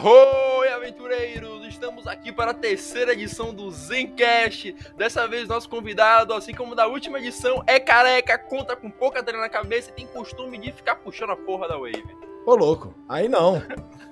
Arroi, 0.00 0.68
aventureiros! 0.68 1.66
Estamos 1.68 2.06
aqui 2.06 2.32
para 2.32 2.52
a 2.52 2.54
terceira 2.54 3.12
edição 3.12 3.52
do 3.52 3.70
Zencast. 3.70 4.74
Dessa 4.96 5.28
vez, 5.28 5.46
nosso 5.46 5.68
convidado, 5.68 6.32
assim 6.32 6.54
como 6.54 6.74
da 6.74 6.86
última 6.86 7.18
edição, 7.18 7.62
é 7.66 7.78
careca, 7.78 8.38
conta 8.38 8.74
com 8.74 8.90
pouca 8.90 9.22
treina 9.22 9.42
na 9.42 9.50
cabeça 9.50 9.90
e 9.90 9.92
tem 9.92 10.06
costume 10.06 10.56
de 10.56 10.72
ficar 10.72 10.94
puxando 10.94 11.32
a 11.32 11.36
porra 11.36 11.68
da 11.68 11.76
Wave. 11.76 12.02
Ô, 12.46 12.54
louco, 12.54 12.94
aí 13.06 13.28
não. 13.28 13.62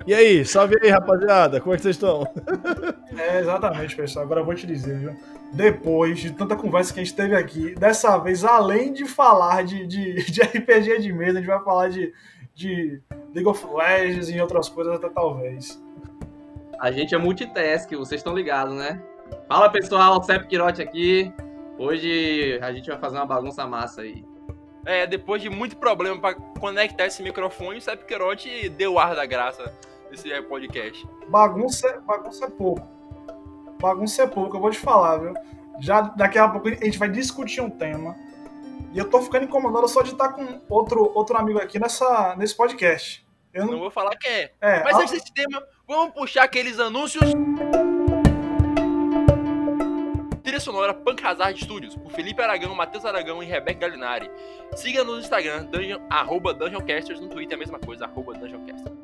E 0.05 0.13
aí, 0.13 0.45
salve 0.45 0.77
aí, 0.79 0.89
rapaziada, 0.91 1.59
como 1.59 1.73
é 1.73 1.77
que 1.77 1.81
vocês 1.81 1.95
estão? 1.95 2.23
É, 3.17 3.39
exatamente, 3.39 3.95
pessoal. 3.95 4.25
Agora 4.25 4.41
eu 4.41 4.45
vou 4.45 4.53
te 4.53 4.67
dizer, 4.67 4.99
viu? 4.99 5.15
Depois 5.51 6.19
de 6.19 6.31
tanta 6.31 6.55
conversa 6.55 6.93
que 6.93 6.99
a 6.99 7.03
gente 7.03 7.15
teve 7.15 7.35
aqui, 7.35 7.73
dessa 7.73 8.15
vez, 8.19 8.45
além 8.45 8.93
de 8.93 9.05
falar 9.05 9.63
de, 9.63 9.87
de, 9.87 10.31
de 10.31 10.39
RPG 10.45 10.99
de 10.99 11.11
mesa, 11.11 11.39
a 11.39 11.41
gente 11.41 11.49
vai 11.49 11.63
falar 11.63 11.89
de, 11.89 12.13
de 12.59 13.01
League 13.33 13.47
of 13.47 13.65
Legends 13.65 14.29
e 14.29 14.41
outras 14.41 14.67
coisas 14.67 14.93
até 14.93 15.07
talvez. 15.07 15.81
A 16.77 16.91
gente 16.91 17.15
é 17.15 17.17
multitask, 17.17 17.89
vocês 17.91 18.19
estão 18.19 18.35
ligados, 18.35 18.75
né? 18.75 19.01
Fala 19.47 19.69
pessoal, 19.69 20.21
Sep 20.21 20.45
Quirote 20.47 20.81
aqui. 20.81 21.31
Hoje 21.77 22.59
a 22.61 22.73
gente 22.73 22.89
vai 22.89 22.99
fazer 22.99 23.15
uma 23.15 23.25
bagunça 23.25 23.65
massa 23.65 24.01
aí. 24.01 24.25
É, 24.85 25.07
depois 25.07 25.41
de 25.41 25.49
muito 25.49 25.77
problema 25.77 26.19
para 26.19 26.33
conectar 26.33 27.05
esse 27.05 27.23
microfone, 27.23 27.77
o 27.77 27.81
Sepp 27.81 28.05
Queiroz 28.05 28.43
deu 28.77 28.93
o 28.93 28.99
ar 28.99 29.15
da 29.15 29.25
graça 29.25 29.73
desse 30.11 30.29
podcast. 30.43 31.07
Bagunça, 31.29 32.01
bagunça 32.05 32.45
é 32.45 32.49
pouco. 32.49 32.85
Bagunça 33.79 34.23
é 34.23 34.27
pouco, 34.27 34.57
eu 34.57 34.61
vou 34.61 34.71
te 34.71 34.79
falar, 34.79 35.17
viu? 35.17 35.33
Já 35.79 36.01
daqui 36.01 36.37
a 36.37 36.49
pouco 36.49 36.67
a 36.67 36.71
gente 36.71 36.97
vai 36.97 37.09
discutir 37.09 37.61
um 37.61 37.69
tema. 37.69 38.15
E 38.91 38.97
eu 38.97 39.09
tô 39.09 39.21
ficando 39.21 39.45
incomodado 39.45 39.87
só 39.87 40.01
de 40.01 40.11
estar 40.11 40.29
com 40.29 40.61
outro, 40.67 41.11
outro 41.15 41.37
amigo 41.37 41.59
aqui 41.59 41.77
nessa, 41.79 42.35
nesse 42.37 42.55
podcast. 42.55 43.25
Eu 43.53 43.65
Não 43.65 43.73
não. 43.73 43.79
vou 43.79 43.91
falar 43.91 44.15
quem 44.17 44.31
é. 44.31 44.51
É, 44.61 44.83
Mas 44.83 44.95
a- 44.95 44.99
antes 45.01 45.11
desse 45.11 45.33
tema, 45.33 45.63
vamos 45.87 46.13
puxar 46.13 46.43
aqueles 46.43 46.79
anúncios. 46.79 47.23
Trilha 50.43 50.59
sonora 50.59 50.93
Punk 50.93 51.23
Hazard 51.25 51.59
Studios, 51.63 51.95
por 51.95 52.11
Felipe 52.11 52.41
Aragão, 52.41 52.73
Matheus 52.73 53.05
Aragão 53.05 53.43
e 53.43 53.45
Rebeca 53.45 53.81
Galinari. 53.81 54.29
Siga 54.75 55.03
no 55.03 55.19
Instagram, 55.19 55.65
dungeon, 55.65 55.99
arroba 56.09 56.53
DungeonCasters, 56.53 57.19
no 57.19 57.27
Twitter 57.29 57.53
é 57.53 57.55
a 57.55 57.59
mesma 57.59 57.77
coisa, 57.79 58.05
arroba 58.05 58.33
DungeonCasters. 58.33 58.97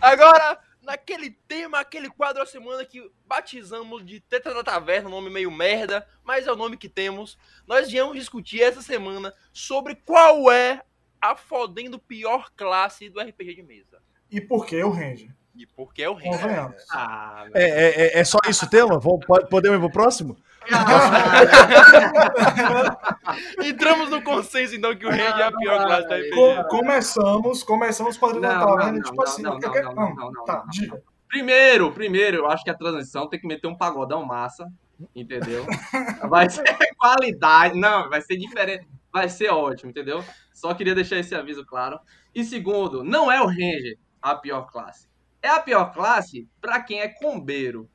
Agora, 0.00 0.58
naquele 0.84 1.30
tema, 1.30 1.80
aquele 1.80 2.08
quadro 2.10 2.44
da 2.44 2.46
semana 2.50 2.84
que 2.84 3.10
batizamos 3.26 4.04
de 4.04 4.20
Teta 4.20 4.52
da 4.54 4.62
Taverna, 4.62 5.08
um 5.08 5.12
nome 5.12 5.30
meio 5.30 5.50
merda, 5.50 6.06
mas 6.22 6.46
é 6.46 6.52
o 6.52 6.56
nome 6.56 6.76
que 6.76 6.88
temos, 6.88 7.36
nós 7.66 7.90
viemos 7.90 8.14
discutir 8.16 8.62
essa 8.62 8.82
semana 8.82 9.34
sobre 9.52 9.94
qual 9.94 10.50
é 10.50 10.82
a 11.20 11.34
fodendo 11.34 11.98
pior 11.98 12.50
classe 12.54 13.08
do 13.08 13.20
RPG 13.20 13.54
de 13.54 13.62
mesa. 13.62 14.02
E 14.30 14.40
por 14.40 14.66
que 14.66 14.82
o 14.82 14.90
Ranger? 14.90 15.30
E 15.56 15.66
por 15.66 15.94
que 15.94 16.02
é 16.02 16.08
o? 16.08 16.18
Convenhamos. 16.18 16.84
Ah, 16.90 17.46
É, 17.54 17.62
é, 17.64 18.18
é- 18.18 18.24
só 18.24 18.38
isso 18.48 18.66
o 18.66 18.68
tema? 18.68 19.00
Podemos 19.48 19.76
ir 19.78 19.80
pro 19.80 19.90
próximo? 19.90 20.36
Entramos 23.64 24.10
no 24.10 24.22
consenso, 24.22 24.74
então, 24.74 24.94
que 24.96 25.06
o 25.06 25.10
rei 25.10 25.20
é 25.24 25.42
a 25.44 25.52
pior 25.52 25.84
classe 25.86 26.02
do 26.04 26.08
vai. 26.08 26.20
RPG. 26.20 26.34
Co- 26.34 26.64
começamos, 26.68 27.62
começamos 27.62 28.16
com 28.16 28.26
a 28.26 28.30
trilha 28.30 28.54
Não, 28.58 28.76
da 28.76 28.92
tipo 29.02 29.22
assim. 29.22 29.42
não, 29.42 29.58
não, 29.58 29.94
não, 29.94 30.14
não, 30.14 30.32
não, 30.32 30.44
Tá, 30.44 30.64
diga. 30.70 31.02
Primeiro, 31.28 31.90
primeiro, 31.92 32.36
eu 32.38 32.46
acho 32.50 32.62
que 32.62 32.70
a 32.70 32.74
transição 32.76 33.28
tem 33.28 33.40
que 33.40 33.46
meter 33.46 33.66
um 33.66 33.76
pagodão 33.76 34.24
massa, 34.24 34.68
entendeu? 35.14 35.66
Vai 36.28 36.48
ser 36.48 36.62
qualidade, 36.96 37.78
não, 37.78 38.08
vai 38.08 38.20
ser 38.22 38.36
diferente, 38.36 38.86
vai 39.12 39.28
ser 39.28 39.50
ótimo, 39.50 39.90
entendeu? 39.90 40.24
Só 40.52 40.72
queria 40.74 40.94
deixar 40.94 41.16
esse 41.18 41.34
aviso 41.34 41.64
claro. 41.66 41.98
E 42.34 42.44
segundo, 42.44 43.02
não 43.02 43.30
é 43.30 43.40
o 43.42 43.46
Ranger 43.46 43.98
a 44.22 44.34
pior 44.36 44.62
classe. 44.70 45.08
É 45.42 45.48
a 45.48 45.60
pior 45.60 45.92
classe 45.92 46.48
pra 46.60 46.80
quem 46.80 47.00
é 47.00 47.08
combeiro. 47.08 47.88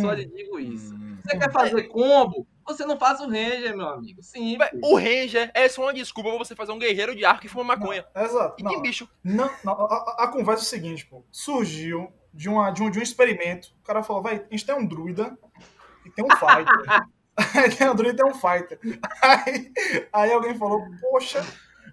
Só 0.00 0.08
Hum. 0.08 0.12
lhe 0.14 0.24
digo 0.26 0.58
isso. 0.58 0.94
Você 1.24 1.38
quer 1.38 1.50
fazer 1.52 1.84
combo? 1.84 2.46
Você 2.66 2.84
não 2.86 2.98
faz 2.98 3.20
o 3.20 3.24
Ranger, 3.28 3.76
meu 3.76 3.88
amigo. 3.88 4.22
Sim. 4.22 4.56
O 4.82 4.96
Ranger 4.96 5.50
é 5.54 5.68
só 5.68 5.82
uma 5.82 5.92
desculpa 5.94 6.30
pra 6.30 6.38
você 6.38 6.54
fazer 6.56 6.72
um 6.72 6.78
guerreiro 6.78 7.14
de 7.14 7.24
arco 7.24 7.44
e 7.44 7.48
fumar 7.48 7.76
maconha. 7.78 8.06
Exato. 8.14 8.56
E 8.58 8.62
Não, 8.62 8.70
tem 8.70 8.82
bicho. 8.82 9.08
não, 9.22 9.50
não, 9.62 9.72
a, 9.72 9.94
a- 9.94 10.24
a 10.24 10.28
conversa 10.28 10.62
é 10.62 10.66
o 10.66 10.68
seguinte, 10.68 11.04
pô. 11.06 11.22
Surgiu 11.30 12.10
de, 12.32 12.48
uma, 12.48 12.70
de, 12.70 12.82
um, 12.82 12.90
de 12.90 12.98
um 12.98 13.02
experimento. 13.02 13.68
O 13.82 13.86
cara 13.86 14.02
falou, 14.02 14.22
vai, 14.22 14.36
a 14.36 14.46
gente 14.50 14.64
tem 14.64 14.74
um 14.74 14.86
druida 14.86 15.36
e 16.06 16.10
tem 16.10 16.24
um 16.24 16.30
fighter. 16.30 17.04
Aí 17.56 17.70
tem 17.74 17.90
um 17.90 17.94
druida 17.96 18.14
e 18.14 18.16
tem 18.16 18.26
um 18.26 18.34
fighter. 18.34 18.78
Aí, 19.20 19.72
aí 20.12 20.32
alguém 20.32 20.54
falou, 20.56 20.80
poxa, 21.00 21.44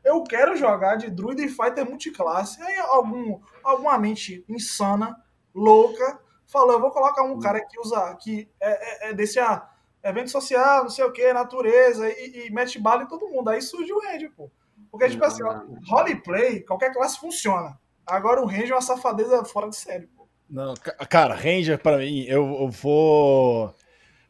eu 0.06 0.24
quero 0.24 0.56
jogar 0.56 0.96
de 0.98 1.10
druida 1.10 1.42
e 1.42 1.50
fighter 1.50 1.84
multiclasse. 1.84 2.62
Aí 2.62 2.78
algum, 2.78 3.40
alguma 3.64 3.98
mente 3.98 4.46
insana, 4.48 5.16
louca, 5.54 6.20
falou, 6.52 6.74
eu 6.74 6.82
vou 6.82 6.92
colocar 6.92 7.24
um 7.24 7.40
cara 7.40 7.62
que 7.66 7.80
usa, 7.80 8.16
que 8.22 8.48
é, 8.60 9.08
é- 9.08 9.10
é 9.10 9.14
desse 9.14 9.40
ah, 9.40 9.68
evento 10.04 10.30
social, 10.30 10.84
não 10.84 10.90
sei 10.90 11.06
o 11.06 11.12
que, 11.12 11.32
natureza, 11.34 12.08
e, 12.10 12.48
e 12.48 12.52
mete 12.52 12.78
bala 12.80 13.04
em 13.04 13.08
todo 13.08 13.28
mundo. 13.30 13.50
Aí 13.50 13.62
surgiu 13.62 13.98
o 13.98 14.02
Ranger, 14.02 14.32
pô. 14.36 14.50
Porque, 14.92 15.10
tipo 15.10 15.24
assim, 15.24 15.44
ó, 15.44 15.62
roleplay, 15.88 16.62
qualquer 16.62 16.92
classe 16.94 17.18
funciona. 17.20 17.80
Agora 18.06 18.42
o 18.42 18.46
Ranger 18.46 18.72
é 18.72 18.76
uma 18.76 18.82
safadeza 18.82 19.44
fora 19.46 19.70
de 19.70 19.76
série, 19.78 20.08
pô. 20.08 20.28
Não, 20.50 20.74
ca- 20.74 21.06
cara, 21.06 21.34
Ranger 21.34 21.78
pra 21.82 21.98
mim, 22.00 22.26
eu, 22.28 22.44
eu 22.62 22.70
vou 22.70 23.74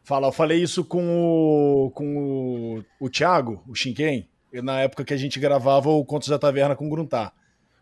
falar, 0.03 0.27
eu 0.27 0.31
falei 0.31 0.61
isso 0.61 0.85
com 0.85 1.03
o, 1.87 1.91
com 1.91 2.83
o, 2.99 3.05
o 3.05 3.09
Thiago, 3.09 3.63
o 3.67 3.73
Shinken, 3.73 4.29
na 4.53 4.81
época 4.81 5.03
que 5.05 5.13
a 5.13 5.17
gente 5.17 5.39
gravava 5.39 5.89
o 5.89 6.05
Contos 6.05 6.27
da 6.27 6.37
Taverna 6.37 6.75
com 6.75 6.85
o 6.85 6.89
Gruntar. 6.89 7.33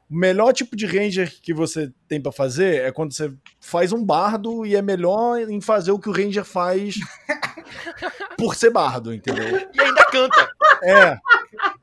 O 0.10 0.16
melhor 0.16 0.52
tipo 0.54 0.76
de 0.76 0.88
Ranger 0.88 1.32
que 1.42 1.54
você 1.54 1.92
tem 2.08 2.20
pra 2.20 2.32
fazer 2.32 2.82
é 2.82 2.92
quando 2.92 3.14
você 3.14 3.32
faz 3.60 3.94
um 3.94 4.04
bardo 4.04 4.66
e 4.66 4.76
é 4.76 4.82
melhor 4.82 5.40
em 5.40 5.62
fazer 5.62 5.92
o 5.92 6.00
que 6.00 6.10
o 6.10 6.12
Ranger 6.12 6.44
faz 6.44 6.96
por 8.36 8.56
ser 8.56 8.72
bardo, 8.72 9.14
entendeu? 9.14 9.68
E 9.72 9.80
ainda 9.80 10.04
canta. 10.06 10.50
É. 10.82 11.18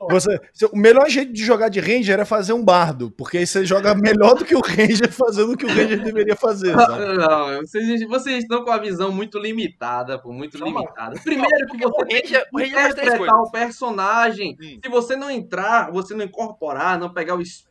Você, 0.09 0.39
o 0.71 0.77
melhor 0.77 1.09
jeito 1.09 1.31
de 1.31 1.43
jogar 1.43 1.69
de 1.69 1.79
Ranger 1.79 2.19
é 2.19 2.25
fazer 2.25 2.53
um 2.53 2.63
bardo, 2.63 3.11
porque 3.11 3.37
aí 3.37 3.47
você 3.47 3.65
joga 3.65 3.93
melhor 3.95 4.35
do 4.35 4.45
que 4.45 4.55
o 4.55 4.61
Ranger 4.61 5.11
fazendo 5.11 5.53
o 5.53 5.57
que 5.57 5.65
o 5.65 5.69
Ranger 5.69 6.01
deveria 6.01 6.35
fazer, 6.35 6.73
sabe? 6.73 7.17
Não, 7.17 7.61
vocês, 7.61 8.07
vocês 8.07 8.43
estão 8.43 8.63
com 8.63 8.71
a 8.71 8.77
visão 8.77 9.11
muito 9.11 9.37
limitada, 9.39 10.19
pô, 10.19 10.31
muito 10.31 10.57
Calma. 10.57 10.81
limitada. 10.81 11.19
Primeiro 11.23 11.67
que 11.67 11.85
O 11.85 11.89
você 11.89 12.05
tem 12.05 12.21
Ranger, 12.21 12.47
o 12.51 12.57
que 12.57 12.65
interpretar 12.65 13.41
o 13.41 13.51
personagem. 13.51 14.57
Hum. 14.61 14.79
Se 14.83 14.89
você 14.89 15.15
não 15.15 15.29
entrar, 15.29 15.91
você 15.91 16.13
não 16.13 16.25
incorporar, 16.25 16.99
não 16.99 17.13
pegar 17.13 17.35
o 17.35 17.41
espírito 17.41 17.67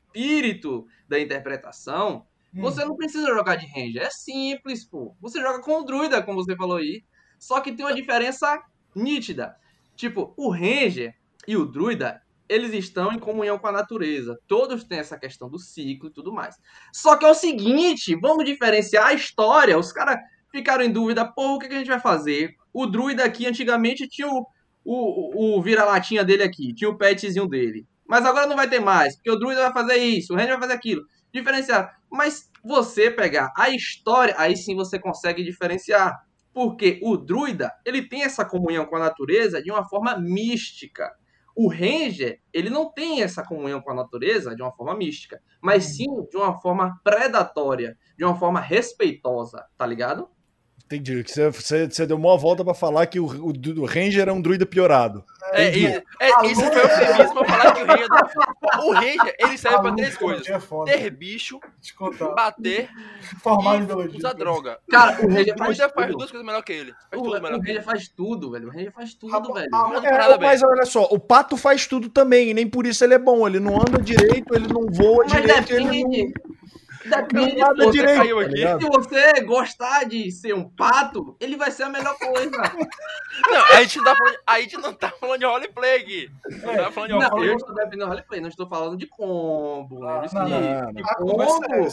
da 1.09 1.21
interpretação, 1.21 2.27
Hum. 2.57 2.63
você 2.63 2.85
não 2.85 2.97
precisa 2.97 3.27
jogar 3.27 3.57
de 3.57 3.67
Ranger. 3.67 4.03
É 4.03 4.11
simples, 4.11 4.85
pô. 4.85 5.15
Você 5.21 5.41
joga 5.41 5.61
com 5.61 5.81
o 5.81 5.85
Druida, 5.85 6.23
como 6.23 6.43
você 6.43 6.57
falou 6.57 6.79
aí. 6.79 7.05
Só 7.39 7.61
que 7.61 7.73
tem 7.73 7.85
uma 7.85 7.95
diferença 7.95 8.61
nítida. 8.95 9.55
Tipo, 9.95 10.33
o 10.37 10.51
Ranger 10.51 11.15
e 11.47 11.57
o 11.57 11.67
Druida, 11.67 12.23
eles 12.49 12.73
estão 12.73 13.13
em 13.13 13.19
comunhão 13.19 13.59
com 13.59 13.67
a 13.67 13.73
natureza. 13.73 14.39
Todos 14.47 14.85
têm 14.85 14.99
essa 14.99 15.19
questão 15.19 15.51
do 15.51 15.59
ciclo 15.59 16.09
e 16.09 16.13
tudo 16.13 16.33
mais. 16.33 16.57
Só 16.93 17.17
que 17.17 17.25
é 17.25 17.29
o 17.31 17.35
seguinte, 17.35 18.17
vamos 18.17 18.45
diferenciar 18.45 19.09
a 19.09 19.15
história. 19.15 19.79
Os 19.79 19.93
caras 19.93 20.19
ficaram 20.51 20.85
em 20.85 20.91
dúvida, 20.93 21.31
pô, 21.31 21.55
o 21.55 21.59
que 21.59 21.69
que 21.69 21.75
a 21.75 21.79
gente 21.79 21.89
vai 21.89 22.01
fazer? 22.01 22.55
O 22.73 22.87
Druida 22.87 23.25
aqui, 23.25 23.47
antigamente, 23.47 24.09
tinha 24.09 24.29
o, 24.29 24.47
o, 24.85 25.57
o 25.59 25.63
vira-latinha 25.63 26.25
dele 26.25 26.43
aqui, 26.43 26.73
tinha 26.73 26.89
o 26.89 26.97
petzinho 26.97 27.47
dele. 27.47 27.87
Mas 28.09 28.25
agora 28.25 28.47
não 28.47 28.57
vai 28.57 28.69
ter 28.69 28.81
mais, 28.81 29.17
porque 29.17 29.31
o 29.31 29.37
Druida 29.37 29.63
vai 29.63 29.73
fazer 29.73 29.97
isso, 29.97 30.33
o 30.33 30.37
Ranger 30.37 30.53
vai 30.53 30.63
fazer 30.63 30.75
aquilo. 30.75 31.03
Diferenciar. 31.33 31.97
Mas 32.11 32.51
você 32.65 33.11
pegar 33.11 33.53
a 33.57 33.71
história, 33.71 34.35
aí 34.39 34.57
sim 34.57 34.75
você 34.75 34.99
consegue 34.99 35.45
diferenciar. 35.45 36.19
Porque 36.53 36.99
o 37.03 37.19
druida, 37.19 37.71
ele 37.85 38.09
tem 38.09 38.23
essa 38.23 38.43
comunhão 38.43 38.87
com 38.87 38.97
a 38.97 39.01
natureza 39.01 39.63
de 39.63 39.71
uma 39.71 39.87
forma 39.87 40.17
mística. 40.17 41.13
O 41.55 41.69
ranger, 41.69 42.41
ele 42.53 42.71
não 42.71 42.91
tem 42.91 43.23
essa 43.23 43.45
comunhão 43.45 43.83
com 43.83 43.91
a 43.91 43.95
natureza 43.95 44.57
de 44.57 44.63
uma 44.63 44.73
forma 44.73 44.97
mística, 44.97 45.41
mas 45.63 45.85
sim 45.85 46.07
de 46.31 46.37
uma 46.37 46.59
forma 46.61 46.99
predatória, 47.05 47.97
de 48.17 48.25
uma 48.25 48.35
forma 48.35 48.61
respeitosa, 48.61 49.67
tá 49.77 49.87
ligado? 49.87 50.31
Entendi. 50.87 51.25
Que 51.25 51.33
você, 51.33 51.51
você, 51.51 51.87
você 51.91 52.07
deu 52.07 52.17
uma 52.17 52.37
volta 52.39 52.65
pra 52.65 52.73
falar 52.73 53.07
que 53.07 53.19
o, 53.19 53.27
o, 53.27 53.53
o 53.81 53.85
Ranger 53.87 54.29
é 54.29 54.33
um 54.33 54.41
druida 54.41 54.65
piorado. 54.65 55.25
É, 55.53 55.69
isso, 55.71 56.03
é, 56.21 56.47
isso 56.47 56.61
foi 56.61 56.81
eufemismo 56.83 57.35
pra 57.35 57.45
falar 57.45 57.73
que 57.75 57.83
o 57.83 57.87
Ranger. 57.87 58.09
O 58.85 58.93
Ranger, 58.93 59.35
ele 59.39 59.59
serve 59.59 59.81
pra 59.81 59.93
três 59.95 60.17
coisas: 60.17 60.49
É 60.49 60.61
foda. 60.61 60.93
ter 60.93 61.11
bicho, 61.11 61.61
Te 61.81 61.95
contar. 61.95 62.29
bater 62.35 62.89
Formado 63.43 64.03
em 64.03 64.15
e 64.15 64.17
usar 64.17 64.33
droga. 64.33 64.79
Cara, 64.89 65.21
o 65.23 65.27
O 65.27 65.29
ranger 65.33 65.57
faz 65.59 65.77
faz 65.79 65.93
tudo. 66.07 66.19
duas 66.19 66.31
coisas 66.31 66.47
melhor 66.47 66.63
que 66.63 66.73
ele. 66.73 66.93
Faz 67.11 67.21
O, 67.21 67.25
tudo 67.25 67.37
o 67.39 67.43
melhor 67.43 67.59
ele. 67.59 67.67
ranger 67.69 67.85
faz 67.85 68.09
tudo, 68.09 68.51
velho. 68.53 68.69
O 68.69 68.71
ranger 68.71 68.93
faz 68.93 69.15
tudo, 69.15 69.55
velho. 69.55 69.69
É, 70.05 70.39
mas 70.39 70.63
olha 70.63 70.85
só, 70.87 71.03
o 71.11 71.19
pato 71.19 71.57
faz 71.57 71.87
tudo 71.87 72.09
também, 72.09 72.51
e 72.51 72.55
nem 72.55 72.69
por 72.69 72.87
isso 72.87 73.03
ele 73.05 73.15
é 73.15 73.19
bom. 73.19 73.47
Ele 73.47 73.59
não 73.61 73.77
anda 73.77 74.01
direito, 74.01 74.55
ele 74.55 74.69
não 74.69 74.87
voa 74.87 75.25
Mas 75.29 75.33
direito, 75.33 75.73
ele 75.73 76.05
não. 76.05 76.56
Depende. 77.09 77.61
Você 77.77 77.91
direito, 77.91 78.19
caiu 78.19 78.37
tá 78.39 78.43
aqui. 78.45 78.55
ligado? 78.55 78.83
Se 78.83 78.89
você 78.91 79.41
gostar 79.43 80.05
de 80.05 80.31
ser 80.31 80.55
um 80.55 80.69
pato, 80.69 81.37
ele 81.41 81.57
vai 81.57 81.71
ser 81.71 81.85
a 81.85 81.89
melhor 81.89 82.17
coisa. 82.19 82.51
Não, 83.51 83.65
a 83.77 83.83
gente, 83.83 83.99
não 83.99 84.05
tá 84.05 84.15
falando, 84.17 84.39
a 84.47 84.61
gente 84.61 84.77
não 84.79 84.93
tá 84.95 85.13
falando 85.21 85.39
de 85.41 85.45
roleplay 85.45 86.01
aqui. 86.01 86.31
Não 86.65 86.75
tá 86.75 86.91
falando 86.91 87.11
de 87.11 87.19
Não, 87.19 87.29
roleplay. 87.29 87.51
eu 87.51 87.57
estou 87.57 87.75
defendendo 87.75 88.07
roleplay, 88.09 88.41
não 88.41 88.49
estou 88.49 88.67
falando 88.67 88.97
de 88.97 89.07
combo. 89.07 90.05
Ah, 90.09 90.23
não, 90.33 90.93
que- 90.95 91.03
não, 91.03 91.27
conversa 91.27 91.61
é 91.65 91.69
combo, 91.69 91.91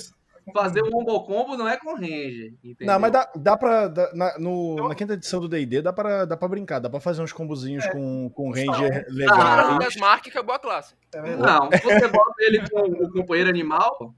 fazer 0.54 0.83
um 0.83 0.89
combo 0.92 1.24
combo 1.25 1.57
não 1.57 1.68
é 1.68 1.75
com 1.77 1.95
Ranger. 1.95 2.54
Entendeu? 2.63 2.88
Não, 2.94 2.98
mas 3.00 3.12
dá, 3.12 3.30
dá 3.36 3.57
pra. 3.57 3.88
dá- 3.89 4.12
na, 4.13 4.39
no- 4.39 4.88
na 4.88 4.95
quinta 4.95 5.13
edição 5.15 5.42
do 5.42 5.50
DD 5.50 5.81
dá 5.81 5.92
pra, 5.92 6.24
dá 6.24 6.38
pra 6.38 6.48
brincar, 6.48 6.80
dá 6.80 6.89
pra 6.89 7.01
fazer 7.01 7.21
uns 7.21 7.33
combozinhos 7.33 7.86
com, 7.88 8.30
com 8.30 8.50
Ranger 8.50 9.04
Tira 9.04 9.06
legais. 9.10 9.88
as 9.88 9.95
marcas 9.98 10.31
acabou 10.31 10.56
a 10.56 10.60
classe. 10.60 10.95
É. 11.13 11.36
Não, 11.36 11.69
você 11.69 12.07
bota 12.07 12.33
ele 12.39 12.69
com 12.69 12.80
o 12.80 13.12
companheiro 13.12 13.50
animal, 13.50 14.13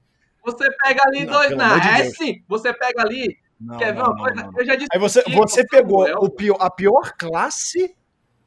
você 0.46 0.70
pega 0.82 1.02
ali 1.06 1.24
Não, 1.26 1.32
dois. 1.34 1.50
Não, 1.56 1.78
de 1.80 1.88
é 1.88 2.02
Deus. 2.02 2.16
sim. 2.16 2.42
Você 2.48 2.72
pega 2.72 3.02
ali. 3.02 3.36
Não, 3.60 3.76
quer 3.78 3.92
ver 3.94 4.00
uma 4.00 4.08
não, 4.10 4.16
coisa? 4.16 4.34
não. 4.42 4.52
Eu 4.56 4.64
já 4.66 4.74
disse. 4.76 4.88
Aí 4.92 4.98
você, 4.98 5.22
que 5.22 5.34
você 5.34 5.60
o 5.62 5.66
pegou 5.66 6.04
Samuel- 6.06 6.18
o 6.24 6.30
pior, 6.30 6.56
a 6.60 6.70
pior 6.70 7.12
classe 7.18 7.94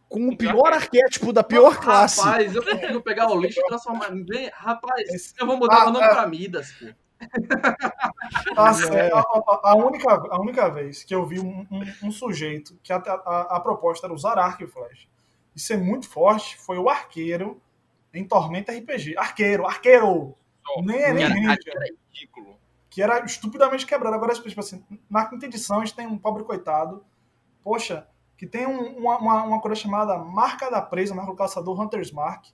com 0.08 0.30
o 0.30 0.36
pior 0.38 0.54
pior 0.54 0.74
arquétipo 0.74 1.32
da 1.34 1.44
pior 1.44 1.80
classe. 1.80 2.20
Rapaz, 2.22 2.56
eu 2.56 2.64
consigo 2.64 3.02
pegar 3.02 3.30
o 3.30 3.40
lixo 3.40 3.60
e 3.60 3.66
transformar. 3.68 4.10
Rapaz, 4.54 5.34
eu 5.40 5.46
vou 5.46 5.58
mudar 5.58 5.78
Ah, 5.82 5.84
meu 5.86 5.94
nome 5.94 6.06
ah. 6.06 6.10
pra 6.10 6.28
Midas, 6.28 6.72
pô. 6.74 6.86
Ah, 8.56 8.74
sim, 8.74 8.94
É. 8.96 9.12
a, 9.14 9.20
a- 9.20 9.60
a 9.72 9.76
única, 9.76 10.10
a 10.14 10.40
única 10.40 10.70
vez 10.70 11.04
que 11.04 11.14
eu 11.14 11.26
vi 11.26 11.40
um, 11.40 11.66
um- 11.72 12.08
um 12.08 12.12
sujeito 12.12 12.78
que 12.82 12.94
a, 12.94 12.98
a- 12.98 13.58
a 13.58 13.60
proposta 13.60 14.08
era 14.08 14.14
usar 14.14 14.38
arco 14.40 14.64
e 14.64 14.68
flecha 14.68 15.08
e 15.56 15.60
ser 15.60 15.78
muito 15.78 16.08
forte 16.08 16.58
foi 16.58 16.78
o 16.78 16.90
arqueiro 16.90 17.62
em 18.14 18.24
Tormenta 18.26 18.72
RPG. 18.72 19.16
Arqueiro, 19.18 19.66
arqueiro! 19.66 20.36
Nem 20.84 20.98
é 21.02 21.14
nem 21.14 21.24
é 21.26 21.56
ridículo. 22.14 22.58
que 22.90 23.02
era 23.04 23.24
estupidamente 23.24 23.86
quebrado. 23.86 24.16
Agora, 24.16 24.34
tipo 24.34 24.60
assim, 24.60 24.84
na 25.10 25.26
quinta 25.26 25.46
edição 25.46 25.78
a 25.82 25.86
gente 25.86 25.96
tem 25.96 26.08
um 26.08 26.18
pobre 26.18 26.44
coitado, 26.44 27.04
poxa, 27.64 28.08
que 28.38 28.48
tem 28.48 28.66
um- 28.66 28.98
uma, 28.98 29.18
uma, 29.18 29.44
uma 29.44 29.62
coisa 29.62 29.76
chamada 29.76 30.18
Marca 30.18 30.70
da 30.72 30.82
Presa, 30.82 31.14
Marca 31.14 31.32
do 31.32 31.38
Caçador, 31.38 31.80
Hunter's 31.80 32.12
Mark. 32.12 32.46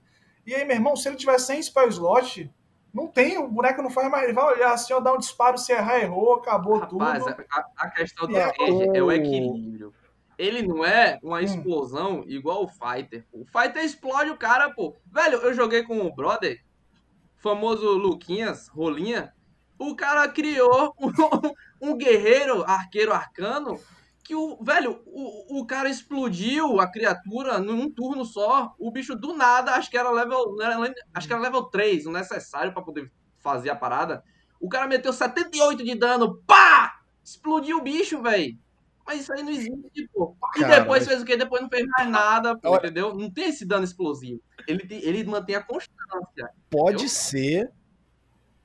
E 0.46 0.54
aí, 0.54 0.66
meu 0.66 0.76
irmão, 0.76 0.96
se 0.96 1.08
ele 1.08 1.16
tiver 1.16 1.38
100 1.40 1.62
spell 1.64 1.88
slot, 1.90 2.52
não 2.94 3.08
tem, 3.08 3.38
o 3.38 3.48
boneco 3.48 3.82
não 3.82 3.90
faz 3.90 4.10
mais, 4.10 4.24
ele 4.26 4.34
vai 4.34 4.46
olhar 4.46 4.74
assim, 4.74 4.94
ó, 4.94 5.00
dar 5.00 5.14
um 5.14 5.18
disparo, 5.18 5.58
se 5.58 5.72
errar, 5.72 6.00
errou, 6.00 6.36
acabou 6.36 6.80
Rapaz, 6.80 7.24
tudo. 7.24 7.36
a, 7.52 7.66
a 7.78 7.90
questão 7.90 8.28
do 8.28 8.36
é 8.38 8.44
Ranger 8.46 8.90
é 8.94 9.02
o 9.02 9.06
o- 9.08 9.12
equilíbrio. 9.12 9.94
Ele 10.38 10.64
não 10.68 10.84
é 10.84 11.18
uma 11.24 11.38
Hum. 11.38 11.42
explosão 11.42 12.24
igual 12.28 12.64
o 12.64 12.68
Fighter. 12.68 13.26
pô. 13.32 13.40
O 13.40 13.46
Fighter 13.46 13.84
explode 13.86 14.30
o 14.32 14.38
cara, 14.38 14.70
pô. 14.72 14.94
Velho, 15.06 15.38
eu 15.38 15.54
joguei 15.54 15.84
com 15.84 15.98
o 16.02 16.14
brother, 16.14 16.62
famoso 17.46 17.92
Luquinhas, 17.92 18.68
Rolinha. 18.70 19.32
O 19.78 19.96
cara 19.96 20.28
criou 20.28 20.96
um, 21.00 21.12
um 21.92 21.96
guerreiro 21.96 22.64
arqueiro 22.64 23.14
arcano 23.14 23.80
que 24.24 24.34
o 24.34 24.58
velho, 24.64 25.04
o, 25.06 25.60
o 25.60 25.68
cara 25.68 25.88
explodiu 25.88 26.82
a 26.82 26.92
criatura 26.92 27.60
num 27.60 27.88
turno 27.88 28.26
só. 28.26 28.74
O 28.80 28.90
bicho 28.90 29.16
do 29.16 29.36
nada, 29.36 29.76
acho 29.76 29.92
que 29.92 29.98
era 29.98 30.10
level, 30.10 30.56
acho 31.14 31.28
que 31.28 31.34
era 31.34 31.42
level 31.42 31.66
3, 31.66 32.08
o 32.08 32.12
necessário 32.12 32.74
pra 32.74 32.82
poder 32.82 33.12
fazer 33.38 33.70
a 33.70 33.76
parada. 33.76 34.24
O 34.60 34.68
cara 34.68 34.88
meteu 34.88 35.14
78 35.14 35.84
de 35.84 35.94
dano, 35.94 36.42
pá! 36.48 37.00
Explodiu 37.24 37.78
o 37.78 37.84
bicho, 37.84 38.24
velho. 38.24 38.58
Mas 39.06 39.22
isso 39.22 39.34
aí 39.34 39.44
não 39.44 39.52
existe, 39.52 40.10
pô. 40.14 40.36
E 40.56 40.62
Cara, 40.62 40.80
depois 40.80 41.02
mas- 41.02 41.08
fez 41.08 41.22
o 41.22 41.26
quê? 41.26 41.38
Depois 41.38 41.62
não 41.62 41.70
fez 41.70 41.86
mais 41.88 42.10
nada, 42.10 42.58
pô, 42.58 42.76
entendeu? 42.76 43.14
Não 43.14 43.30
tem 43.30 43.50
esse 43.50 43.64
dano 43.66 43.84
explosivo. 43.84 44.42
Ele, 44.68 44.84
ele 44.90 45.24
mantém 45.26 45.56
a 45.56 45.62
constância. 45.64 46.50
Pode 46.70 47.04
Eu- 47.04 47.10
ser. 47.10 47.72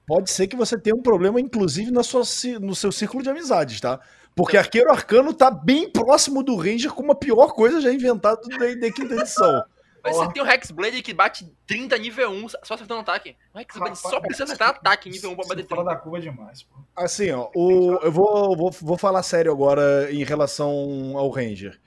Pode 0.06 0.30
ser 0.30 0.48
que 0.48 0.56
você 0.56 0.76
tenha 0.78 0.96
um 0.96 1.02
problema, 1.02 1.40
inclusive, 1.40 1.90
na 1.92 2.02
sua, 2.02 2.22
no 2.60 2.74
seu 2.74 2.90
círculo 2.90 3.22
de 3.22 3.30
amizades, 3.30 3.80
tá? 3.80 4.00
Porque 4.34 4.56
Arqueiro 4.56 4.90
Arcano 4.90 5.32
tá 5.34 5.50
bem 5.50 5.88
próximo 5.90 6.42
do 6.42 6.56
Ranger 6.56 6.92
como 6.92 7.12
a 7.12 7.14
pior 7.14 7.52
coisa 7.52 7.80
já 7.80 7.92
inventada 7.92 8.40
do 8.40 8.48
D&D 8.48 8.90
quinta 8.92 9.14
edição. 9.14 9.62
Mas 10.02 10.16
você 10.16 10.32
tem 10.32 10.42
o 10.42 10.46
Hexblade 10.46 11.02
que 11.02 11.12
bate 11.12 11.50
30 11.66 11.98
nível 11.98 12.30
1, 12.30 12.48
só 12.62 12.74
acertando 12.74 13.00
ataque. 13.00 13.36
O 13.54 13.58
Hexblade 13.58 13.96
Rapaz, 13.96 13.98
só 14.00 14.20
precisa 14.20 14.44
acertar 14.44 14.70
ataque 14.70 15.10
nível 15.10 15.30
1 15.32 15.36
pra 15.36 15.46
bater 15.48 15.66
Fora 15.66 15.82
30. 15.82 15.84
da 15.84 15.96
curva 15.96 16.20
demais, 16.20 16.62
pô. 16.62 16.76
Assim, 16.96 17.30
ó, 17.30 17.50
o, 17.54 17.98
eu 18.02 18.12
vou, 18.12 18.56
vou, 18.56 18.70
vou 18.70 18.98
falar 18.98 19.22
sério 19.22 19.52
agora 19.52 20.12
em 20.12 20.24
relação 20.24 20.70
ao 21.16 21.30
Ranger. 21.30 21.80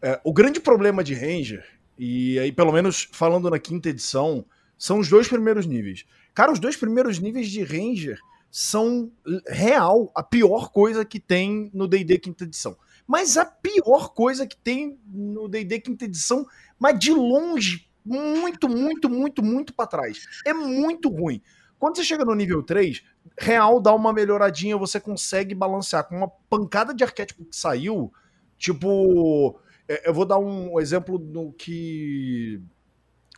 É, 0.00 0.20
o 0.24 0.32
grande 0.32 0.58
problema 0.58 1.04
de 1.04 1.14
Ranger, 1.14 1.64
e 1.98 2.38
aí 2.38 2.50
pelo 2.50 2.72
menos 2.72 3.08
falando 3.12 3.48
na 3.48 3.58
quinta 3.58 3.88
edição, 3.88 4.44
são 4.76 4.98
os 4.98 5.08
dois 5.08 5.28
primeiros 5.28 5.66
níveis. 5.66 6.04
Cara, 6.34 6.50
os 6.50 6.58
dois 6.58 6.76
primeiros 6.76 7.18
níveis 7.18 7.48
de 7.48 7.62
Ranger 7.62 8.18
são 8.50 9.10
real 9.46 10.12
a 10.14 10.22
pior 10.22 10.70
coisa 10.70 11.04
que 11.04 11.18
tem 11.18 11.70
no 11.72 11.88
D&D 11.88 12.18
quinta 12.18 12.44
edição. 12.44 12.76
Mas 13.06 13.36
a 13.36 13.44
pior 13.44 14.10
coisa 14.10 14.46
que 14.46 14.56
tem 14.56 14.98
no 15.06 15.48
D&D 15.48 15.80
quinta 15.80 16.04
edição, 16.04 16.46
mas 16.82 16.98
de 16.98 17.12
longe, 17.12 17.88
muito, 18.04 18.68
muito, 18.68 19.08
muito, 19.08 19.40
muito 19.40 19.72
pra 19.72 19.86
trás. 19.86 20.26
É 20.44 20.52
muito 20.52 21.08
ruim. 21.08 21.40
Quando 21.78 21.96
você 21.96 22.02
chega 22.02 22.24
no 22.24 22.34
nível 22.34 22.60
3, 22.60 23.04
real 23.38 23.80
dá 23.80 23.94
uma 23.94 24.12
melhoradinha, 24.12 24.76
você 24.76 24.98
consegue 24.98 25.54
balancear 25.54 26.08
com 26.08 26.16
uma 26.16 26.26
pancada 26.50 26.92
de 26.92 27.04
arquétipo 27.04 27.44
que 27.44 27.54
saiu. 27.54 28.12
Tipo, 28.58 29.60
é, 29.88 30.08
eu 30.08 30.12
vou 30.12 30.24
dar 30.24 30.38
um 30.38 30.80
exemplo 30.80 31.18
do 31.18 31.52
que 31.52 32.60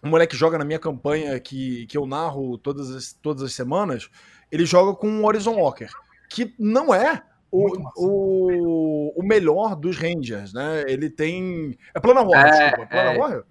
um 0.03 0.09
moleque 0.09 0.35
joga 0.35 0.57
na 0.57 0.65
minha 0.65 0.79
campanha 0.79 1.39
que, 1.39 1.85
que 1.85 1.99
eu 1.99 2.07
narro 2.07 2.57
todas 2.57 2.91
as, 2.91 3.13
todas 3.13 3.43
as 3.43 3.53
semanas. 3.53 4.09
Ele 4.51 4.65
joga 4.65 4.97
com 4.97 5.07
um 5.07 5.27
Horizon 5.27 5.57
Walker, 5.57 5.91
que 6.31 6.55
não 6.59 6.95
é 6.95 7.23
o, 7.57 7.93
o, 7.97 9.21
o 9.21 9.23
melhor 9.23 9.77
dos 9.77 9.97
Rangers, 9.97 10.53
né? 10.53 10.85
Ele 10.87 11.09
tem. 11.09 11.77
É 11.95 12.01
Plana 12.01 12.23
Warrior, 12.23 12.47
É, 12.55 12.69
desculpa. 12.69 12.87
Plana 12.91 13.13
é. 13.13 13.19
Warrior? 13.19 13.45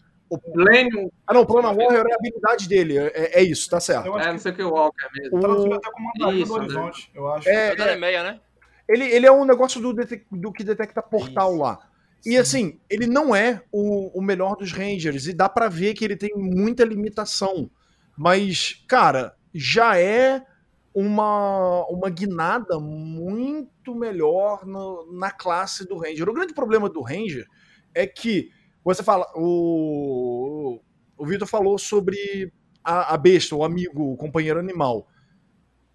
Pleno, 0.52 1.12
Ah, 1.28 1.34
não, 1.36 1.46
Plana 1.46 1.68
Warrior 1.72 2.08
é 2.08 2.12
a 2.12 2.16
habilidade 2.16 2.68
dele. 2.68 2.98
É, 2.98 3.40
é 3.40 3.44
isso, 3.44 3.70
tá 3.70 3.80
certo. 3.80 4.08
Eu 4.08 4.16
acho 4.16 4.28
é, 4.28 4.32
não 4.32 4.40
sei 4.40 4.52
o 4.52 4.56
que 4.56 4.64
o 4.64 4.70
Walker 4.72 5.06
mesmo. 5.16 5.38
O- 5.38 5.42
traduziu 5.42 5.74
até 5.74 5.92
como 5.92 6.08
Mandarim 6.18 6.42
Isso, 6.42 6.54
do 6.54 6.58
né? 6.58 6.64
Horizonte, 6.66 7.12
eu 7.14 7.28
acho. 7.32 7.50
É, 7.50 7.68
É 7.70 7.76
da 7.76 7.86
Nemeia, 7.86 8.24
né? 8.24 8.40
Ele, 8.90 9.04
ele 9.06 9.26
é 9.28 9.32
um 9.32 9.46
negócio 9.46 9.80
do, 9.80 9.94
detec- 9.94 10.26
do 10.32 10.52
que 10.52 10.64
detecta 10.64 11.02
portal 11.04 11.52
Isso. 11.52 11.62
lá. 11.62 11.80
E 12.26 12.36
assim, 12.38 12.80
ele 12.90 13.06
não 13.06 13.36
é 13.36 13.62
o, 13.72 14.18
o 14.18 14.22
melhor 14.24 14.56
dos 14.56 14.72
Rangers, 14.72 15.28
e 15.28 15.34
dá 15.34 15.48
pra 15.48 15.70
ver 15.70 15.94
que 15.94 16.04
ele 16.04 16.16
tem 16.16 16.32
muita 16.36 16.84
limitação. 16.84 17.70
Mas, 18.18 18.84
cara, 18.88 19.36
já 19.54 20.00
é 20.00 20.42
uma, 20.94 21.86
uma 21.88 22.10
guinada 22.10 22.80
muito 22.80 23.96
melhor 23.96 24.66
no- 24.66 25.12
na 25.18 25.32
classe 25.32 25.88
do 25.88 25.98
Ranger. 25.98 26.30
O 26.30 26.34
grande 26.34 26.54
problema 26.54 26.90
do 26.90 27.02
Ranger 27.02 27.48
é 27.94 28.06
que 28.08 28.50
você 28.84 29.02
fala, 29.04 29.26
o, 29.36 30.80
o 31.18 31.26
Vitor 31.26 31.48
falou 31.48 31.78
sobre 31.78 32.52
a, 32.84 33.14
a 33.14 33.18
besta, 33.18 33.56
o 33.56 33.64
amigo, 33.64 34.12
o 34.14 34.18
companheiro 34.18 34.60
animal. 34.60 35.08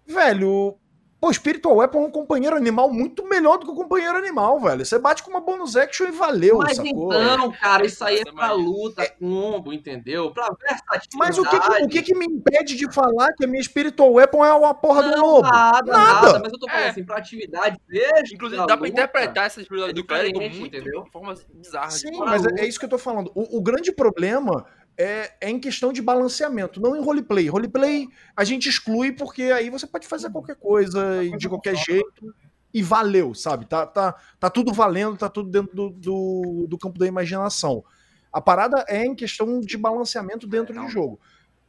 Velho, 0.05 0.77
Pô, 1.19 1.33
Spiritual 1.33 1.75
Weapon 1.75 2.03
é 2.03 2.07
um 2.07 2.11
companheiro 2.11 2.55
animal 2.55 2.89
muito 2.89 3.27
melhor 3.27 3.57
do 3.57 3.65
que 3.65 3.71
o 3.71 3.75
companheiro 3.75 4.17
animal, 4.17 4.57
velho. 4.61 4.85
Você 4.85 4.97
bate 4.97 5.21
com 5.21 5.29
uma 5.29 5.41
bonus 5.41 5.75
action 5.75 6.07
e 6.07 6.11
valeu, 6.11 6.59
Mas 6.59 6.77
sacou? 6.77 7.13
então, 7.13 7.51
cara, 7.51 7.85
isso 7.85 8.01
aí 8.05 8.17
é 8.17 8.21
Essa 8.21 8.31
pra 8.31 8.53
luta, 8.53 9.05
combo, 9.19 9.73
entendeu? 9.73 10.31
Pra 10.31 10.47
versatilidade. 10.57 11.17
Mas 11.17 11.37
o 11.37 11.43
que, 11.43 11.59
que- 11.59 11.83
o 11.83 11.87
que, 11.89 12.01
que 12.03 12.15
me 12.15 12.25
impede 12.25 12.75
de 12.77 12.89
falar 12.93 13.33
que 13.33 13.43
a 13.43 13.47
minha 13.47 13.61
Spiritual 13.61 14.13
Weapon 14.13 14.45
é 14.45 14.53
uma 14.53 14.73
porra 14.73 15.03
do 15.03 15.09
Não, 15.11 15.21
lobo? 15.25 15.41
Nada, 15.49 15.91
Nada. 15.91 16.21
nada, 16.27 16.39
Mas 16.41 16.53
eu 16.53 16.59
tô 16.59 16.67
falando 16.69 16.85
É. 16.85 16.89
assim, 16.89 17.03
pra 17.03 17.17
atividade 17.17 17.77
extra 17.91 18.35
Inclusive, 18.35 18.57
dá 18.61 18.65
pra 18.67 18.75
luta, 18.77 18.87
interpretar 18.87 19.45
essa 19.47 19.59
espiritualidade 19.61 20.01
do 20.01 20.07
clérigo 20.07 20.39
muito 20.39 20.57
entendeu? 20.67 21.03
de 21.03 21.11
formas 21.11 21.45
bizarras. 21.53 21.95
Sim, 21.95 22.17
mas 22.17 22.45
é, 22.45 22.61
é 22.61 22.65
isso 22.65 22.79
que 22.79 22.85
eu 22.85 22.89
tô 22.89 22.97
falando. 22.97 23.29
O, 23.35 23.57
o 23.57 23.61
grande 23.61 23.91
problema 23.91 24.65
é, 24.99 25.31
é 25.39 25.49
em 25.49 25.57
questão 25.57 25.93
de 25.93 26.01
balanceamento, 26.01 26.81
não 26.81 26.93
em 26.93 27.01
roleplay. 27.01 27.47
Roleplay 27.47 28.09
a 28.35 28.43
gente 28.43 28.67
exclui 28.67 29.13
porque 29.13 29.43
aí 29.43 29.69
você 29.69 29.87
pode 29.87 30.05
fazer 30.05 30.29
qualquer 30.29 30.57
coisa 30.57 31.23
e 31.23 31.37
de 31.37 31.47
qualquer 31.47 31.73
jeito 31.77 32.35
e 32.73 32.83
valeu, 32.83 33.33
sabe? 33.33 33.65
Tá, 33.65 33.87
tá, 33.87 34.13
tá 34.37 34.49
tudo 34.49 34.73
valendo, 34.73 35.15
tá 35.15 35.29
tudo 35.29 35.49
dentro 35.49 35.73
do, 35.73 35.89
do, 35.89 36.67
do 36.67 36.77
campo 36.77 36.99
da 36.99 37.07
imaginação. 37.07 37.81
A 38.29 38.41
parada 38.41 38.83
é 38.89 39.05
em 39.05 39.15
questão 39.15 39.61
de 39.61 39.77
balanceamento 39.77 40.45
dentro 40.45 40.75
do 40.75 40.89
jogo. 40.89 41.17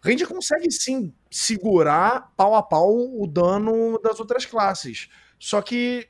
Ranger 0.05 0.27
consegue 0.27 0.69
sim 0.73 1.15
segurar 1.31 2.33
pau 2.37 2.57
a 2.57 2.63
pau 2.63 2.91
o 2.93 3.27
dano 3.29 3.97
das 4.03 4.19
outras 4.19 4.45
classes. 4.45 5.09
Só 5.39 5.63
que 5.63 6.09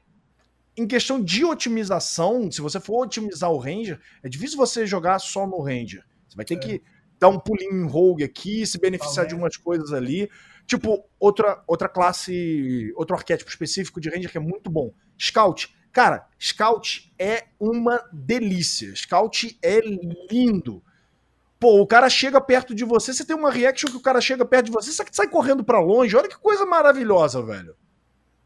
em 0.74 0.86
questão 0.86 1.22
de 1.22 1.44
otimização, 1.44 2.50
se 2.50 2.62
você 2.62 2.80
for 2.80 3.04
otimizar 3.04 3.50
o 3.50 3.58
Ranger, 3.58 4.00
é 4.22 4.28
difícil 4.28 4.56
você 4.56 4.86
jogar 4.86 5.18
só 5.18 5.46
no 5.46 5.60
Ranger. 5.60 6.02
Você 6.26 6.36
vai 6.36 6.46
ter 6.46 6.54
É. 6.54 6.58
que 6.58 6.82
dar 7.20 7.28
um 7.28 7.38
pulinho 7.38 7.84
em 7.84 7.86
rogue 7.86 8.24
aqui, 8.24 8.66
se 8.66 8.80
beneficiar 8.80 9.26
de 9.26 9.34
umas 9.34 9.56
coisas 9.56 9.92
ali. 9.92 10.30
Tipo, 10.66 11.04
outra, 11.18 11.62
outra 11.66 11.88
classe, 11.88 12.92
outro 12.96 13.14
arquétipo 13.14 13.50
específico 13.50 14.00
de 14.00 14.08
Ranger 14.08 14.30
que 14.30 14.38
é 14.38 14.40
muito 14.40 14.70
bom. 14.70 14.92
Scout. 15.20 15.74
Cara, 15.92 16.26
Scout 16.40 17.12
é 17.18 17.48
uma 17.58 18.02
delícia. 18.12 18.94
Scout 18.96 19.58
é 19.62 19.80
lindo. 20.30 20.82
Pô, 21.58 21.82
o 21.82 21.86
cara 21.86 22.08
chega 22.08 22.40
perto 22.40 22.74
de 22.74 22.84
você, 22.84 23.12
você 23.12 23.24
tem 23.24 23.36
uma 23.36 23.50
reaction 23.50 23.90
que 23.90 23.96
o 23.96 24.02
cara 24.02 24.20
chega 24.20 24.46
perto 24.46 24.66
de 24.66 24.70
você, 24.72 24.90
você 24.90 25.04
sai 25.12 25.28
correndo 25.28 25.62
pra 25.62 25.78
longe. 25.78 26.16
Olha 26.16 26.28
que 26.28 26.38
coisa 26.38 26.64
maravilhosa, 26.64 27.42
velho. 27.42 27.76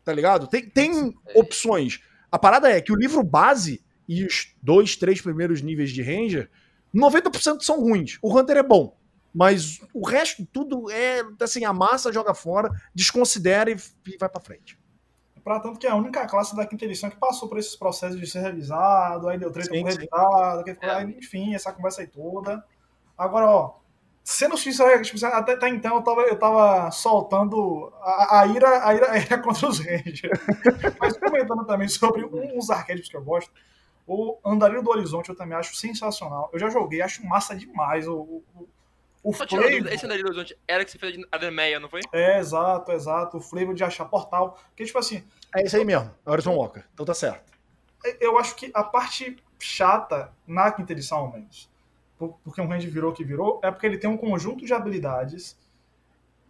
tá 0.04 0.12
ligado? 0.12 0.48
Tem, 0.48 0.68
tem 0.68 1.14
opções. 1.34 2.00
A 2.32 2.38
parada 2.38 2.68
é 2.68 2.80
que 2.80 2.92
o 2.92 2.96
livro 2.96 3.22
base 3.22 3.84
e 4.08 4.24
os 4.24 4.52
dois, 4.60 4.96
três 4.96 5.20
primeiros 5.20 5.62
níveis 5.62 5.90
de 5.92 6.02
Ranger, 6.02 6.50
90% 6.94 7.62
são 7.62 7.80
ruins. 7.80 8.18
O 8.22 8.36
Hunter 8.38 8.56
é 8.58 8.62
bom. 8.62 8.96
Mas 9.34 9.80
o 9.92 10.06
resto, 10.06 10.46
tudo 10.52 10.88
é 10.90 11.22
assim, 11.40 11.64
a 11.64 11.72
massa 11.72 12.12
joga 12.12 12.32
fora, 12.34 12.70
desconsidera 12.94 13.68
e, 13.70 13.76
e 14.06 14.16
vai 14.16 14.28
pra 14.28 14.40
frente. 14.40 14.78
Pra 15.42 15.58
tanto 15.60 15.78
que 15.78 15.86
é 15.86 15.90
a 15.90 15.96
única 15.96 16.24
classe 16.26 16.54
da 16.56 16.64
quinta 16.64 16.84
edição 16.84 17.10
que 17.10 17.16
passou 17.16 17.48
por 17.48 17.58
esses 17.58 17.74
processos 17.76 18.18
de 18.18 18.26
ser 18.26 18.40
revisado, 18.40 19.28
aí 19.28 19.36
deu 19.38 19.50
treta 19.50 19.68
Sim, 19.70 19.78
sim. 19.78 19.84
revisado, 19.98 20.64
que 20.64 20.72
ficou 20.74 20.88
É. 20.88 21.02
enfim, 21.02 21.54
essa 21.54 21.72
conversa 21.72 22.00
aí 22.00 22.06
toda. 22.06 22.64
Agora, 23.18 23.50
ó, 23.50 23.74
sendo 24.22 24.56
sincero, 24.56 25.02
tipo, 25.02 25.26
até, 25.26 25.52
até 25.52 25.68
então 25.68 25.96
eu 25.96 26.02
tava, 26.02 26.20
eu 26.22 26.38
tava 26.38 26.90
soltando 26.92 27.92
a, 28.00 28.40
a 28.40 28.46
ira, 28.46 28.86
a, 28.86 28.94
ira, 28.94 29.10
a 29.10 29.18
ira 29.18 29.36
contra 29.42 29.68
os 29.68 29.80
Rangers. 29.80 30.40
Mas 30.98 31.18
comentando 31.18 31.64
também 31.66 31.88
sobre 31.88 32.24
um- 32.24 32.56
uns 32.56 32.70
arquétipos 32.70 33.10
que 33.10 33.16
eu 33.16 33.22
gosto, 33.24 33.52
o 34.06 34.38
Andarilho 34.44 34.82
do 34.82 34.90
Horizonte 34.90 35.28
eu 35.30 35.34
também 35.36 35.56
acho 35.56 35.74
sensacional. 35.76 36.50
Eu 36.52 36.58
já 36.58 36.68
joguei, 36.68 37.00
acho 37.00 37.24
massa 37.26 37.54
demais. 37.56 38.06
O, 38.06 38.14
o, 38.54 38.68
o- 39.22 39.32
flavor- 39.32 39.92
esse 39.92 40.04
Andarilho 40.04 40.26
do 40.26 40.30
Horizonte 40.38 40.58
era 40.68 40.84
que 40.84 40.90
você 40.90 40.98
fez 40.98 41.16
a 41.32 41.38
Demeia, 41.38 41.80
não 41.80 41.88
foi? 41.88 42.00
É, 42.12 42.38
exato, 42.38 42.92
exato. 42.92 43.38
O 43.38 43.40
flavor 43.40 43.74
de 43.74 43.82
achar 43.82 44.04
portal. 44.04 44.58
Que, 44.76 44.84
tipo 44.84 44.98
assim, 44.98 45.24
É 45.56 45.64
isso 45.64 45.76
aí 45.76 45.84
mesmo, 45.84 46.10
é 46.26 46.30
Horizon 46.30 46.54
Walker. 46.54 46.82
Então 46.92 47.06
tá 47.06 47.14
certo. 47.14 47.52
eu 48.20 48.38
acho 48.38 48.54
que 48.56 48.70
a 48.74 48.84
parte 48.84 49.36
chata, 49.58 50.30
na 50.46 50.70
quinta 50.70 50.92
edição 50.92 51.18
ao 51.18 51.32
menos, 51.32 51.70
por- 52.18 52.38
porque 52.44 52.60
um 52.60 52.66
range 52.68 52.86
virou 52.90 53.10
o 53.12 53.14
que 53.14 53.24
virou, 53.24 53.60
é 53.62 53.70
porque 53.70 53.86
ele 53.86 53.96
tem 53.96 54.10
um 54.10 54.16
conjunto 54.18 54.66
de 54.66 54.74
habilidades 54.74 55.56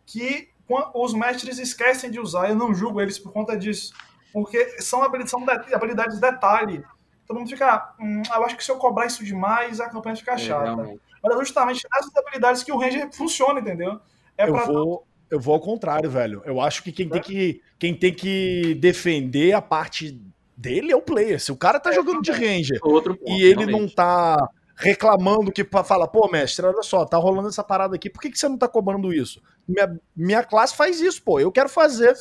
que 0.04 0.48
os 0.94 1.14
mestres 1.14 1.58
esquecem 1.58 2.10
de 2.10 2.18
usar. 2.18 2.48
Eu 2.48 2.56
não 2.56 2.74
julgo 2.74 3.00
eles 3.00 3.18
por 3.18 3.32
conta 3.32 3.56
disso. 3.56 3.94
Porque 4.32 4.82
são 4.82 5.02
habilidades, 5.04 5.30
são 5.30 5.44
de- 5.44 5.74
habilidades 5.74 6.18
detalhe. 6.18 6.84
Todo 7.26 7.38
mundo 7.38 7.48
fica. 7.48 7.94
Hum, 7.98 8.22
eu 8.34 8.44
acho 8.44 8.56
que 8.56 8.64
se 8.64 8.70
eu 8.70 8.76
cobrar 8.76 9.06
isso 9.06 9.24
demais, 9.24 9.80
a 9.80 9.88
campanha 9.88 10.16
fica 10.16 10.32
É, 10.32 10.38
chata. 10.38 10.64
realmente. 10.64 11.00
Mas 11.22 11.34
é 11.34 11.38
justamente 11.38 11.86
nessas 11.92 12.14
habilidades 12.16 12.62
que 12.62 12.70
o 12.72 12.78
Ranger 12.78 13.10
funciona, 13.12 13.60
entendeu? 13.60 13.98
É 14.36 14.46
eu, 14.46 14.52
pra 14.52 14.64
vou, 14.66 15.06
eu 15.30 15.40
vou 15.40 15.54
ao 15.54 15.60
contrário, 15.60 16.10
velho. 16.10 16.42
Eu 16.44 16.60
acho 16.60 16.82
que 16.82 16.92
quem 16.92 17.08
tem 17.08 17.22
que, 17.22 17.62
quem 17.78 17.94
tem 17.94 18.12
que 18.12 18.74
defender 18.74 19.52
a 19.52 19.62
parte 19.62 20.20
dele 20.56 20.92
é 20.92 20.96
o 20.96 21.00
player. 21.02 21.40
Se 21.40 21.50
o 21.50 21.56
cara 21.56 21.80
tá 21.80 21.92
jogando 21.92 22.20
de 22.20 22.30
Ranger 22.30 22.78
Outro 22.82 23.16
ponto, 23.16 23.30
e 23.30 23.42
ele 23.42 23.64
não 23.64 23.72
realmente. 23.72 23.94
tá 23.94 24.48
reclamando 24.76 25.52
que 25.52 25.64
fala, 25.84 26.06
pô, 26.06 26.28
mestre, 26.28 26.66
olha 26.66 26.82
só, 26.82 27.04
tá 27.04 27.16
rolando 27.16 27.48
essa 27.48 27.62
parada 27.62 27.94
aqui, 27.94 28.10
por 28.10 28.20
que, 28.20 28.30
que 28.30 28.38
você 28.38 28.48
não 28.48 28.58
tá 28.58 28.68
cobrando 28.68 29.12
isso? 29.12 29.40
Minha, 29.66 30.00
minha 30.16 30.44
classe 30.44 30.76
faz 30.76 31.00
isso, 31.00 31.22
pô, 31.22 31.38
eu 31.38 31.52
quero 31.52 31.68
fazer, 31.68 32.14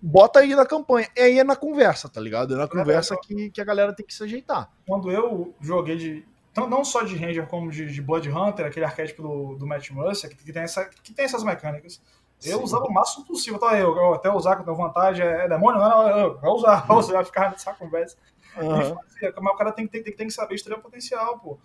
bota 0.00 0.40
aí 0.40 0.54
na 0.54 0.66
campanha. 0.66 1.08
E 1.16 1.20
aí 1.20 1.38
é 1.38 1.44
na 1.44 1.56
conversa, 1.56 2.08
tá 2.08 2.20
ligado? 2.20 2.54
É 2.54 2.58
na 2.58 2.68
conversa 2.68 3.16
que, 3.16 3.50
que 3.50 3.60
a 3.60 3.64
galera 3.64 3.92
tem 3.92 4.04
que 4.04 4.14
se 4.14 4.22
ajeitar. 4.22 4.70
quando 4.86 5.10
eu 5.10 5.54
joguei 5.60 5.96
de. 5.96 6.24
Não 6.56 6.68
não 6.68 6.84
só 6.84 7.02
de 7.02 7.16
Ranger, 7.16 7.48
como 7.48 7.68
de, 7.68 7.86
de 7.86 8.00
Blood 8.00 8.30
Hunter, 8.30 8.66
aquele 8.66 8.84
arquétipo 8.84 9.22
do, 9.22 9.56
do 9.56 9.66
Matt 9.66 9.90
Mercer, 9.90 10.30
que, 10.30 10.52
tem 10.52 10.62
essa, 10.62 10.84
que 10.84 11.12
tem 11.12 11.24
essas 11.24 11.42
mecânicas. 11.42 12.00
Eu 12.44 12.58
Sim. 12.58 12.64
usava 12.64 12.84
o 12.84 12.92
máximo 12.92 13.24
possível. 13.24 13.58
Tá, 13.58 13.76
eu, 13.76 13.96
eu 13.96 14.14
até 14.14 14.30
usar 14.30 14.56
com 14.56 14.70
a 14.70 14.74
vantagem 14.74 15.26
é, 15.26 15.46
é 15.46 15.48
demônio, 15.48 15.80
não, 15.80 15.88
não, 15.88 16.08
eu, 16.10 16.38
eu 16.40 16.50
usar, 16.52 16.86
eu 16.88 16.94
usar, 16.96 17.24
ficar 17.26 17.50
nessa 17.50 17.72
conversa. 17.74 18.16
E 18.56 18.94
fazia, 18.94 19.34
mas 19.40 19.54
o 19.54 19.56
cara 19.56 19.72
tem, 19.72 19.86
tem, 19.88 20.02
tem, 20.02 20.14
tem 20.14 20.26
que 20.28 20.32
saber 20.32 20.54
extrair 20.54 20.78
o 20.78 20.82
potencial, 20.82 21.38
pô. 21.40 21.58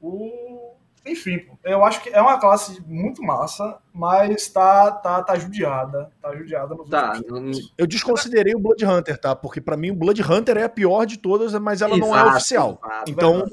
O... 0.00 0.74
Enfim, 1.06 1.46
eu 1.64 1.82
acho 1.82 2.02
que 2.02 2.10
é 2.10 2.20
uma 2.20 2.38
classe 2.38 2.82
muito 2.86 3.22
massa, 3.22 3.78
mas 3.92 4.48
tá, 4.48 4.90
tá, 4.92 5.22
tá 5.22 5.34
judiada. 5.38 6.10
Tá 6.20 6.34
judiada 6.36 6.74
nos 6.74 6.90
Tá, 6.90 7.14
últimos 7.16 7.58
não- 7.58 7.68
Eu 7.78 7.86
desconsiderei 7.86 8.54
o 8.54 8.58
Blood 8.60 8.84
Hunter, 8.84 9.18
tá? 9.18 9.34
Porque 9.34 9.60
pra 9.62 9.78
mim 9.78 9.90
o 9.90 9.96
Blood 9.96 10.22
Hunter 10.22 10.58
é 10.58 10.64
a 10.64 10.68
pior 10.68 11.06
de 11.06 11.18
todas, 11.18 11.54
mas 11.54 11.80
ela 11.80 11.96
não 11.96 12.08
é 12.14 12.20
Exato, 12.20 12.36
oficial. 12.36 12.80
exato. 12.84 13.10
Então, 13.10 13.46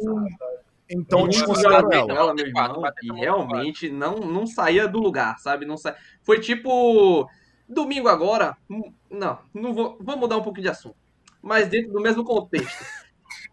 então 0.90 1.20
eu 1.20 1.26
Eu 1.26 1.30
desconsidero 1.30 1.82
joguei 1.82 2.00
ela. 2.00 2.12
ela, 2.14 2.34
meu 2.34 2.52
Quatro, 2.52 2.68
irmão, 2.68 2.72
e 2.72 2.80
quatro, 2.82 3.16
realmente 3.16 3.90
não, 3.90 4.16
não 4.18 4.46
saía 4.46 4.86
do 4.88 5.00
lugar, 5.00 5.40
sabe? 5.40 5.66
Não 5.66 5.78
sa... 5.78 5.96
Foi 6.24 6.40
tipo. 6.42 7.30
Domingo 7.70 8.08
agora. 8.10 8.58
hum, 8.70 8.92
Não, 9.10 9.40
não 9.54 9.74
vou. 9.74 9.98
Vamos 10.02 10.20
mudar 10.22 10.38
um 10.38 10.44
pouco 10.44 10.62
de 10.62 10.68
assunto. 10.70 10.96
Mas 11.42 11.68
dentro 11.70 11.92
do 11.94 12.02
mesmo 12.02 12.24
contexto. 12.26 12.84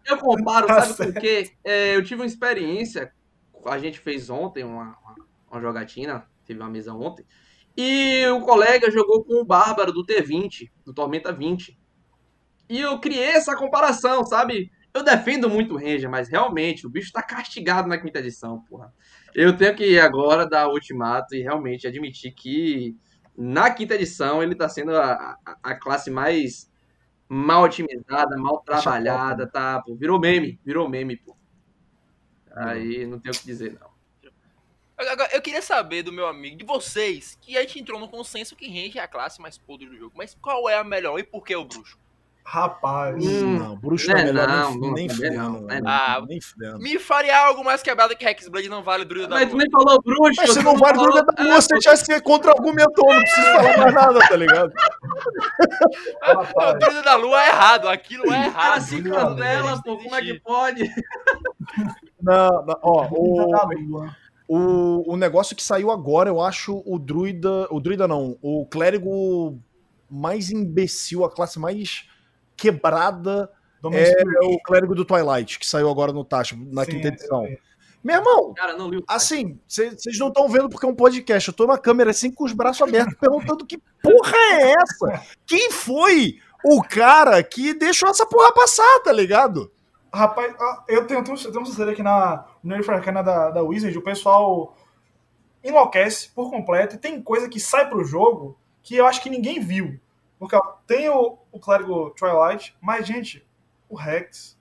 Eu 0.05 0.17
comparo, 0.17 0.67
Tá 0.67 0.81
sabe 0.81 0.93
certo. 0.93 1.13
por 1.13 1.21
quê? 1.21 1.51
É, 1.63 1.95
eu 1.95 2.03
tive 2.03 2.21
uma 2.21 2.27
experiência. 2.27 3.11
A 3.65 3.77
gente 3.79 3.99
fez 3.99 4.29
ontem 4.29 4.63
uma, 4.63 4.97
uma, 5.03 5.15
uma 5.51 5.61
jogatina, 5.61 6.25
teve 6.45 6.59
uma 6.59 6.69
mesa 6.69 6.93
ontem. 6.93 7.25
E 7.75 8.25
o 8.27 8.39
colega 8.41 8.89
jogou 8.89 9.23
com 9.23 9.41
o 9.41 9.45
Bárbaro 9.45 9.91
do 9.91 10.05
T20, 10.05 10.69
do 10.85 10.93
Tormenta 10.93 11.31
20. 11.33 11.77
E 12.69 12.79
eu 12.79 12.99
criei 12.99 13.31
essa 13.31 13.55
comparação, 13.55 14.25
sabe? 14.25 14.71
Eu 14.93 15.03
defendo 15.03 15.49
muito 15.49 15.73
o 15.75 15.77
Ranger, 15.77 16.09
mas 16.09 16.29
realmente 16.29 16.87
o 16.87 16.89
bicho 16.89 17.11
tá 17.11 17.21
castigado 17.21 17.87
na 17.87 17.97
quinta 17.97 18.19
edição, 18.19 18.61
porra. 18.61 18.93
Eu 19.33 19.57
tenho 19.57 19.75
que 19.75 19.99
agora 19.99 20.47
dar 20.47 20.69
ultimato 20.69 21.35
e 21.35 21.41
realmente 21.41 21.85
admitir 21.85 22.31
que 22.33 22.95
na 23.37 23.69
quinta 23.69 23.95
edição 23.95 24.41
ele 24.41 24.55
tá 24.55 24.69
sendo 24.69 24.95
a, 24.95 25.37
a, 25.45 25.57
a 25.63 25.75
classe 25.75 26.09
mais 26.09 26.71
mal 27.27 27.63
otimizada, 27.63 28.37
mal 28.37 28.59
trabalhada, 28.59 29.47
tá? 29.47 29.81
Pô, 29.81 29.95
virou 29.95 30.19
meme, 30.19 30.59
virou 30.63 30.87
meme, 30.87 31.17
pô. 31.17 31.35
Aí 32.55 33.05
não 33.05 33.19
tenho 33.19 33.33
o 33.33 33.37
que 33.37 33.45
dizer, 33.45 33.77
não. 33.79 33.95
Agora, 34.97 35.29
eu 35.33 35.41
queria 35.41 35.61
saber 35.61 36.03
do 36.03 36.13
meu 36.13 36.25
amigo, 36.25 36.55
de 36.55 36.63
vocês, 36.63 37.37
que 37.41 37.57
a 37.57 37.61
gente 37.61 37.79
entrou 37.79 37.99
no 37.99 38.07
consenso 38.07 38.55
que 38.55 38.67
Range 38.67 38.97
é 38.97 39.01
a 39.01 39.07
classe 39.07 39.41
mais 39.41 39.57
podre 39.57 39.87
do 39.87 39.97
jogo. 39.97 40.13
Mas 40.15 40.33
qual 40.35 40.69
é 40.69 40.77
a 40.77 40.83
melhor 40.83 41.19
e 41.19 41.23
por 41.23 41.43
que 41.43 41.53
o 41.53 41.65
bruxo? 41.65 41.99
Rapaz. 42.47 43.25
Hum, 43.25 43.57
Não, 43.57 43.75
bruxo 43.75 44.07
né, 44.13 44.21
é 44.21 44.25
melhor 44.25 44.47
não, 44.47 44.69
nem, 44.71 44.79
não, 44.79 44.93
nem 44.93 45.07
não, 45.07 45.15
fudendo. 45.15 45.61
né, 45.61 45.81
não. 45.81 46.25
Nem 46.27 46.39
fudendo. 46.39 46.77
Me 46.77 46.99
faria 46.99 47.35
algo 47.39 47.63
mais 47.63 47.81
quebrado 47.81 48.15
que 48.15 48.23
Hexblade 48.23 48.69
não 48.69 48.83
vale 48.83 49.01
o 49.01 49.05
druida 49.07 49.27
da 49.27 49.35
Mas 49.35 49.49
tu 49.49 49.53
lua. 49.53 49.61
nem 49.63 49.71
falou 49.71 49.99
bruxo. 50.01 50.33
Mas 50.37 50.49
se 50.51 50.59
tu 50.59 50.63
não 50.63 50.77
vale 50.77 50.93
falou- 50.95 51.11
druida 51.11 51.25
da 51.33 51.41
É, 51.43 51.47
lua, 51.47 51.59
você 51.59 51.81
já 51.81 51.95
se 51.95 52.21
contra-argumentou, 52.21 53.11
não 53.11 53.19
precisa 53.19 53.51
falar 53.55 53.77
mais 53.79 53.93
nada, 53.95 54.19
tá 54.19 54.35
ligado? 54.35 54.71
O 56.55 56.73
druida 56.77 57.01
da 57.01 57.15
lua 57.15 57.43
é 57.43 57.47
errado, 57.49 57.87
aquilo 57.89 58.31
é 58.31 58.45
errado. 58.45 58.81
Não, 58.91 59.11
cancela, 59.35 59.71
não 59.71 59.81
pô, 59.81 59.97
como 59.97 60.15
é 60.15 60.21
que 60.21 60.39
pode? 60.39 60.91
Não, 62.21 62.65
não, 62.65 62.75
ó, 62.83 63.01
da 63.07 63.09
o, 63.11 64.07
o, 64.47 65.13
o 65.13 65.17
negócio 65.17 65.55
que 65.55 65.63
saiu 65.63 65.89
agora, 65.89 66.29
eu 66.29 66.39
acho 66.39 66.81
o 66.85 66.99
druida. 66.99 67.67
O 67.71 67.79
druida 67.79 68.07
não, 68.07 68.37
o 68.41 68.65
clérigo 68.67 69.57
mais 70.09 70.51
imbecil, 70.51 71.25
a 71.25 71.31
classe 71.31 71.59
mais 71.59 72.07
quebrada 72.55 73.51
é 73.93 74.23
o 74.43 74.59
clérigo 74.63 74.95
do 74.95 75.05
Twilight, 75.05 75.59
que 75.59 75.67
saiu 75.67 75.89
agora 75.89 76.11
no 76.11 76.23
Tacho, 76.23 76.57
na 76.71 76.83
Sim, 76.85 76.91
quinta 76.91 77.07
edição. 77.09 77.43
sei. 77.43 77.59
Meu 78.03 78.17
irmão, 78.17 78.53
Cara, 78.53 78.77
não 78.77 78.87
li 78.87 78.97
o 78.97 79.03
assim, 79.07 79.59
vocês 79.67 80.19
não 80.19 80.27
estão 80.27 80.47
vendo 80.47 80.69
porque 80.69 80.85
é 80.85 80.89
um 80.89 80.95
podcast. 80.95 81.49
Eu 81.49 81.55
tô 81.55 81.65
na 81.65 81.75
câmera 81.75 82.11
assim 82.11 82.31
com 82.31 82.43
os 82.43 82.53
braços 82.53 82.87
abertos 82.87 83.15
perguntando 83.19 83.65
que 83.65 83.79
porra 84.01 84.37
é 84.51 84.73
essa? 84.73 85.25
Quem 85.43 85.71
foi 85.71 86.39
o 86.63 86.83
cara 86.83 87.41
que 87.41 87.73
deixou 87.73 88.07
essa 88.09 88.25
porra 88.25 88.53
passar, 88.53 88.99
tá 89.03 89.11
ligado? 89.11 89.71
Rapaz, 90.13 90.55
eu 90.87 91.07
tenho, 91.07 91.23
tenho, 91.23 91.35
tenho 91.35 91.61
um 91.61 91.65
suceder 91.65 91.93
aqui 91.93 92.03
na 92.03 92.45
no 92.63 92.75
Nerd 92.75 92.89
Arcana 92.89 93.23
da, 93.23 93.49
da 93.49 93.63
Wizard, 93.63 93.97
o 93.97 94.03
pessoal 94.03 94.77
enlouquece 95.63 96.29
por 96.29 96.51
completo 96.51 96.95
e 96.95 96.99
tem 96.99 97.19
coisa 97.21 97.49
que 97.49 97.59
sai 97.59 97.89
pro 97.89 98.05
jogo 98.05 98.55
que 98.83 98.95
eu 98.95 99.07
acho 99.07 99.21
que 99.21 99.31
ninguém 99.31 99.59
viu. 99.59 99.99
Porque 100.45 100.55
ó, 100.55 100.61
tem 100.85 101.09
o, 101.09 101.39
o 101.51 101.59
clérigo 101.59 102.11
Twilight, 102.11 102.75
mas, 102.79 103.07
gente, 103.07 103.43
o 103.89 103.95
Rex, 103.95 104.55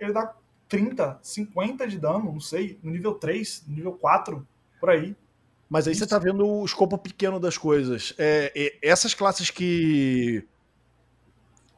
ele 0.00 0.12
dá 0.12 0.34
30, 0.68 1.20
50 1.22 1.86
de 1.86 1.96
dano, 1.96 2.32
não 2.32 2.40
sei, 2.40 2.76
no 2.82 2.90
nível 2.90 3.14
3, 3.14 3.64
no 3.68 3.76
nível 3.76 3.92
4, 3.92 4.44
por 4.80 4.90
aí. 4.90 5.14
Mas 5.70 5.86
aí 5.86 5.94
você 5.94 6.08
tá 6.08 6.18
vendo 6.18 6.44
o 6.44 6.64
escopo 6.64 6.98
pequeno 6.98 7.38
das 7.38 7.56
coisas. 7.56 8.14
É, 8.18 8.52
é, 8.56 8.78
essas 8.82 9.14
classes 9.14 9.48
que 9.48 10.44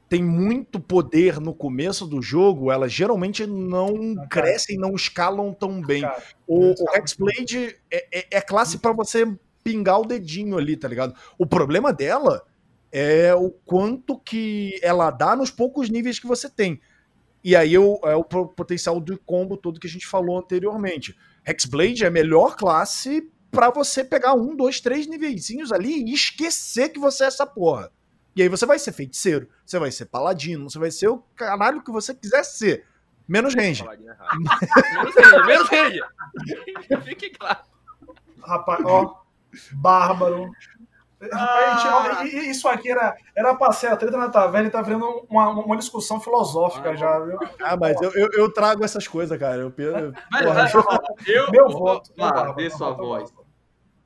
tem 0.08 0.24
muito 0.24 0.80
poder 0.80 1.38
no 1.38 1.52
começo 1.52 2.06
do 2.06 2.22
jogo, 2.22 2.72
elas 2.72 2.90
geralmente 2.90 3.46
não 3.46 4.14
Ah, 4.18 4.26
crescem, 4.26 4.78
não 4.78 4.94
escalam 4.94 5.52
tão 5.52 5.82
bem. 5.82 6.00
Cara, 6.00 6.22
O, 6.46 6.70
o 6.70 6.96
Hexblade 6.96 7.76
é, 7.90 8.20
é, 8.20 8.26
é 8.38 8.40
classe 8.40 8.78
pra 8.78 8.92
você 8.92 9.26
pingar 9.62 10.00
o 10.00 10.06
dedinho 10.06 10.56
ali, 10.56 10.78
tá 10.78 10.88
ligado? 10.88 11.14
O 11.36 11.46
problema 11.46 11.92
dela 11.92 12.42
é 12.92 13.34
o 13.34 13.50
quanto 13.50 14.18
que 14.18 14.78
ela 14.82 15.10
dá 15.10 15.36
nos 15.36 15.50
poucos 15.50 15.88
níveis 15.90 16.18
que 16.18 16.26
você 16.26 16.48
tem. 16.48 16.80
E 17.44 17.54
aí 17.54 17.74
é 17.74 17.78
o, 17.80 18.00
é 18.04 18.16
o 18.16 18.24
po- 18.24 18.48
potencial 18.48 18.98
do 19.00 19.18
combo 19.18 19.56
todo 19.56 19.78
que 19.80 19.86
a 19.86 19.90
gente 19.90 20.06
falou 20.06 20.38
anteriormente. 20.38 21.16
Hexblade 21.46 22.04
é 22.04 22.08
a 22.08 22.10
melhor 22.10 22.56
classe 22.56 23.30
pra 23.50 23.70
você 23.70 24.04
pegar 24.04 24.34
um, 24.34 24.54
dois, 24.56 24.80
três 24.80 25.06
niveizinhos 25.06 25.72
ali 25.72 26.02
e 26.04 26.12
esquecer 26.12 26.90
que 26.90 26.98
você 26.98 27.24
é 27.24 27.26
essa 27.28 27.46
porra. 27.46 27.90
E 28.36 28.42
aí 28.42 28.48
você 28.48 28.66
vai 28.66 28.78
ser 28.78 28.92
feiticeiro, 28.92 29.48
você 29.64 29.78
vai 29.78 29.90
ser 29.90 30.06
paladino, 30.06 30.68
você 30.68 30.78
vai 30.78 30.90
ser 30.90 31.08
o 31.08 31.18
caralho 31.34 31.82
que 31.82 31.90
você 31.90 32.14
quiser 32.14 32.44
ser. 32.44 32.84
Menos 33.26 33.54
range. 33.54 33.84
Menos 33.84 35.14
Ranger, 35.14 35.46
menos 35.46 35.68
Ranger. 35.70 36.04
Fique 37.04 37.30
claro. 37.30 37.60
rapaz, 38.42 38.84
ó, 38.84 39.22
Bárbaro, 39.72 40.50
Ah. 41.32 42.20
gente, 42.22 42.36
isso 42.50 42.68
aqui 42.68 42.90
era, 42.90 43.16
era 43.36 43.72
ser 43.72 43.88
a 43.88 43.96
treta 43.96 44.16
na 44.16 44.28
taverna 44.28 44.68
e 44.68 44.70
tá 44.70 44.80
virando 44.80 45.26
uma, 45.28 45.48
uma 45.48 45.76
discussão 45.76 46.20
filosófica 46.20 46.90
Ah, 46.90 46.96
já, 46.96 47.18
viu? 47.18 47.38
Ah, 47.60 47.76
mas 47.76 48.00
eu, 48.00 48.12
eu, 48.12 48.28
eu 48.34 48.52
trago 48.52 48.84
essas 48.84 49.08
coisas, 49.08 49.36
cara. 49.38 49.56
Eu, 49.56 49.72
eu, 49.76 49.92
Velho, 49.92 50.14
porra, 50.30 50.70
ó, 50.74 50.98
eu, 51.26 51.50
Meu 51.50 51.68
voto. 51.70 52.12
Bárbara, 52.16 52.52
dê 52.52 52.70
sua 52.70 52.90
não, 52.90 52.96
voz. 52.96 53.34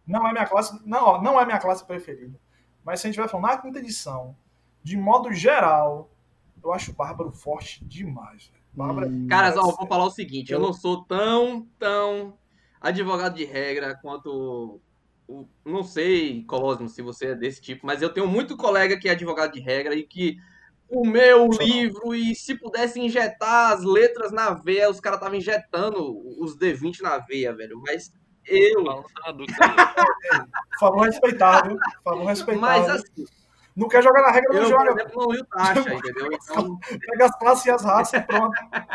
Não 0.07 0.26
é 0.26 0.33
minha 0.33 0.47
classe. 0.47 0.81
Não, 0.87 1.04
ó, 1.04 1.23
não 1.23 1.38
é 1.40 1.45
minha 1.45 1.59
classe 1.59 1.85
preferida. 1.85 2.38
Mas 2.85 3.00
se 3.00 3.07
a 3.07 3.11
gente 3.11 3.19
vai 3.21 3.28
falar 3.28 3.49
na 3.49 3.59
quinta 3.59 3.78
edição, 3.78 4.35
de 4.83 4.97
modo 4.97 5.33
geral, 5.33 6.11
eu 6.64 6.73
acho 6.73 6.95
Bárbaro 6.95 7.31
forte 7.31 7.85
demais. 7.85 8.47
velho. 8.47 8.62
Bárbara. 8.73 9.07
Hum. 9.07 9.26
Caras, 9.28 9.57
ó, 9.57 9.61
eu 9.69 9.76
vou 9.76 9.87
falar 9.87 10.07
o 10.07 10.11
seguinte, 10.11 10.50
eu 10.50 10.59
Eu- 10.59 10.62
não 10.64 10.73
sou 10.73 11.04
tão, 11.04 11.66
tão 11.78 12.38
advogado 12.81 13.35
de 13.37 13.45
regra 13.45 13.95
quanto 14.00 14.31
o, 14.31 14.81
não 15.64 15.83
sei, 15.83 16.43
Colosmo, 16.45 16.88
se 16.88 17.02
você 17.02 17.29
é 17.29 17.35
desse 17.35 17.61
tipo, 17.61 17.87
mas 17.87 18.02
eu 18.02 18.12
tenho 18.12 18.26
muito 18.26 18.57
colega 18.57 18.99
que 18.99 19.09
é 19.09 19.12
advogado 19.12 19.52
de 19.52 19.61
regra 19.61 19.95
e 19.95 20.02
que 20.02 20.37
o 20.88 21.07
meu 21.07 21.47
não. 21.49 21.59
livro 21.59 22.14
e 22.14 22.35
se 22.35 22.55
pudesse 22.55 23.00
injetar 23.00 23.73
as 23.73 23.83
letras 23.83 24.31
na 24.31 24.50
veia, 24.50 24.91
os 24.91 25.00
caras 25.00 25.19
estavam 25.19 25.38
injetando 25.38 25.99
os 26.38 26.57
D20 26.59 27.00
na 27.00 27.19
veia, 27.19 27.55
velho. 27.55 27.81
Mas 27.87 28.12
eu, 28.45 28.85
favor, 30.79 31.07
respeitar, 31.07 31.67
viu? 31.67 31.76
Por 31.76 32.12
favor, 32.12 32.26
respeitar. 32.26 32.61
mas 32.61 32.88
assim, 32.88 33.25
Não 33.75 33.88
quer 33.88 34.02
jogar 34.02 34.21
na 34.23 34.31
regra, 34.33 34.52
não 34.52 34.62
eu, 34.62 34.71
por 34.71 34.87
joga. 34.87 34.91
exemplo, 35.00 35.23
não 35.23 35.33
li 35.33 35.41
o 35.41 35.47
taxa, 35.47 35.95
entendeu? 35.95 36.29
Então, 36.33 36.79
Pega 37.07 37.26
as 37.26 37.38
classes 37.38 37.64
e 37.64 37.71
as 37.71 37.85
raças 37.85 38.21
e 38.21 38.26
pronto. 38.26 38.55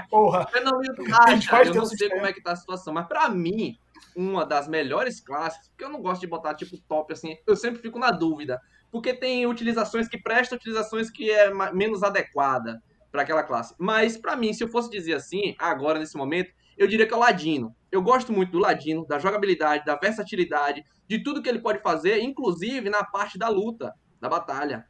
Porra. 0.10 0.48
Eu 0.54 0.64
não 0.66 0.82
li 0.82 0.90
o 0.90 0.94
A 1.16 1.32
gente 1.32 1.48
taxa, 1.48 1.50
faz 1.50 1.68
eu 1.70 1.76
não 1.76 1.86
sei 1.86 2.10
como 2.10 2.26
é 2.26 2.34
que 2.34 2.42
tá 2.44 2.52
a 2.52 2.56
situação, 2.56 2.94
mas 2.94 3.08
pra 3.08 3.30
mim, 3.30 3.78
uma 4.16 4.46
das 4.46 4.68
melhores 4.68 5.20
classes, 5.22 5.70
porque 5.70 5.84
eu 5.84 5.90
não 5.90 6.02
gosto 6.02 6.22
de 6.22 6.28
botar 6.28 6.56
tipo 6.56 6.78
top 6.88 7.14
assim, 7.14 7.36
eu 7.48 7.56
sempre 7.56 7.82
fico 7.82 8.00
na 8.00 8.12
dúvida, 8.12 8.60
porque 8.92 9.14
tem 9.14 9.46
utilizações 9.46 10.08
que 10.08 10.22
prestam, 10.22 10.58
utilizações 10.58 11.10
que 11.12 11.30
é 11.32 11.52
menos 11.74 12.04
adequada 12.04 12.82
pra 13.12 13.22
aquela 13.24 13.44
classe. 13.44 13.74
Mas 13.80 14.18
pra 14.18 14.36
mim, 14.36 14.54
se 14.54 14.64
eu 14.64 14.68
fosse 14.70 14.90
dizer 14.90 15.14
assim, 15.16 15.56
agora 15.60 16.00
nesse 16.00 16.18
momento, 16.18 16.52
eu 16.78 16.88
diria 16.88 17.08
que 17.08 17.14
é 17.14 17.18
o 17.18 17.20
Ladino. 17.20 17.76
Eu 17.92 18.02
gosto 18.02 18.32
muito 18.32 18.52
do 18.52 18.60
Ladino, 18.60 19.06
da 19.08 19.18
jogabilidade, 19.20 19.86
da 19.86 19.96
versatilidade, 19.96 20.84
de 21.08 21.24
tudo 21.24 21.42
que 21.42 21.50
ele 21.50 21.60
pode 21.60 21.80
fazer, 21.82 22.20
inclusive 22.22 22.90
na 22.90 23.04
parte 23.04 23.38
da 23.38 23.48
luta, 23.50 23.94
da 24.20 24.30
batalha. 24.30 24.86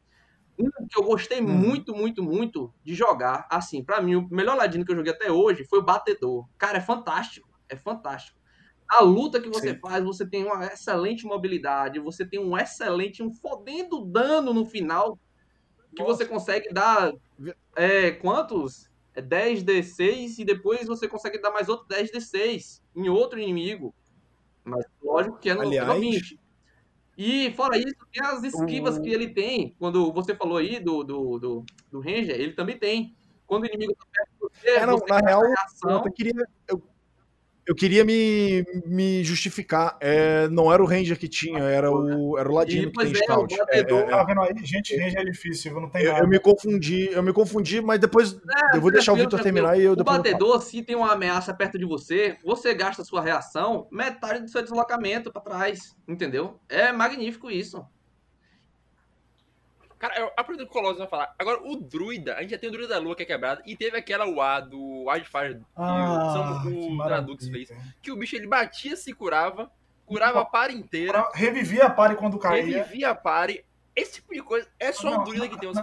Um 0.58 0.68
que 0.88 0.98
eu 0.98 1.04
gostei 1.04 1.40
Uhum. 1.40 1.46
muito, 1.46 1.94
muito, 1.94 2.22
muito 2.22 2.74
de 2.84 2.94
jogar, 2.94 3.46
assim, 3.50 3.84
pra 3.84 4.00
mim, 4.02 4.16
o 4.16 4.28
melhor 4.30 4.56
ladino 4.56 4.84
que 4.84 4.90
eu 4.92 4.96
joguei 4.96 5.12
até 5.12 5.30
hoje 5.30 5.64
foi 5.68 5.78
o 5.78 5.84
Batedor. 5.84 6.48
Cara, 6.58 6.78
é 6.78 6.80
fantástico, 6.80 7.48
é 7.68 7.76
fantástico. 7.76 8.36
A 8.88 9.02
luta 9.02 9.40
que 9.40 9.48
você 9.48 9.74
Sim. 9.74 9.80
faz, 9.80 10.02
você 10.02 10.26
tem 10.26 10.44
uma 10.44 10.64
excelente 10.66 11.26
mobilidade, 11.26 11.98
você 12.00 12.24
tem 12.24 12.40
um 12.40 12.56
excelente, 12.56 13.22
um 13.22 13.30
fodendo 13.32 14.04
dano 14.04 14.54
no 14.54 14.64
final, 14.64 15.18
que 15.94 16.02
Nossa. 16.02 16.16
você 16.18 16.24
consegue 16.24 16.72
dar, 16.72 17.12
é, 17.76 18.10
quantos? 18.12 18.88
É 19.14 19.20
10d6 19.20 20.38
e 20.38 20.44
depois 20.44 20.86
você 20.86 21.08
consegue 21.08 21.38
dar 21.40 21.50
mais 21.50 21.68
outro 21.68 21.86
10d6 21.88 22.80
em 22.94 23.08
outro 23.08 23.38
inimigo. 23.38 23.92
Mas 24.64 24.84
lógico 25.02 25.38
que 25.38 25.50
é 25.50 25.54
no 25.54 25.62
Aliás- 25.62 25.88
nível 25.88 26.00
20. 26.20 26.40
E 27.16 27.50
fora 27.54 27.76
isso, 27.76 27.96
tem 28.12 28.24
as 28.24 28.44
esquivas 28.44 28.96
O- 28.96 29.02
que 29.02 29.10
ele 29.10 29.28
tem. 29.34 29.74
Quando 29.78 30.12
você 30.12 30.36
falou 30.36 30.56
aí 30.56 30.78
do, 30.78 31.02
do, 31.02 31.38
do, 31.38 31.64
do 31.90 31.98
Ranger, 32.00 32.30
ele 32.40 32.52
também 32.52 32.78
tem. 32.78 33.16
Quando 33.44 33.64
o 33.64 33.66
inimigo 33.66 33.92
tá 33.94 34.04
perto 34.12 34.30
de 34.54 34.60
você, 34.60 34.68
É, 34.70 34.86
não, 34.86 34.98
você 34.98 35.06
na 35.06 35.18
real, 35.18 35.42
eu 35.84 36.12
queria, 36.12 36.46
eu, 36.68 36.80
eu 37.68 37.74
queria 37.74 38.02
me, 38.02 38.64
me 38.86 39.22
justificar. 39.22 39.98
É, 40.00 40.48
não 40.48 40.72
era 40.72 40.82
o 40.82 40.86
Ranger 40.86 41.18
que 41.18 41.28
tinha, 41.28 41.58
era 41.62 41.90
o, 41.92 42.38
era 42.38 42.48
o 42.50 42.54
Ladino 42.54 42.88
E, 42.88 42.90
que 42.90 42.98
tem 42.98 43.12
é, 43.12 43.14
Scout. 43.14 43.54
o 43.54 43.62
É, 43.70 43.76
é, 43.76 43.80
é. 43.80 43.84
Tá 43.84 44.24
vendo 44.24 44.40
aí? 44.40 44.54
Gente, 44.64 44.96
range 44.96 45.18
é 45.18 45.24
difícil, 45.24 45.78
não 45.78 45.90
tem 45.90 46.02
Eu, 46.04 46.12
nada. 46.12 46.24
eu 46.24 46.28
me 46.28 46.40
confundi, 46.40 47.10
eu 47.12 47.22
me 47.22 47.32
confundi, 47.32 47.82
mas 47.82 48.00
depois 48.00 48.32
É, 48.72 48.76
eu 48.76 48.80
vou 48.80 48.90
deixar 48.90 49.12
o 49.12 49.16
Victor 49.16 49.38
terminar 49.42 49.78
e 49.78 49.84
eu 49.84 49.92
O 49.92 49.96
depois 49.96 50.16
falo. 50.16 50.24
batedor, 50.24 50.62
se 50.62 50.82
tem 50.82 50.96
uma 50.96 51.12
ameaça 51.12 51.52
perto 51.52 51.78
de 51.78 51.84
você, 51.84 52.38
você 52.42 52.72
gasta 52.72 53.04
sua 53.04 53.20
reação 53.20 53.86
metade 53.92 54.40
do 54.40 54.48
seu 54.48 54.62
deslocamento 54.62 55.30
pra 55.30 55.42
trás. 55.42 55.94
Entendeu? 56.08 56.58
É 56.70 56.90
magnífico 56.90 57.50
isso. 57.50 57.84
Cara, 59.98 60.16
eu 60.20 60.30
aprendi 60.36 60.62
que 60.62 60.70
o 60.70 60.72
Colossus 60.72 60.98
vai 60.98 61.08
falar. 61.08 61.34
Agora, 61.36 61.60
o 61.60 61.74
Druida, 61.74 62.36
a 62.36 62.40
gente 62.42 62.50
já 62.52 62.58
tem 62.58 62.68
o 62.68 62.72
Druida 62.72 62.94
da 62.94 63.00
Lua 63.00 63.16
que 63.16 63.24
é 63.24 63.26
quebrado, 63.26 63.60
e 63.66 63.76
teve 63.76 63.96
aquela 63.96 64.26
UA 64.28 64.60
do 64.60 64.97
Wildfire 65.08 65.54
que 65.58 65.64
Ah, 65.76 66.58
o, 66.58 66.62
que 66.62 66.68
o 66.68 66.90
maravilha. 66.90 67.04
Dradux 67.26 67.48
fez. 67.48 67.68
Que 68.02 68.10
o 68.12 68.16
bicho 68.16 68.36
ele 68.36 68.46
batia, 68.46 68.96
se 68.96 69.12
curava, 69.12 69.70
curava 70.06 70.40
a 70.40 70.44
par 70.44 70.70
inteira, 70.70 71.22
Pra- 71.22 71.32
Revivia 71.34 71.84
a 71.86 71.90
pare 71.90 72.14
quando 72.16 72.38
caía. 72.38 72.78
revivia 72.78 73.10
a 73.10 73.14
pare. 73.14 73.64
Esse 73.96 74.14
tipo 74.14 74.32
de 74.32 74.42
coisa 74.42 74.66
é 74.78 74.92
só 74.92 75.10
Não, 75.10 75.22
o 75.22 75.24
Druida 75.24 75.48
que 75.48 75.58
tem 75.58 75.68
os 75.68 75.74
na- 75.74 75.82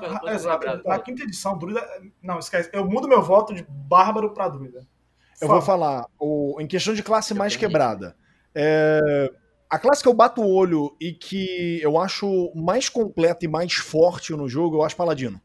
na- 0.86 1.00
quinta 1.00 1.24
edição, 1.24 1.58
Druida. 1.58 1.86
Não, 2.24 2.40
esquece. 2.40 2.70
Eu 2.72 2.86
mudo 2.86 3.08
meu 3.10 3.22
voto 3.22 3.54
de 3.54 3.66
Bárbaro 3.70 4.30
pra 4.34 4.48
Druida. 4.48 4.88
Eu 5.42 5.50
vou 5.50 5.62
Fala. 5.62 5.62
falar, 6.02 6.08
o, 6.18 6.56
em 6.62 6.66
questão 6.68 6.94
de 6.94 7.04
classe 7.04 7.34
Eu 7.34 7.38
mais 7.38 7.54
também. 7.54 7.68
quebrada. 7.68 8.16
é, 8.58 9.30
a 9.70 9.78
classe 9.78 10.02
que 10.02 10.08
eu 10.08 10.14
bato 10.14 10.42
o 10.42 10.50
olho 10.50 10.96
e 11.02 11.12
que 11.12 11.82
eu 11.82 12.00
acho 12.00 12.54
mais 12.56 12.88
completa 12.88 13.44
e 13.44 13.48
mais 13.50 13.74
forte 13.74 14.32
no 14.34 14.48
jogo, 14.48 14.78
eu 14.78 14.84
acho 14.84 14.96
Paladino. 14.96 15.42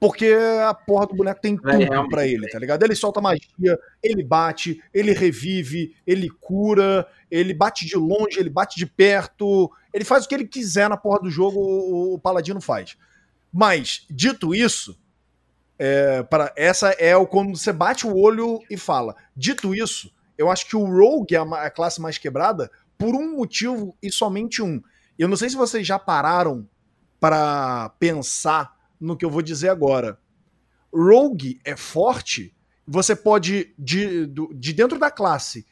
Porque 0.00 0.34
a 0.66 0.72
porra 0.72 1.06
do 1.06 1.14
boneco 1.14 1.42
tem 1.42 1.52
É, 1.52 1.56
tudo 1.56 1.76
realmente, 1.76 2.10
pra 2.10 2.26
ele, 2.26 2.48
tá 2.48 2.58
ligado? 2.58 2.82
Ele 2.82 2.94
solta 2.94 3.20
magia, 3.20 3.78
ele 4.02 4.24
bate, 4.24 4.82
ele 4.94 5.12
revive, 5.12 5.94
ele 6.06 6.30
cura, 6.30 7.06
ele 7.30 7.52
bate 7.52 7.84
de 7.84 7.96
longe, 7.96 8.38
ele 8.38 8.48
bate 8.48 8.78
de 8.78 8.86
perto, 8.86 9.70
ele 9.92 10.04
faz 10.04 10.24
o 10.24 10.28
que 10.28 10.34
ele 10.34 10.48
quiser 10.48 10.88
na 10.88 10.96
porra 10.96 11.20
do 11.20 11.30
jogo, 11.30 11.60
o, 11.60 12.14
o 12.14 12.18
Paladino 12.18 12.62
faz. 12.62 12.96
Mas, 13.52 14.06
dito 14.08 14.54
isso, 14.54 14.98
é, 15.78 16.22
para, 16.22 16.50
essa 16.56 16.90
é 16.92 17.14
o 17.14 17.26
quando 17.26 17.54
você 17.54 17.72
bate 17.72 18.06
o 18.06 18.16
olho 18.16 18.58
e 18.70 18.78
fala. 18.78 19.14
Dito 19.36 19.74
isso, 19.74 20.10
eu 20.38 20.50
acho 20.50 20.66
que 20.66 20.76
o 20.76 20.84
Rogue 20.84 21.34
é 21.34 21.38
a, 21.38 21.42
a 21.42 21.70
classe 21.70 22.00
mais 22.00 22.16
quebrada 22.16 22.70
por 22.96 23.14
um 23.14 23.36
motivo 23.36 23.94
e 24.02 24.10
somente 24.10 24.62
um. 24.62 24.80
Eu 25.18 25.28
não 25.28 25.36
sei 25.36 25.50
se 25.50 25.56
vocês 25.56 25.86
já 25.86 25.98
pararam 25.98 26.66
para 27.20 27.90
pensar 27.98 28.79
no 29.00 29.16
que 29.16 29.24
eu 29.24 29.30
vou 29.30 29.42
dizer 29.42 29.68
agora. 29.70 30.18
Rogue 30.92 31.60
é 31.64 31.76
forte, 31.76 32.54
você 32.86 33.14
pode, 33.16 33.72
de, 33.78 34.26
de 34.26 34.72
dentro 34.72 34.98
da 34.98 35.10
classe, 35.10 35.66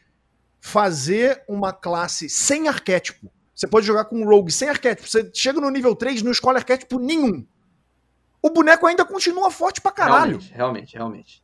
fazer 0.61 1.43
uma 1.49 1.73
classe 1.73 2.29
sem 2.29 2.69
arquétipo. 2.69 3.31
Você 3.55 3.67
pode 3.67 3.87
jogar 3.87 4.05
com 4.05 4.21
um 4.21 4.25
Rogue 4.25 4.53
sem 4.53 4.69
arquétipo. 4.69 5.09
Você 5.09 5.29
chega 5.35 5.61
no 5.61 5.71
nível 5.71 5.95
3 5.97 6.23
não 6.23 6.31
escolhe 6.31 6.59
arquétipo 6.59 6.99
nenhum. 6.99 7.45
O 8.41 8.51
boneco 8.51 8.87
ainda 8.87 9.05
continua 9.05 9.51
forte 9.51 9.81
pra 9.81 9.91
caralho. 9.91 10.39
Realmente, 10.39 10.53
realmente, 10.55 10.95
realmente. 10.95 11.43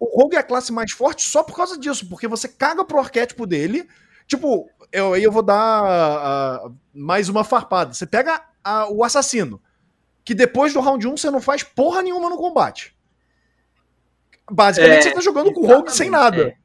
O 0.00 0.22
Rogue 0.22 0.36
é 0.36 0.38
a 0.38 0.42
classe 0.42 0.72
mais 0.72 0.92
forte 0.92 1.22
só 1.22 1.42
por 1.42 1.54
causa 1.54 1.78
disso, 1.78 2.08
porque 2.08 2.26
você 2.26 2.48
caga 2.48 2.82
pro 2.84 2.98
arquétipo 2.98 3.46
dele. 3.46 3.86
Tipo, 4.26 4.68
eu, 4.90 5.12
aí 5.12 5.22
eu 5.22 5.30
vou 5.30 5.42
dar 5.42 5.82
ah, 5.84 6.70
mais 6.94 7.28
uma 7.28 7.44
farpada. 7.44 7.92
Você 7.92 8.06
pega 8.06 8.42
a- 8.64 8.88
o 8.90 9.04
assassino, 9.04 9.60
que 10.26 10.34
depois 10.34 10.74
do 10.74 10.80
round 10.80 11.06
1 11.06 11.16
você 11.16 11.30
não 11.30 11.40
faz 11.40 11.62
porra 11.62 12.02
nenhuma 12.02 12.28
no 12.28 12.36
combate. 12.36 12.96
Basicamente 14.50 14.98
É, 14.98 15.02
você 15.02 15.10
tá 15.12 15.20
jogando 15.20 15.52
com 15.52 15.60
o 15.60 15.66
Rogue 15.66 15.92
sem 15.92 16.10
nada. 16.10 16.48
é. 16.48 16.56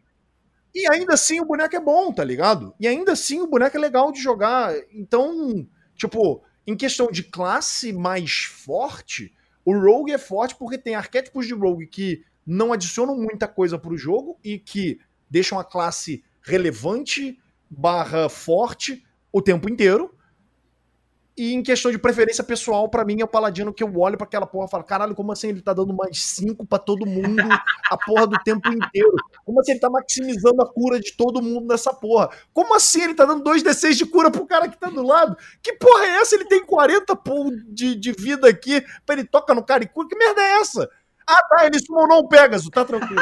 E 0.73 0.91
ainda 0.91 1.13
assim 1.13 1.39
o 1.39 1.45
boneco 1.45 1.75
é 1.75 1.79
bom, 1.79 2.11
tá 2.11 2.23
ligado? 2.23 2.73
E 2.79 2.87
ainda 2.87 3.11
assim 3.11 3.39
o 3.39 3.47
boneco 3.47 3.77
é 3.77 3.79
legal 3.79 4.11
de 4.11 4.19
jogar. 4.19 4.73
Então, 4.91 5.67
tipo, 5.95 6.41
em 6.65 6.75
questão 6.75 7.11
de 7.11 7.23
classe 7.23 7.93
mais 7.93 8.45
forte, 8.45 9.31
o 9.63 9.77
Rogue 9.77 10.11
é 10.11 10.17
forte 10.17 10.55
porque 10.55 10.77
tem 10.77 10.95
arquétipos 10.95 11.45
de 11.45 11.53
Rogue 11.53 11.85
que 11.85 12.23
não 12.47 12.73
adicionam 12.73 13.15
muita 13.15 13.47
coisa 13.47 13.77
pro 13.77 13.97
jogo 13.97 14.39
e 14.43 14.57
que 14.57 14.99
deixam 15.29 15.59
a 15.59 15.63
classe 15.63 16.23
relevante 16.41 17.37
barra 17.69 18.27
forte 18.27 19.03
o 19.31 19.39
tempo 19.41 19.69
inteiro. 19.69 20.15
E 21.37 21.53
em 21.53 21.63
questão 21.63 21.91
de 21.91 21.97
preferência 21.97 22.43
pessoal, 22.43 22.89
pra 22.89 23.05
mim 23.05 23.21
é 23.21 23.23
o 23.23 23.27
Paladino 23.27 23.73
que 23.73 23.81
eu 23.81 23.97
olho 23.97 24.17
pra 24.17 24.25
aquela 24.25 24.45
porra 24.45 24.65
e 24.65 24.69
falo: 24.69 24.83
caralho, 24.83 25.15
como 25.15 25.31
assim 25.31 25.47
ele 25.47 25.61
tá 25.61 25.73
dando 25.73 25.93
mais 25.93 26.21
5 26.21 26.65
pra 26.65 26.77
todo 26.77 27.05
mundo 27.05 27.41
a 27.89 27.97
porra 27.97 28.27
do 28.27 28.37
tempo 28.43 28.67
inteiro? 28.69 29.15
Como 29.45 29.59
assim 29.61 29.71
ele 29.71 29.79
tá 29.79 29.89
maximizando 29.89 30.61
a 30.61 30.71
cura 30.71 30.99
de 30.99 31.13
todo 31.13 31.41
mundo 31.41 31.67
nessa 31.67 31.93
porra? 31.93 32.29
Como 32.53 32.75
assim 32.75 33.03
ele 33.03 33.13
tá 33.13 33.25
dando 33.25 33.49
2d6 33.49 33.93
de 33.93 34.05
cura 34.05 34.29
pro 34.29 34.45
cara 34.45 34.67
que 34.67 34.77
tá 34.77 34.89
do 34.89 35.03
lado? 35.03 35.37
Que 35.63 35.73
porra 35.73 36.05
é 36.05 36.21
essa? 36.21 36.35
Ele 36.35 36.45
tem 36.45 36.65
40 36.65 37.15
pô, 37.15 37.49
de, 37.67 37.95
de 37.95 38.11
vida 38.11 38.49
aqui, 38.49 38.83
pra 39.05 39.15
ele 39.15 39.23
toca 39.23 39.55
no 39.55 39.63
cara 39.63 39.83
e 39.83 39.87
cura? 39.87 40.09
Que 40.09 40.17
merda 40.17 40.41
é 40.41 40.59
essa? 40.59 40.89
Ah 41.25 41.43
tá, 41.47 41.65
ele 41.65 41.79
summonou 41.79 42.19
o 42.19 42.27
Pegasus, 42.27 42.69
tá 42.69 42.83
tranquilo. 42.83 43.21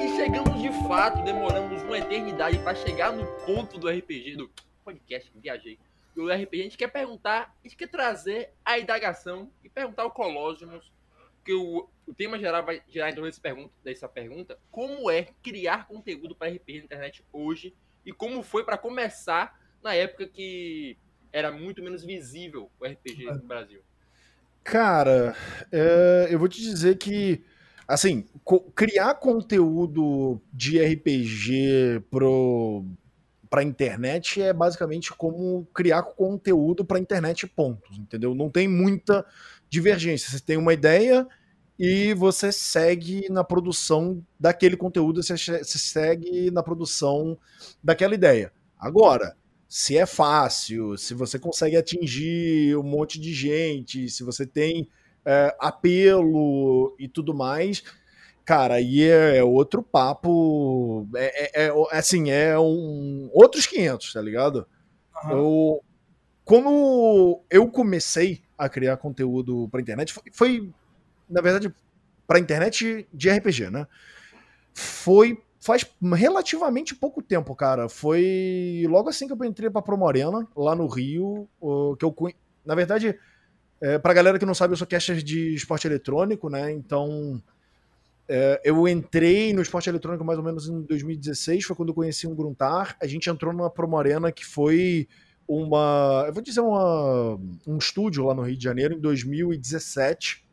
E 0.00 0.16
chegamos 0.16 0.62
de 0.62 0.70
fato, 0.86 1.22
demoramos 1.24 1.77
uma 1.98 2.06
eternidade 2.06 2.58
pra 2.60 2.74
chegar 2.76 3.12
no 3.12 3.26
ponto 3.44 3.76
do 3.76 3.88
RPG, 3.88 4.36
do 4.36 4.48
podcast, 4.84 5.32
viajei. 5.34 5.78
Do 6.14 6.30
RPG, 6.30 6.60
a 6.60 6.62
gente 6.62 6.78
quer 6.78 6.86
perguntar, 6.86 7.56
a 7.58 7.66
gente 7.66 7.76
quer 7.76 7.88
trazer 7.88 8.50
a 8.64 8.78
indagação 8.78 9.50
e 9.64 9.68
perguntar 9.68 10.04
ao 10.04 10.10
Colossus, 10.12 10.92
que 11.44 11.52
o, 11.52 11.88
o 12.06 12.14
tema 12.14 12.38
geral 12.38 12.64
vai 12.64 12.80
gerar 12.88 13.10
então 13.10 13.24
desse 13.24 13.40
pergunta, 13.40 13.72
dessa 13.82 14.08
pergunta, 14.08 14.56
como 14.70 15.10
é 15.10 15.28
criar 15.42 15.88
conteúdo 15.88 16.36
para 16.36 16.52
RPG 16.52 16.78
na 16.78 16.84
internet 16.84 17.24
hoje, 17.32 17.74
e 18.06 18.12
como 18.12 18.44
foi 18.44 18.64
para 18.64 18.78
começar 18.78 19.58
na 19.82 19.92
época 19.92 20.28
que 20.28 20.96
era 21.32 21.50
muito 21.50 21.82
menos 21.82 22.04
visível 22.04 22.70
o 22.78 22.86
RPG 22.86 23.24
no 23.24 23.42
Brasil? 23.42 23.82
Cara, 24.62 25.34
é, 25.72 26.28
eu 26.30 26.38
vou 26.38 26.48
te 26.48 26.60
dizer 26.60 26.96
que, 26.96 27.42
assim, 27.88 28.26
co 28.44 28.60
criar 28.60 29.14
conteúdo 29.14 30.38
de 30.52 30.78
RPG 30.78 32.04
pro, 32.10 32.84
pra 33.48 33.62
internet 33.62 34.42
é 34.42 34.52
basicamente 34.52 35.12
como 35.12 35.66
criar 35.74 36.02
conteúdo 36.02 36.84
pra 36.84 36.98
internet, 36.98 37.46
pontos, 37.46 37.98
entendeu? 37.98 38.34
Não 38.34 38.50
tem 38.50 38.68
muita 38.68 39.24
divergência. 39.70 40.30
Você 40.30 40.40
tem 40.40 40.58
uma 40.58 40.74
ideia 40.74 41.26
e 41.78 42.12
você 42.12 42.52
segue 42.52 43.26
na 43.30 43.42
produção 43.42 44.22
daquele 44.38 44.76
conteúdo, 44.76 45.22
você 45.22 45.36
segue 45.64 46.50
na 46.50 46.62
produção 46.62 47.38
daquela 47.82 48.14
ideia. 48.14 48.52
Agora, 48.78 49.34
se 49.68 49.96
é 49.96 50.04
fácil, 50.04 50.96
se 50.98 51.14
você 51.14 51.38
consegue 51.38 51.76
atingir 51.76 52.76
um 52.76 52.82
monte 52.82 53.20
de 53.20 53.32
gente, 53.32 54.08
se 54.10 54.22
você 54.22 54.46
tem 54.46 54.88
é, 55.30 55.54
apelo 55.60 56.96
e 56.98 57.06
tudo 57.06 57.34
mais, 57.34 57.82
cara, 58.46 58.76
aí 58.76 59.02
é 59.02 59.44
outro 59.44 59.82
papo. 59.82 61.06
É, 61.14 61.64
é, 61.64 61.68
é 61.68 61.98
assim, 61.98 62.30
é 62.30 62.58
um, 62.58 63.28
outros 63.34 63.66
500, 63.66 64.14
tá 64.14 64.22
ligado? 64.22 64.66
Uhum. 65.24 65.30
Eu, 65.30 65.84
como 66.46 67.44
eu 67.50 67.68
comecei 67.68 68.40
a 68.56 68.70
criar 68.70 68.96
conteúdo 68.96 69.68
pra 69.70 69.82
internet, 69.82 70.14
foi, 70.14 70.22
foi 70.32 70.72
na 71.28 71.42
verdade, 71.42 71.70
pra 72.26 72.38
internet 72.38 73.06
de 73.12 73.28
RPG, 73.28 73.68
né? 73.68 73.86
Foi 74.72 75.42
faz 75.60 75.84
relativamente 76.14 76.94
pouco 76.94 77.20
tempo, 77.20 77.54
cara. 77.54 77.86
Foi 77.86 78.82
logo 78.88 79.10
assim 79.10 79.26
que 79.26 79.34
eu 79.34 79.44
entrei 79.44 79.68
pra 79.68 79.82
Promorena, 79.82 80.48
lá 80.56 80.74
no 80.74 80.86
Rio, 80.86 81.46
que 81.98 82.04
eu 82.04 82.16
na 82.64 82.74
verdade, 82.74 83.18
é, 83.80 83.98
pra 83.98 84.14
galera 84.14 84.38
que 84.38 84.46
não 84.46 84.54
sabe, 84.54 84.72
eu 84.72 84.76
sou 84.76 84.86
caster 84.86 85.22
de 85.22 85.54
esporte 85.54 85.86
eletrônico, 85.86 86.48
né? 86.48 86.72
Então, 86.72 87.42
é, 88.28 88.60
eu 88.64 88.86
entrei 88.86 89.52
no 89.52 89.62
esporte 89.62 89.88
eletrônico 89.88 90.24
mais 90.24 90.38
ou 90.38 90.44
menos 90.44 90.68
em 90.68 90.82
2016, 90.82 91.64
foi 91.64 91.76
quando 91.76 91.90
eu 91.90 91.94
conheci 91.94 92.26
um 92.26 92.34
Gruntar. 92.34 92.96
A 93.00 93.06
gente 93.06 93.30
entrou 93.30 93.52
numa 93.52 93.70
Promorena 93.70 94.32
que 94.32 94.44
foi 94.44 95.08
uma, 95.46 96.24
eu 96.26 96.32
vou 96.32 96.42
dizer 96.42 96.60
uma, 96.60 97.38
um 97.66 97.78
estúdio 97.78 98.26
lá 98.26 98.34
no 98.34 98.42
Rio 98.42 98.56
de 98.56 98.64
Janeiro 98.64 98.94
em 98.94 99.00
2017 99.00 100.44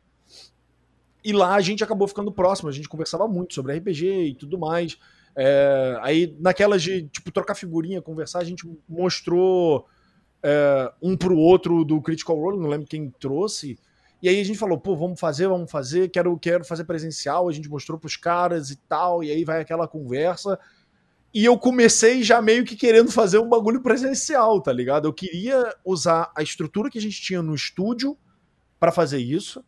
e 1.22 1.32
lá 1.32 1.54
a 1.56 1.60
gente 1.60 1.82
acabou 1.82 2.06
ficando 2.06 2.30
próximo, 2.30 2.68
a 2.68 2.72
gente 2.72 2.88
conversava 2.88 3.26
muito 3.26 3.52
sobre 3.52 3.76
RPG 3.76 4.06
e 4.06 4.34
tudo 4.34 4.56
mais. 4.56 4.96
É, 5.36 5.98
aí, 6.00 6.34
naquelas 6.38 6.82
de 6.82 7.08
tipo, 7.08 7.32
trocar 7.32 7.56
figurinha, 7.56 8.00
conversar, 8.00 8.38
a 8.38 8.44
gente 8.44 8.66
mostrou 8.88 9.86
é, 10.42 10.92
um 11.02 11.16
pro 11.16 11.36
outro 11.36 11.84
do 11.84 12.00
Critical 12.00 12.36
Role, 12.36 12.58
não 12.58 12.68
lembro 12.68 12.86
quem 12.86 13.10
trouxe. 13.20 13.78
E 14.22 14.28
aí 14.28 14.40
a 14.40 14.44
gente 14.44 14.58
falou, 14.58 14.78
pô, 14.78 14.96
vamos 14.96 15.20
fazer, 15.20 15.46
vamos 15.46 15.70
fazer, 15.70 16.08
quero, 16.10 16.36
quero 16.38 16.64
fazer 16.64 16.84
presencial, 16.84 17.48
a 17.48 17.52
gente 17.52 17.68
mostrou 17.68 17.98
pros 17.98 18.16
caras 18.16 18.70
e 18.70 18.76
tal, 18.76 19.22
e 19.22 19.30
aí 19.30 19.44
vai 19.44 19.60
aquela 19.60 19.86
conversa. 19.86 20.58
E 21.34 21.44
eu 21.44 21.58
comecei 21.58 22.22
já 22.22 22.40
meio 22.40 22.64
que 22.64 22.76
querendo 22.76 23.10
fazer 23.12 23.38
um 23.38 23.48
bagulho 23.48 23.82
presencial, 23.82 24.60
tá 24.60 24.72
ligado? 24.72 25.06
Eu 25.06 25.12
queria 25.12 25.74
usar 25.84 26.32
a 26.36 26.42
estrutura 26.42 26.90
que 26.90 26.98
a 26.98 27.02
gente 27.02 27.20
tinha 27.20 27.42
no 27.42 27.54
estúdio 27.54 28.16
para 28.78 28.90
fazer 28.90 29.18
isso 29.18 29.62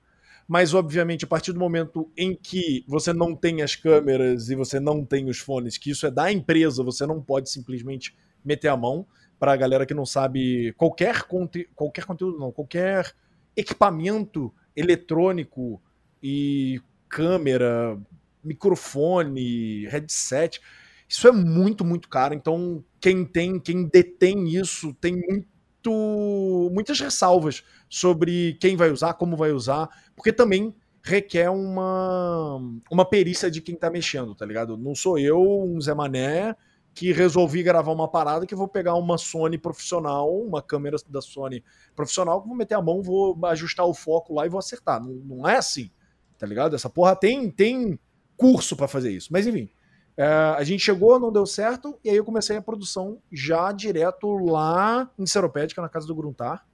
mas 0.49 0.73
obviamente 0.73 1.27
a 1.27 1.29
partir 1.29 1.53
do 1.53 1.61
momento 1.61 2.11
em 2.17 2.35
que 2.35 2.83
você 2.89 3.13
não 3.13 3.37
tem 3.37 3.61
as 3.61 3.77
câmeras 3.77 4.49
e 4.49 4.55
você 4.55 4.81
não 4.81 5.05
tem 5.05 5.29
os 5.29 5.39
fones, 5.39 5.77
que 5.77 5.91
isso 5.91 6.07
é 6.07 6.11
da 6.11 6.33
empresa, 6.33 6.83
você 6.83 7.07
não 7.07 7.21
pode 7.21 7.51
simplesmente 7.51 8.17
meter 8.43 8.69
a 8.69 8.77
mão. 8.77 9.07
Para 9.38 9.53
a 9.53 9.57
galera 9.57 9.87
que 9.87 9.94
não 9.94 10.05
sabe, 10.05 10.72
qualquer, 10.77 11.22
conte 11.22 11.68
qualquer 11.74 12.05
conteúdo, 12.05 12.38
não, 12.38 12.51
qualquer 12.51 13.14
equipamento 13.57 14.53
eletrônico 14.74 15.81
e 16.22 16.81
câmera, 17.09 17.98
microfone, 18.42 19.87
headset, 19.87 20.61
isso 21.09 21.27
é 21.27 21.33
muito, 21.33 21.85
muito 21.85 22.09
caro. 22.09 22.35
Então, 22.35 22.85
quem 23.01 23.24
tem, 23.24 23.59
quem 23.59 23.85
detém 23.85 24.48
isso, 24.48 24.92
tem 24.94 25.16
muito, 25.16 26.70
muitas 26.72 27.01
ressalvas 27.01 27.64
sobre 27.88 28.59
quem 28.61 28.77
vai 28.77 28.90
usar, 28.90 29.14
como 29.14 29.37
vai 29.37 29.53
usar, 29.53 29.88
porque 30.14 30.33
também 30.33 30.74
requer 31.03 31.48
uma, 31.48 32.61
uma 32.90 33.05
perícia 33.05 33.51
de 33.51 33.62
quem 33.62 33.74
tá 33.74 33.90
mexendo, 33.90 34.35
tá 34.35 34.44
ligado? 34.44 34.77
Não 34.77 34.94
sou 34.94 35.18
eu, 35.18 35.40
um 35.40 35.81
Zé 35.81 35.94
Mané, 35.94 36.55
que 36.99 37.13
resolvi 37.13 37.63
gravar 37.63 37.93
uma 37.93 38.09
parada 38.09 38.45
que 38.45 38.57
vou 38.57 38.67
pegar 38.67 38.95
uma 38.95 39.17
Sony 39.17 39.57
profissional, 39.57 40.35
uma 40.37 40.61
câmera 40.61 40.97
da 41.09 41.21
Sony 41.21 41.63
profissional, 41.95 42.43
vou 42.43 42.57
meter 42.57 42.75
a 42.75 42.83
mão, 42.83 43.01
vou 43.01 43.39
ajustar 43.47 43.87
o 43.87 43.95
foco 43.95 44.35
lá 44.35 44.45
e 44.45 44.49
vou 44.49 44.59
acertar. 44.59 45.01
Não, 45.01 45.13
não 45.13 45.49
é 45.49 45.57
assim, 45.57 45.93
tá 46.37 46.45
ligado? 46.45 46.75
Essa 46.75 46.91
porra 46.91 47.15
tem, 47.15 47.49
tem 47.51 47.97
curso 48.37 48.75
para 48.75 48.89
fazer 48.89 49.13
isso. 49.13 49.29
Mas 49.31 49.47
enfim, 49.47 49.71
é, 50.17 50.25
a 50.27 50.65
gente 50.65 50.81
chegou, 50.81 51.21
não 51.21 51.31
deu 51.31 51.47
certo, 51.47 51.97
e 52.03 52.11
aí 52.11 52.17
eu 52.17 52.25
comecei 52.25 52.57
a 52.57 52.63
produção 52.63 53.21
já 53.31 53.71
direto 53.71 54.37
lá 54.37 55.09
em 55.17 55.25
Seropédica, 55.25 55.81
na 55.81 55.89
casa 55.89 56.07
do 56.07 56.17
Gruntar 56.17 56.67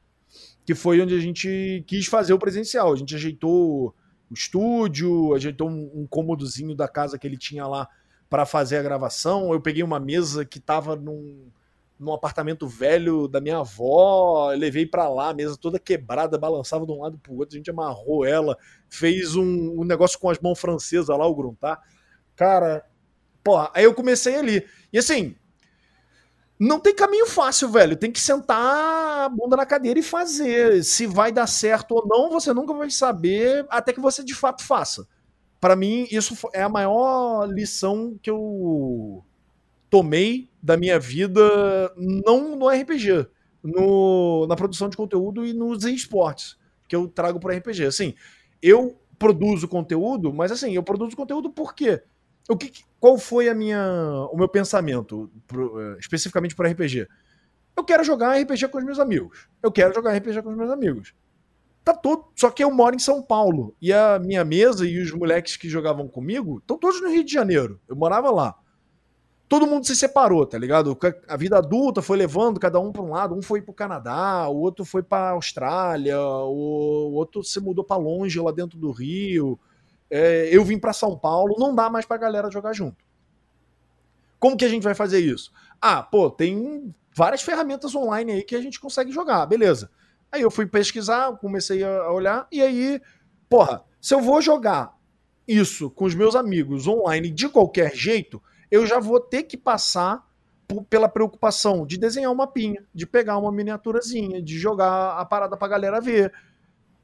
que 0.64 0.74
foi 0.74 1.00
onde 1.00 1.14
a 1.14 1.20
gente 1.20 1.84
quis 1.86 2.06
fazer 2.06 2.32
o 2.32 2.38
presencial. 2.38 2.92
A 2.92 2.96
gente 2.96 3.14
ajeitou 3.14 3.94
o 4.30 4.34
estúdio, 4.34 5.34
ajeitou 5.34 5.68
um, 5.68 5.90
um 5.94 6.06
cômodozinho 6.06 6.74
da 6.74 6.88
casa 6.88 7.18
que 7.18 7.26
ele 7.26 7.36
tinha 7.36 7.66
lá 7.66 7.86
para 8.34 8.44
fazer 8.44 8.78
a 8.78 8.82
gravação. 8.82 9.52
Eu 9.52 9.60
peguei 9.60 9.84
uma 9.84 10.00
mesa 10.00 10.44
que 10.44 10.58
estava 10.58 10.96
num, 10.96 11.52
num 11.96 12.12
apartamento 12.12 12.66
velho 12.66 13.28
da 13.28 13.40
minha 13.40 13.58
avó, 13.58 14.50
levei 14.50 14.84
para 14.84 15.08
lá, 15.08 15.28
a 15.28 15.32
mesa 15.32 15.56
toda 15.56 15.78
quebrada, 15.78 16.36
balançava 16.36 16.84
de 16.84 16.90
um 16.90 17.00
lado 17.00 17.16
pro 17.16 17.34
outro, 17.34 17.54
a 17.54 17.58
gente 17.58 17.70
amarrou 17.70 18.24
ela, 18.24 18.58
fez 18.88 19.36
um, 19.36 19.80
um 19.80 19.84
negócio 19.84 20.18
com 20.18 20.28
as 20.28 20.40
mãos 20.40 20.58
francesas 20.58 21.16
lá, 21.16 21.24
o 21.24 21.32
gruntar. 21.32 21.80
Cara, 22.34 22.84
porra, 23.44 23.70
aí 23.72 23.84
eu 23.84 23.94
comecei 23.94 24.34
ali. 24.34 24.66
E 24.92 24.98
assim, 24.98 25.36
não 26.58 26.80
tem 26.80 26.92
caminho 26.92 27.28
fácil, 27.28 27.68
velho. 27.68 27.96
Tem 27.96 28.10
que 28.10 28.20
sentar 28.20 29.26
a 29.26 29.28
bunda 29.28 29.56
na 29.56 29.64
cadeira 29.64 30.00
e 30.00 30.02
fazer. 30.02 30.82
Se 30.82 31.06
vai 31.06 31.30
dar 31.30 31.46
certo 31.46 31.92
ou 31.92 32.04
não, 32.04 32.32
você 32.32 32.52
nunca 32.52 32.74
vai 32.74 32.90
saber 32.90 33.64
até 33.70 33.92
que 33.92 34.00
você 34.00 34.24
de 34.24 34.34
fato 34.34 34.64
faça. 34.64 35.06
Para 35.64 35.76
mim, 35.76 36.06
isso 36.10 36.36
é 36.52 36.60
a 36.60 36.68
maior 36.68 37.46
lição 37.46 38.18
que 38.20 38.28
eu 38.28 39.24
tomei 39.88 40.50
da 40.62 40.76
minha 40.76 40.98
vida, 40.98 41.40
não 41.96 42.54
no 42.54 42.68
RPG, 42.68 43.26
no, 43.62 44.46
na 44.46 44.56
produção 44.56 44.90
de 44.90 44.96
conteúdo 44.98 45.42
e 45.46 45.54
nos 45.54 45.84
esportes 45.84 46.58
que 46.86 46.94
eu 46.94 47.08
trago 47.08 47.40
para 47.40 47.56
RPG. 47.56 47.86
Assim, 47.86 48.14
eu 48.60 49.00
produzo 49.18 49.66
conteúdo, 49.66 50.34
mas 50.34 50.52
assim, 50.52 50.74
eu 50.74 50.82
produzo 50.82 51.16
conteúdo 51.16 51.48
por 51.48 51.74
quê? 51.74 52.02
o 52.46 52.58
que, 52.58 52.70
qual 53.00 53.16
foi 53.16 53.48
a 53.48 53.54
minha, 53.54 53.88
o 54.30 54.36
meu 54.36 54.50
pensamento 54.50 55.32
pro, 55.46 55.80
eh, 55.80 55.96
especificamente 55.98 56.54
para 56.54 56.68
RPG? 56.68 57.08
Eu 57.74 57.84
quero 57.84 58.04
jogar 58.04 58.38
RPG 58.38 58.68
com 58.68 58.76
os 58.76 58.84
meus 58.84 58.98
amigos. 58.98 59.48
Eu 59.62 59.72
quero 59.72 59.94
jogar 59.94 60.14
RPG 60.14 60.42
com 60.42 60.50
os 60.50 60.56
meus 60.58 60.70
amigos. 60.70 61.14
Tá 61.84 61.92
tudo. 61.92 62.24
Só 62.34 62.50
que 62.50 62.64
eu 62.64 62.70
moro 62.70 62.96
em 62.96 62.98
São 62.98 63.22
Paulo. 63.22 63.74
E 63.80 63.92
a 63.92 64.18
minha 64.18 64.44
mesa 64.44 64.86
e 64.86 64.98
os 64.98 65.12
moleques 65.12 65.56
que 65.56 65.68
jogavam 65.68 66.08
comigo 66.08 66.58
estão 66.58 66.78
todos 66.78 67.00
no 67.02 67.10
Rio 67.10 67.24
de 67.24 67.32
Janeiro. 67.32 67.80
Eu 67.86 67.94
morava 67.94 68.30
lá. 68.30 68.54
Todo 69.46 69.66
mundo 69.66 69.86
se 69.86 69.94
separou, 69.94 70.46
tá 70.46 70.56
ligado? 70.56 70.98
A 71.28 71.36
vida 71.36 71.58
adulta 71.58 72.00
foi 72.00 72.16
levando 72.16 72.58
cada 72.58 72.80
um 72.80 72.90
para 72.90 73.02
um 73.02 73.10
lado. 73.10 73.34
Um 73.34 73.42
foi 73.42 73.60
pro 73.60 73.74
Canadá, 73.74 74.48
o 74.48 74.56
outro 74.56 74.84
foi 74.84 75.02
pra 75.02 75.30
Austrália, 75.30 76.18
o 76.18 77.12
outro 77.12 77.44
se 77.44 77.60
mudou 77.60 77.84
para 77.84 78.00
longe 78.00 78.40
lá 78.40 78.50
dentro 78.50 78.78
do 78.78 78.90
Rio 78.90 79.58
é, 80.16 80.48
eu 80.52 80.64
vim 80.64 80.78
para 80.78 80.92
São 80.92 81.18
Paulo, 81.18 81.56
não 81.58 81.74
dá 81.74 81.90
mais 81.90 82.06
para 82.06 82.16
a 82.16 82.20
galera 82.20 82.48
jogar 82.48 82.72
junto. 82.72 83.04
Como 84.38 84.56
que 84.56 84.64
a 84.64 84.68
gente 84.68 84.84
vai 84.84 84.94
fazer 84.94 85.18
isso? 85.18 85.52
Ah, 85.80 86.04
pô, 86.04 86.30
tem 86.30 86.94
várias 87.12 87.42
ferramentas 87.42 87.96
online 87.96 88.30
aí 88.30 88.42
que 88.44 88.54
a 88.54 88.60
gente 88.60 88.78
consegue 88.78 89.10
jogar, 89.10 89.44
beleza. 89.46 89.90
Aí 90.34 90.42
eu 90.42 90.50
fui 90.50 90.66
pesquisar, 90.66 91.30
comecei 91.36 91.84
a 91.84 92.10
olhar, 92.10 92.48
e 92.50 92.60
aí, 92.60 93.00
porra, 93.48 93.84
se 94.00 94.12
eu 94.12 94.20
vou 94.20 94.42
jogar 94.42 94.92
isso 95.46 95.88
com 95.88 96.06
os 96.06 96.14
meus 96.16 96.34
amigos 96.34 96.88
online 96.88 97.30
de 97.30 97.48
qualquer 97.48 97.94
jeito, 97.94 98.42
eu 98.68 98.84
já 98.84 98.98
vou 98.98 99.20
ter 99.20 99.44
que 99.44 99.56
passar 99.56 100.28
pela 100.90 101.08
preocupação 101.08 101.86
de 101.86 101.96
desenhar 101.96 102.32
uma 102.32 102.48
pinha, 102.48 102.84
de 102.92 103.06
pegar 103.06 103.38
uma 103.38 103.52
miniaturazinha, 103.52 104.42
de 104.42 104.58
jogar 104.58 105.16
a 105.20 105.24
parada 105.24 105.56
pra 105.56 105.68
galera 105.68 106.00
ver. 106.00 106.32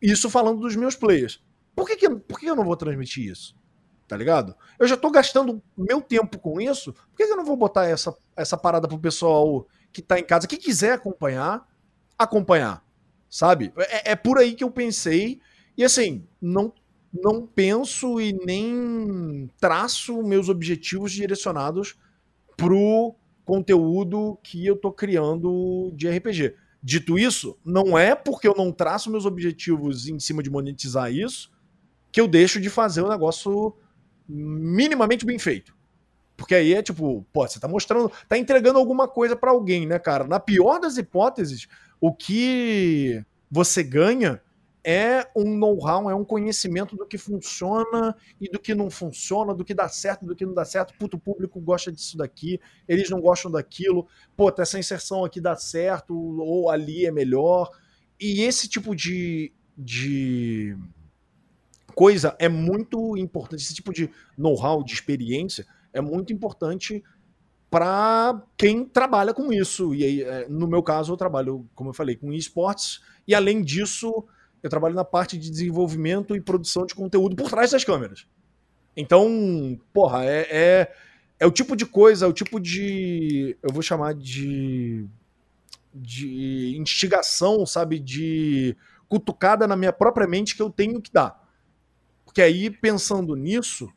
Isso 0.02 0.28
falando 0.28 0.58
dos 0.62 0.74
meus 0.74 0.96
players. 0.96 1.40
Por 1.76 1.86
que, 1.86 1.94
que, 1.94 2.10
por 2.10 2.40
que 2.40 2.50
eu 2.50 2.56
não 2.56 2.64
vou 2.64 2.76
transmitir 2.76 3.30
isso? 3.30 3.54
Tá 4.08 4.16
ligado? 4.16 4.56
Eu 4.76 4.88
já 4.88 4.96
tô 4.96 5.08
gastando 5.08 5.62
meu 5.78 6.00
tempo 6.00 6.36
com 6.36 6.60
isso. 6.60 6.92
Por 6.92 7.16
que, 7.16 7.26
que 7.26 7.32
eu 7.32 7.36
não 7.36 7.44
vou 7.44 7.56
botar 7.56 7.86
essa, 7.86 8.12
essa 8.34 8.56
parada 8.56 8.88
pro 8.88 8.98
pessoal 8.98 9.68
que 9.92 10.02
tá 10.02 10.18
em 10.18 10.24
casa, 10.24 10.48
que 10.48 10.56
quiser 10.56 10.94
acompanhar, 10.94 11.64
acompanhar? 12.18 12.89
Sabe? 13.30 13.72
É, 13.76 14.12
é 14.12 14.16
por 14.16 14.38
aí 14.38 14.54
que 14.54 14.64
eu 14.64 14.70
pensei. 14.70 15.40
E 15.76 15.84
assim, 15.84 16.26
não, 16.42 16.72
não 17.12 17.46
penso 17.46 18.20
e 18.20 18.32
nem 18.32 19.48
traço 19.60 20.22
meus 20.22 20.48
objetivos 20.48 21.12
direcionados 21.12 21.96
pro 22.56 23.14
conteúdo 23.44 24.38
que 24.42 24.66
eu 24.66 24.76
tô 24.76 24.92
criando 24.92 25.92
de 25.94 26.08
RPG. 26.08 26.54
Dito 26.82 27.18
isso, 27.18 27.58
não 27.64 27.96
é 27.96 28.14
porque 28.14 28.48
eu 28.48 28.54
não 28.56 28.72
traço 28.72 29.10
meus 29.10 29.26
objetivos 29.26 30.08
em 30.08 30.18
cima 30.18 30.42
de 30.42 30.50
monetizar 30.50 31.12
isso 31.12 31.50
que 32.12 32.20
eu 32.20 32.26
deixo 32.26 32.60
de 32.60 32.68
fazer 32.68 33.02
o 33.02 33.08
negócio 33.08 33.74
minimamente 34.28 35.24
bem 35.24 35.38
feito. 35.38 35.74
Porque 36.36 36.54
aí 36.54 36.72
é 36.72 36.82
tipo, 36.82 37.26
pô, 37.32 37.46
você 37.46 37.60
tá 37.60 37.68
mostrando, 37.68 38.10
tá 38.28 38.38
entregando 38.38 38.78
alguma 38.78 39.06
coisa 39.06 39.36
para 39.36 39.50
alguém, 39.50 39.86
né, 39.86 39.98
cara? 39.98 40.24
Na 40.24 40.40
pior 40.40 40.78
das 40.78 40.96
hipóteses, 40.96 41.68
o 42.00 42.12
que 42.12 43.24
você 43.50 43.82
ganha 43.82 44.40
é 44.82 45.28
um 45.36 45.56
know-how, 45.56 46.10
é 46.10 46.14
um 46.14 46.24
conhecimento 46.24 46.96
do 46.96 47.06
que 47.06 47.18
funciona 47.18 48.16
e 48.40 48.48
do 48.48 48.58
que 48.58 48.74
não 48.74 48.90
funciona, 48.90 49.54
do 49.54 49.64
que 49.64 49.74
dá 49.74 49.88
certo, 49.88 50.24
do 50.24 50.34
que 50.34 50.46
não 50.46 50.54
dá 50.54 50.64
certo. 50.64 50.94
Puto, 50.98 51.16
o 51.16 51.20
público 51.20 51.60
gosta 51.60 51.92
disso 51.92 52.16
daqui, 52.16 52.58
eles 52.88 53.10
não 53.10 53.20
gostam 53.20 53.50
daquilo. 53.50 54.06
Pô, 54.36 54.52
essa 54.58 54.78
inserção 54.78 55.24
aqui 55.24 55.40
dá 55.40 55.54
certo, 55.54 56.16
ou 56.16 56.70
ali 56.70 57.04
é 57.04 57.12
melhor. 57.12 57.70
E 58.18 58.42
esse 58.42 58.68
tipo 58.68 58.94
de, 58.96 59.52
de 59.76 60.76
coisa 61.94 62.34
é 62.38 62.48
muito 62.48 63.16
importante. 63.18 63.62
Esse 63.62 63.74
tipo 63.74 63.92
de 63.92 64.10
know-how, 64.36 64.82
de 64.82 64.94
experiência, 64.94 65.66
é 65.92 66.00
muito 66.00 66.32
importante 66.32 67.02
para 67.70 68.42
quem 68.56 68.84
trabalha 68.84 69.32
com 69.32 69.52
isso. 69.52 69.94
E 69.94 70.04
aí, 70.04 70.22
é, 70.22 70.48
no 70.48 70.66
meu 70.66 70.82
caso, 70.82 71.12
eu 71.12 71.16
trabalho, 71.16 71.66
como 71.74 71.90
eu 71.90 71.94
falei, 71.94 72.16
com 72.16 72.32
esportes, 72.32 73.00
e 73.26 73.34
além 73.34 73.62
disso, 73.62 74.24
eu 74.62 74.68
trabalho 74.68 74.94
na 74.94 75.04
parte 75.04 75.38
de 75.38 75.48
desenvolvimento 75.48 76.34
e 76.34 76.40
produção 76.40 76.84
de 76.84 76.94
conteúdo 76.94 77.36
por 77.36 77.48
trás 77.48 77.70
das 77.70 77.84
câmeras. 77.84 78.26
Então, 78.96 79.80
porra, 79.92 80.24
é, 80.24 80.48
é, 80.50 80.94
é 81.38 81.46
o 81.46 81.50
tipo 81.50 81.76
de 81.76 81.86
coisa, 81.86 82.26
é 82.26 82.28
o 82.28 82.32
tipo 82.32 82.58
de. 82.58 83.56
Eu 83.62 83.72
vou 83.72 83.82
chamar 83.82 84.14
de. 84.14 85.06
de 85.94 86.76
instigação, 86.76 87.64
sabe? 87.64 88.00
De 88.00 88.76
cutucada 89.08 89.66
na 89.66 89.76
minha 89.76 89.92
própria 89.92 90.26
mente 90.26 90.56
que 90.56 90.62
eu 90.62 90.70
tenho 90.70 91.00
que 91.00 91.12
dar. 91.12 91.40
Porque 92.24 92.42
aí, 92.42 92.68
pensando 92.68 93.34
nisso, 93.36 93.88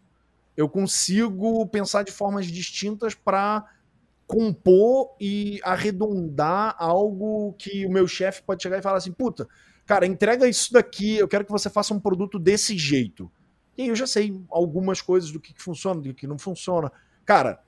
eu 0.56 0.70
consigo 0.70 1.66
pensar 1.68 2.04
de 2.04 2.12
formas 2.12 2.46
distintas 2.46 3.16
para 3.16 3.66
compor 4.28 5.16
e 5.20 5.60
arredondar 5.64 6.76
algo 6.78 7.54
que 7.54 7.86
o 7.86 7.92
meu 7.92 8.08
chefe 8.08 8.44
pode 8.44 8.62
chegar 8.62 8.78
e 8.78 8.82
falar 8.82 8.98
assim: 8.98 9.12
puta, 9.12 9.48
cara, 9.86 10.06
entrega 10.06 10.48
isso 10.48 10.72
daqui, 10.72 11.16
eu 11.16 11.28
quero 11.28 11.46
que 11.46 11.52
você 11.52 11.70
faça 11.70 11.94
um 11.94 12.00
produto 12.00 12.38
desse 12.38 12.78
jeito. 12.78 13.32
E 13.78 13.84
aí 13.84 13.88
eu 13.88 13.96
já 13.96 14.06
sei 14.06 14.40
algumas 14.50 15.02
coisas 15.02 15.32
do 15.32 15.40
que, 15.40 15.54
que 15.54 15.62
funciona, 15.62 16.00
do 16.00 16.14
que 16.14 16.28
não 16.28 16.38
funciona. 16.38 16.92
Cara, 17.26 17.60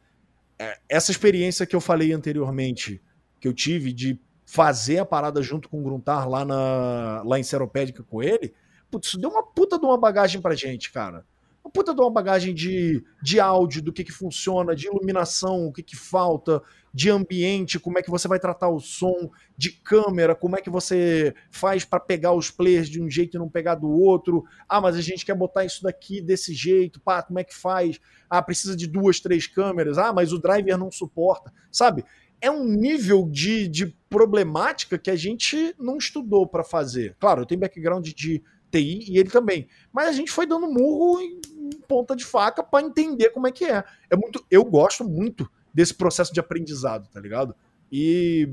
é, 0.60 0.80
essa 0.88 1.10
experiência 1.10 1.66
que 1.66 1.76
eu 1.76 1.82
falei 1.82 2.14
anteriormente, 2.14 3.02
que 3.40 3.48
eu 3.48 3.54
tive 3.54 3.92
de 3.92 4.20
fazer 4.46 5.00
a 5.00 5.06
parada 5.06 5.42
junto 5.42 5.68
com 5.68 5.80
o 5.80 5.84
Gruntar 5.84 6.30
lá, 6.30 6.46
na, 6.46 7.24
lá 7.26 7.40
em 7.40 7.44
Seropédica 7.44 8.04
com 8.04 8.22
ele, 8.22 8.54
putz, 8.92 9.08
isso 9.08 9.18
deu 9.18 9.32
uma 9.32 9.42
puta 9.42 9.80
de 9.80 9.86
uma 9.86 9.98
bagagem 9.98 10.40
pra 10.40 10.54
gente, 10.54 10.92
cara 10.92 11.26
uma 11.66 11.72
puta 11.72 11.96
de 11.96 12.00
uma 12.00 12.12
bagagem 12.12 12.54
de, 12.54 13.04
de 13.24 13.40
áudio, 13.40 13.82
do 13.82 13.92
que, 13.92 14.04
que 14.04 14.12
funciona, 14.12 14.76
de 14.76 14.86
iluminação, 14.86 15.66
o 15.66 15.74
que, 15.74 15.82
que 15.82 15.96
falta, 15.96 16.62
de 16.94 17.10
ambiente, 17.10 17.80
como 17.80 17.98
é 17.98 18.04
que 18.04 18.10
você 18.10 18.28
vai 18.28 18.40
tratar 18.40 18.70
o 18.70 18.80
som, 18.80 19.32
de 19.58 19.72
câmera, 19.72 20.36
como 20.36 20.56
é 20.56 20.62
que 20.62 20.70
você 20.70 21.34
faz 21.50 21.84
para 21.84 22.00
pegar 22.00 22.34
os 22.34 22.52
players 22.52 22.88
de 22.88 23.02
um 23.02 23.10
jeito 23.10 23.36
e 23.36 23.40
não 23.40 23.50
pegar 23.50 23.74
do 23.76 23.90
outro. 23.90 24.46
Ah, 24.70 24.80
mas 24.80 24.96
a 24.96 25.02
gente 25.02 25.26
quer 25.26 25.34
botar 25.34 25.66
isso 25.66 25.82
daqui 25.82 26.22
desse 26.22 26.54
jeito, 26.54 27.02
pá, 27.02 27.24
como 27.24 27.40
é 27.40 27.44
que 27.44 27.56
faz? 27.56 28.00
Ah, 28.30 28.44
precisa 28.44 28.76
de 28.76 28.86
duas, 28.86 29.20
três 29.20 29.48
câmeras. 29.48 29.98
Ah, 29.98 30.14
mas 30.14 30.32
o 30.32 30.40
driver 30.40 30.78
não 30.78 30.92
suporta. 30.92 31.52
Sabe? 31.72 32.06
É 32.40 32.52
um 32.52 32.64
nível 32.64 33.28
de, 33.28 33.68
de 33.68 33.88
problemática 34.08 35.00
que 35.00 35.10
a 35.10 35.16
gente 35.16 35.74
não 35.80 35.98
estudou 35.98 36.46
para 36.46 36.64
fazer. 36.64 37.16
Claro, 37.20 37.42
eu 37.42 37.46
tenho 37.46 37.60
background 37.60 38.08
de 38.08 38.44
TI 38.72 39.12
e 39.12 39.18
ele 39.18 39.30
também. 39.30 39.68
Mas 39.92 40.08
a 40.08 40.12
gente 40.12 40.32
foi 40.32 40.46
dando 40.46 40.68
murro 40.68 41.22
em 41.22 41.40
ponta 41.88 42.16
de 42.16 42.26
faca 42.26 42.64
para 42.64 42.86
entender 42.86 43.30
como 43.30 43.48
é 43.48 43.52
que 43.52 43.66
é. 43.66 43.84
É 44.10 44.16
muito, 44.16 44.46
eu 44.50 44.64
gosto 44.64 45.04
muito 45.04 45.50
desse 45.74 45.94
processo 45.94 46.34
de 46.34 46.40
aprendizado, 46.40 47.10
tá 47.10 47.20
ligado? 47.20 47.56
E, 47.92 48.50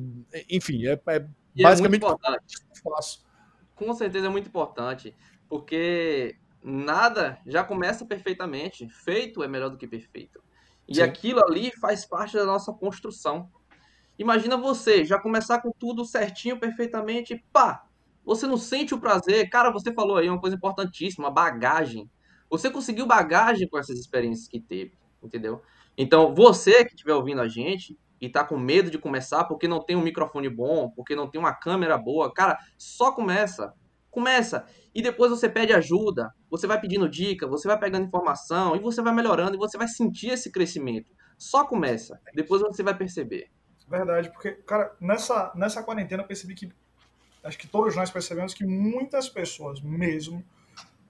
enfim, 0.51 0.87
é, 0.87 1.01
é 1.09 1.27
e 1.55 1.63
basicamente 1.63 2.03
é 2.03 2.07
importante. 2.07 2.57
que 2.59 2.87
eu 2.87 2.93
faço. 2.93 3.25
Com 3.75 3.93
certeza 3.95 4.27
é 4.27 4.31
muito 4.31 4.49
importante, 4.49 5.15
porque 5.49 6.37
nada 6.63 7.39
já 7.47 7.65
começa 7.65 8.05
perfeitamente. 8.05 8.89
Feito 8.89 9.43
é 9.43 9.49
melhor 9.49 9.71
do 9.71 9.77
que 9.77 9.87
perfeito. 9.87 10.43
E 10.89 10.97
Sim. 10.97 11.03
aquilo 11.03 11.41
ali 11.45 11.71
faz 11.81 12.05
parte 12.05 12.37
da 12.37 12.45
nossa 12.45 12.73
construção. 12.73 13.51
Imagina 14.19 14.57
você 14.57 15.05
já 15.05 15.19
começar 15.19 15.61
com 15.61 15.73
tudo 15.73 16.05
certinho, 16.05 16.59
perfeitamente, 16.59 17.43
pá, 17.53 17.87
você 18.25 18.47
não 18.47 18.57
sente 18.57 18.95
o 18.95 19.01
prazer. 19.01 19.49
Cara, 19.51 19.71
você 19.71 19.93
falou 19.93 20.17
aí 20.17 20.29
uma 20.29 20.41
coisa 20.41 20.57
importantíssima, 20.57 21.31
bagagem. 21.31 22.11
Você 22.51 22.71
conseguiu 22.71 23.07
bagagem 23.07 23.69
com 23.69 23.79
essas 23.79 23.99
experiências 23.99 24.49
que 24.49 24.61
teve, 24.61 24.93
entendeu? 25.23 25.63
Então, 25.97 26.35
você 26.35 26.85
que 26.85 26.95
estiver 26.95 27.15
ouvindo 27.15 27.41
a 27.41 27.49
gente 27.49 27.99
e 28.21 28.29
tá 28.29 28.45
com 28.45 28.57
medo 28.57 28.91
de 28.91 28.99
começar 28.99 29.45
porque 29.45 29.67
não 29.67 29.81
tem 29.81 29.97
um 29.97 30.03
microfone 30.03 30.49
bom, 30.49 30.91
porque 30.91 31.17
não 31.17 31.29
tem 31.29 31.41
uma 31.41 31.53
câmera 31.53 31.99
boa, 31.99 32.33
cara, 32.33 32.59
só 32.79 33.13
começa. 33.13 33.75
Começa. 34.11 34.67
E 34.95 35.01
depois 35.01 35.31
você 35.31 35.49
pede 35.49 35.73
ajuda, 35.73 36.31
você 36.51 36.67
vai 36.67 36.79
pedindo 36.79 37.09
dica, 37.09 37.47
você 37.47 37.67
vai 37.67 37.79
pegando 37.79 38.07
informação 38.07 38.77
e 38.77 38.79
você 38.79 39.01
vai 39.01 39.15
melhorando 39.15 39.55
e 39.55 39.59
você 39.59 39.79
vai 39.79 39.89
sentir 39.89 40.29
esse 40.29 40.53
crescimento. 40.53 41.11
Só 41.39 41.65
começa. 41.65 42.21
Depois 42.35 42.61
você 42.61 42.83
vai 42.83 42.97
perceber. 42.97 43.51
Verdade, 43.89 44.31
porque, 44.31 44.53
cara, 44.53 44.95
nessa, 45.01 45.53
nessa 45.55 45.83
quarentena 45.83 46.23
eu 46.23 46.27
percebi 46.27 46.55
que 46.55 46.71
acho 47.43 47.59
que 47.59 47.67
todos 47.67 47.97
nós 47.97 48.11
percebemos 48.11 48.55
que 48.55 48.65
muitas 48.65 49.29
pessoas 49.29 49.81
mesmo 49.81 50.45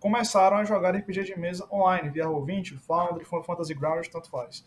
começaram 0.01 0.57
a 0.57 0.65
jogar 0.65 0.97
RPG 0.97 1.23
de 1.25 1.39
mesa 1.39 1.67
online, 1.71 2.11
via 2.11 2.27
Roll20, 2.27 2.77
Foundry, 2.79 3.25
Fantasy 3.25 3.75
Grounds, 3.75 4.09
tanto 4.09 4.29
faz. 4.29 4.65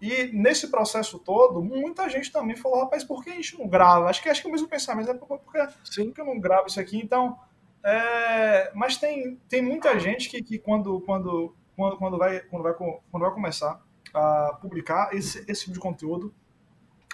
E 0.00 0.30
nesse 0.32 0.68
processo 0.70 1.18
todo, 1.18 1.62
muita 1.62 2.08
gente 2.08 2.30
também 2.32 2.56
falou, 2.56 2.80
rapaz, 2.80 3.04
por 3.04 3.22
que 3.22 3.30
a 3.30 3.34
gente 3.34 3.58
não 3.58 3.68
grava? 3.68 4.08
Acho 4.08 4.22
que 4.22 4.28
acho 4.28 4.40
que 4.40 4.46
é 4.46 4.50
o 4.50 4.52
mesmo 4.52 4.68
pensamento, 4.68 5.10
é 5.10 5.14
porque, 5.14 5.68
Sim. 5.84 6.12
que 6.12 6.20
eu 6.20 6.24
não 6.24 6.38
gravo 6.38 6.68
isso 6.68 6.80
aqui, 6.80 6.98
então... 6.98 7.38
É... 7.82 8.70
mas 8.74 8.96
tem, 8.96 9.36
tem 9.48 9.62
muita 9.62 9.98
gente 9.98 10.28
que, 10.28 10.42
que 10.42 10.58
quando, 10.58 11.00
quando, 11.00 11.54
quando, 11.76 11.96
quando, 11.96 12.18
vai, 12.18 12.40
quando, 12.40 12.62
vai, 12.62 12.74
quando 12.74 13.22
vai 13.22 13.32
começar 13.32 13.82
a 14.14 14.58
publicar 14.60 15.14
esse, 15.14 15.44
esse 15.50 15.62
tipo 15.62 15.74
de 15.74 15.80
conteúdo, 15.80 16.32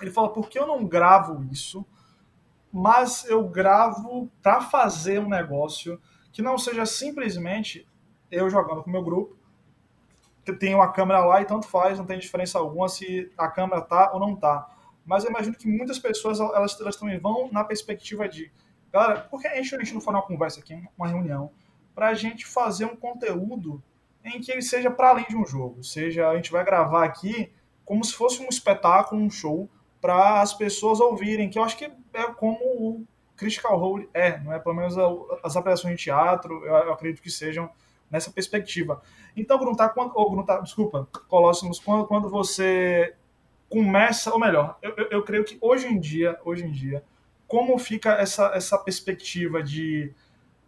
ele 0.00 0.10
fala, 0.10 0.32
por 0.32 0.48
que 0.48 0.58
eu 0.58 0.66
não 0.66 0.84
gravo 0.84 1.42
isso? 1.50 1.86
Mas 2.76 3.24
eu 3.24 3.42
gravo 3.48 4.30
para 4.42 4.60
fazer 4.60 5.18
um 5.18 5.30
negócio 5.30 5.98
que 6.30 6.42
não 6.42 6.58
seja 6.58 6.84
simplesmente 6.84 7.88
eu 8.30 8.50
jogando 8.50 8.82
com 8.82 8.90
o 8.90 8.92
meu 8.92 9.02
grupo, 9.02 9.34
tenho 10.60 10.82
a 10.82 10.92
câmera 10.92 11.24
lá 11.24 11.40
e 11.40 11.46
tanto 11.46 11.66
faz, 11.66 11.98
não 11.98 12.04
tem 12.04 12.18
diferença 12.18 12.58
alguma 12.58 12.86
se 12.86 13.32
a 13.38 13.48
câmera 13.48 13.80
tá 13.80 14.12
ou 14.12 14.20
não 14.20 14.36
tá. 14.36 14.70
Mas 15.06 15.24
eu 15.24 15.30
imagino 15.30 15.56
que 15.56 15.66
muitas 15.66 15.98
pessoas 15.98 16.38
elas, 16.38 16.78
elas 16.78 16.96
também 16.96 17.18
vão 17.18 17.50
na 17.50 17.64
perspectiva 17.64 18.28
de, 18.28 18.52
galera, 18.92 19.22
por 19.22 19.40
que 19.40 19.48
a 19.48 19.56
gente, 19.56 19.74
a 19.74 19.78
gente 19.78 19.94
não 19.94 20.00
for 20.02 20.10
uma 20.10 20.20
conversa 20.20 20.60
aqui, 20.60 20.78
uma 20.98 21.08
reunião, 21.08 21.50
para 21.94 22.08
a 22.08 22.14
gente 22.14 22.44
fazer 22.44 22.84
um 22.84 22.94
conteúdo 22.94 23.82
em 24.22 24.38
que 24.38 24.52
ele 24.52 24.60
seja 24.60 24.90
para 24.90 25.08
além 25.08 25.24
de 25.26 25.34
um 25.34 25.46
jogo, 25.46 25.82
seja 25.82 26.28
a 26.28 26.36
gente 26.36 26.52
vai 26.52 26.62
gravar 26.62 27.06
aqui 27.06 27.50
como 27.86 28.04
se 28.04 28.12
fosse 28.12 28.42
um 28.42 28.48
espetáculo, 28.50 29.22
um 29.22 29.30
show, 29.30 29.66
para 30.06 30.40
as 30.40 30.54
pessoas 30.54 31.00
ouvirem, 31.00 31.50
que 31.50 31.58
eu 31.58 31.64
acho 31.64 31.76
que 31.76 31.90
é 32.14 32.22
como 32.34 32.58
o 32.62 33.04
Critical 33.36 33.76
Role 33.76 34.08
é, 34.14 34.38
não 34.38 34.52
é? 34.52 34.58
Pelo 34.60 34.76
menos 34.76 34.96
as 35.42 35.56
apresentações 35.56 35.96
de 35.96 36.04
teatro, 36.04 36.64
eu, 36.64 36.92
acredito 36.92 37.20
que 37.20 37.28
sejam 37.28 37.68
nessa 38.08 38.30
perspectiva. 38.30 39.02
Então, 39.36 39.58
Gruntar, 39.58 39.92
quando, 39.92 40.12
ou 40.14 40.30
Gruntar, 40.30 40.62
desculpa, 40.62 41.08
Colossus, 41.26 41.80
quando, 41.80 42.06
quando 42.06 42.30
você 42.30 43.16
começa, 43.68 44.32
ou 44.32 44.38
melhor, 44.38 44.78
eu, 44.80 44.94
eu, 44.96 45.08
eu, 45.10 45.22
creio 45.24 45.44
que 45.44 45.58
hoje 45.60 45.88
em 45.88 45.98
dia, 45.98 46.38
hoje 46.44 46.64
em 46.64 46.70
dia, 46.70 47.02
como 47.48 47.76
fica 47.76 48.12
essa, 48.12 48.52
essa 48.54 48.78
perspectiva 48.78 49.60
de 49.60 50.14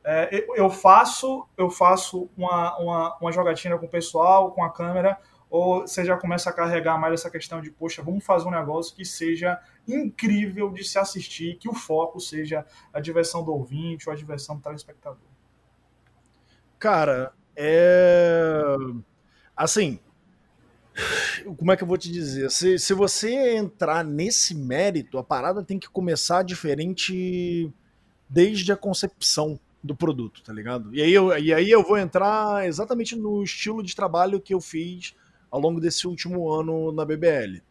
é, 0.03 0.47
eu 0.57 0.69
faço 0.69 1.47
eu 1.57 1.71
faço 1.71 2.29
uma, 2.37 2.77
uma, 2.79 3.17
uma 3.19 3.33
jogatina 3.33 3.79
com 3.79 3.87
o 3.87 3.89
pessoal, 3.89 4.51
com 4.51 4.65
a 4.65 4.71
câmera, 4.71 5.17
ou 5.51 5.83
você 5.83 6.05
já 6.05 6.17
começa 6.17 6.51
a 6.51 6.53
carregar 6.53 6.99
mais 6.99 7.15
essa 7.15 7.31
questão 7.31 7.61
de, 7.61 7.71
poxa, 7.71 8.03
vamos 8.03 8.25
fazer 8.25 8.47
um 8.47 8.51
negócio 8.51 8.95
que 8.95 9.05
seja 9.05 9.59
incrível 9.87 10.71
de 10.71 10.85
se 10.85 10.99
assistir, 10.99 11.57
que 11.57 11.69
o 11.69 11.75
foco 11.75 12.21
seja 12.21 12.67
a 12.93 13.01
diversão 13.01 13.43
do 13.43 13.53
ouvinte 13.53 14.09
ou 14.09 14.13
a 14.13 14.17
diversão 14.17 14.57
do 14.57 14.63
telespectador? 14.63 15.19
Cara, 16.79 17.33
é. 17.57 18.63
Assim. 19.57 19.99
Como 21.57 21.71
é 21.71 21.77
que 21.77 21.83
eu 21.85 21.87
vou 21.87 21.97
te 21.97 22.11
dizer? 22.11 22.51
Se, 22.51 22.79
se 22.79 22.93
você 22.93 23.57
entrar 23.57 24.05
nesse 24.05 24.55
mérito, 24.55 25.17
a 25.17 25.23
parada 25.23 25.63
tem 25.63 25.79
que 25.79 25.89
começar 25.89 26.43
diferente 26.43 27.73
desde 28.29 28.73
a 28.73 28.77
concepção 28.77 29.59
do 29.83 29.95
produto, 29.95 30.43
tá 30.43 30.53
ligado? 30.53 30.93
E 30.93 31.01
aí 31.01 31.15
eu, 31.15 31.37
e 31.39 31.55
aí 31.55 31.71
eu 31.71 31.85
vou 31.85 31.97
entrar 31.97 32.67
exatamente 32.67 33.15
no 33.15 33.43
estilo 33.45 33.81
de 33.81 33.95
trabalho 33.95 34.41
que 34.41 34.53
eu 34.53 34.61
fiz 34.61 35.15
ao 35.51 35.61
longo 35.61 35.81
desse 35.81 36.07
último 36.07 36.51
ano 36.53 36.93
na 36.93 37.05
BBL. 37.05 37.63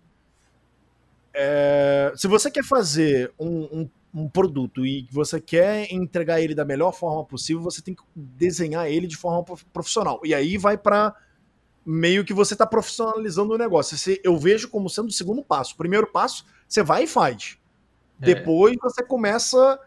é, 1.34 2.12
se 2.16 2.28
você 2.28 2.50
quer 2.50 2.64
fazer 2.64 3.32
um, 3.40 3.82
um, 3.82 3.90
um 4.24 4.30
produto 4.30 4.86
e 4.86 5.08
você 5.12 5.40
quer 5.40 5.92
entregar 5.94 6.42
ele 6.42 6.56
da 6.56 6.66
melhor 6.66 6.92
forma 6.94 7.24
possível, 7.24 7.62
você 7.62 7.82
tem 7.82 7.94
que 7.94 8.02
desenhar 8.16 8.90
ele 8.90 9.06
de 9.08 9.16
forma 9.18 9.44
prof- 9.44 9.66
profissional. 9.72 10.20
E 10.24 10.34
aí 10.34 10.58
vai 10.58 10.78
para 10.78 11.16
meio 11.86 12.26
que 12.26 12.34
você 12.34 12.54
está 12.54 12.66
profissionalizando 12.66 13.54
o 13.54 13.58
negócio. 13.58 13.96
Esse- 13.96 14.20
eu 14.24 14.36
vejo 14.38 14.70
como 14.70 14.90
sendo 14.90 15.10
o 15.10 15.12
segundo 15.12 15.44
passo. 15.44 15.74
O 15.74 15.78
primeiro 15.78 16.08
passo, 16.08 16.46
você 16.68 16.82
vai 16.84 17.04
e 17.04 17.08
faz. 17.08 17.58
É. 18.22 18.26
Depois 18.26 18.76
você 18.82 19.04
começa, 19.04 19.80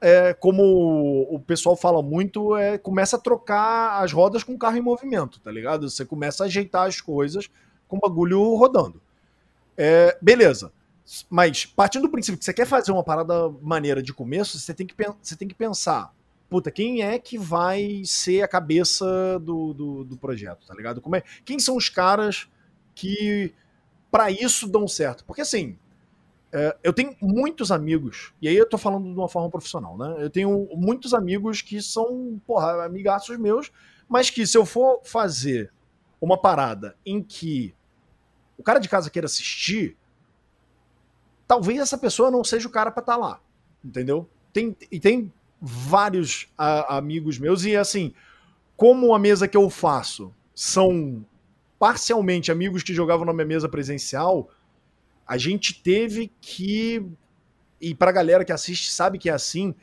é, 0.00 0.32
como 0.32 1.26
o 1.30 1.40
pessoal 1.40 1.76
fala 1.76 2.02
muito, 2.02 2.56
é, 2.56 2.78
começa 2.78 3.16
a 3.16 3.20
trocar 3.20 4.02
as 4.02 4.12
rodas 4.12 4.44
com 4.44 4.54
o 4.54 4.58
carro 4.58 4.76
em 4.76 4.82
movimento, 4.82 5.40
tá 5.40 5.50
ligado? 5.50 5.88
Você 5.90 6.04
começa 6.04 6.44
a 6.44 6.46
ajeitar 6.46 6.86
as 6.86 7.00
coisas 7.00 7.50
com 7.86 7.96
o 7.96 8.00
bagulho 8.00 8.54
rodando. 8.54 9.00
É, 9.76 10.16
beleza. 10.20 10.72
Mas 11.30 11.64
partindo 11.64 12.02
do 12.02 12.10
princípio 12.10 12.38
que 12.38 12.44
você 12.44 12.52
quer 12.52 12.66
fazer 12.66 12.92
uma 12.92 13.02
parada 13.02 13.48
maneira 13.62 14.02
de 14.02 14.12
começo, 14.12 14.58
você 14.58 14.74
tem 14.74 14.86
que, 14.86 14.94
você 15.22 15.34
tem 15.34 15.48
que 15.48 15.54
pensar, 15.54 16.14
puta, 16.50 16.70
quem 16.70 17.02
é 17.02 17.18
que 17.18 17.38
vai 17.38 18.02
ser 18.04 18.42
a 18.42 18.48
cabeça 18.48 19.38
do, 19.40 19.72
do, 19.72 20.04
do 20.04 20.16
projeto, 20.16 20.66
tá 20.66 20.74
ligado? 20.74 21.00
Como 21.00 21.16
é, 21.16 21.22
quem 21.44 21.58
são 21.58 21.76
os 21.76 21.88
caras 21.88 22.48
que 22.94 23.54
para 24.10 24.30
isso 24.30 24.68
dão 24.68 24.86
certo? 24.86 25.24
Porque 25.24 25.40
assim, 25.40 25.76
é, 26.52 26.76
eu 26.82 26.92
tenho 26.92 27.14
muitos 27.20 27.70
amigos, 27.70 28.32
e 28.40 28.48
aí 28.48 28.56
eu 28.56 28.68
tô 28.68 28.78
falando 28.78 29.12
de 29.12 29.18
uma 29.18 29.28
forma 29.28 29.50
profissional, 29.50 29.98
né? 29.98 30.16
Eu 30.18 30.30
tenho 30.30 30.68
muitos 30.74 31.12
amigos 31.12 31.60
que 31.60 31.80
são, 31.82 32.40
porra, 32.46 32.84
amigaços 32.84 33.38
meus, 33.38 33.70
mas 34.08 34.30
que 34.30 34.46
se 34.46 34.56
eu 34.56 34.64
for 34.64 35.00
fazer 35.04 35.70
uma 36.20 36.38
parada 36.40 36.96
em 37.04 37.22
que 37.22 37.74
o 38.56 38.62
cara 38.62 38.78
de 38.78 38.88
casa 38.88 39.10
queira 39.10 39.26
assistir, 39.26 39.96
talvez 41.46 41.80
essa 41.80 41.98
pessoa 41.98 42.30
não 42.30 42.42
seja 42.42 42.66
o 42.66 42.70
cara 42.70 42.90
pra 42.90 43.00
estar 43.02 43.16
lá, 43.16 43.40
entendeu? 43.84 44.28
Tem, 44.52 44.76
e 44.90 44.98
tem 44.98 45.32
vários 45.60 46.48
a- 46.56 46.96
amigos 46.96 47.38
meus, 47.38 47.64
e 47.64 47.76
assim, 47.76 48.14
como 48.76 49.14
a 49.14 49.18
mesa 49.18 49.46
que 49.48 49.56
eu 49.56 49.68
faço 49.68 50.32
são 50.54 51.24
parcialmente 51.78 52.50
amigos 52.50 52.82
que 52.82 52.94
jogavam 52.94 53.24
na 53.24 53.32
minha 53.32 53.46
mesa 53.46 53.68
presencial, 53.68 54.48
a 55.28 55.36
gente 55.36 55.82
teve 55.82 56.32
que. 56.40 57.04
E 57.80 57.94
pra 57.94 58.10
galera 58.10 58.44
que 58.44 58.52
assiste 58.52 58.90
sabe 58.90 59.18
que 59.18 59.28
é 59.28 59.32
assim. 59.32 59.74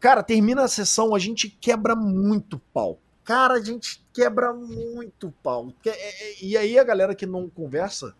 Cara, 0.00 0.22
termina 0.22 0.64
a 0.64 0.68
sessão, 0.68 1.14
a 1.14 1.18
gente 1.18 1.48
quebra 1.48 1.94
muito 1.94 2.58
pau. 2.74 2.98
Cara, 3.24 3.54
a 3.54 3.62
gente 3.62 4.04
quebra 4.12 4.52
muito 4.52 5.32
pau. 5.42 5.72
É- 5.84 5.90
é- 5.90 6.44
E 6.44 6.56
aí 6.56 6.78
a 6.78 6.84
galera 6.84 7.14
que 7.14 7.24
não 7.24 7.48
conversa, 7.48 8.14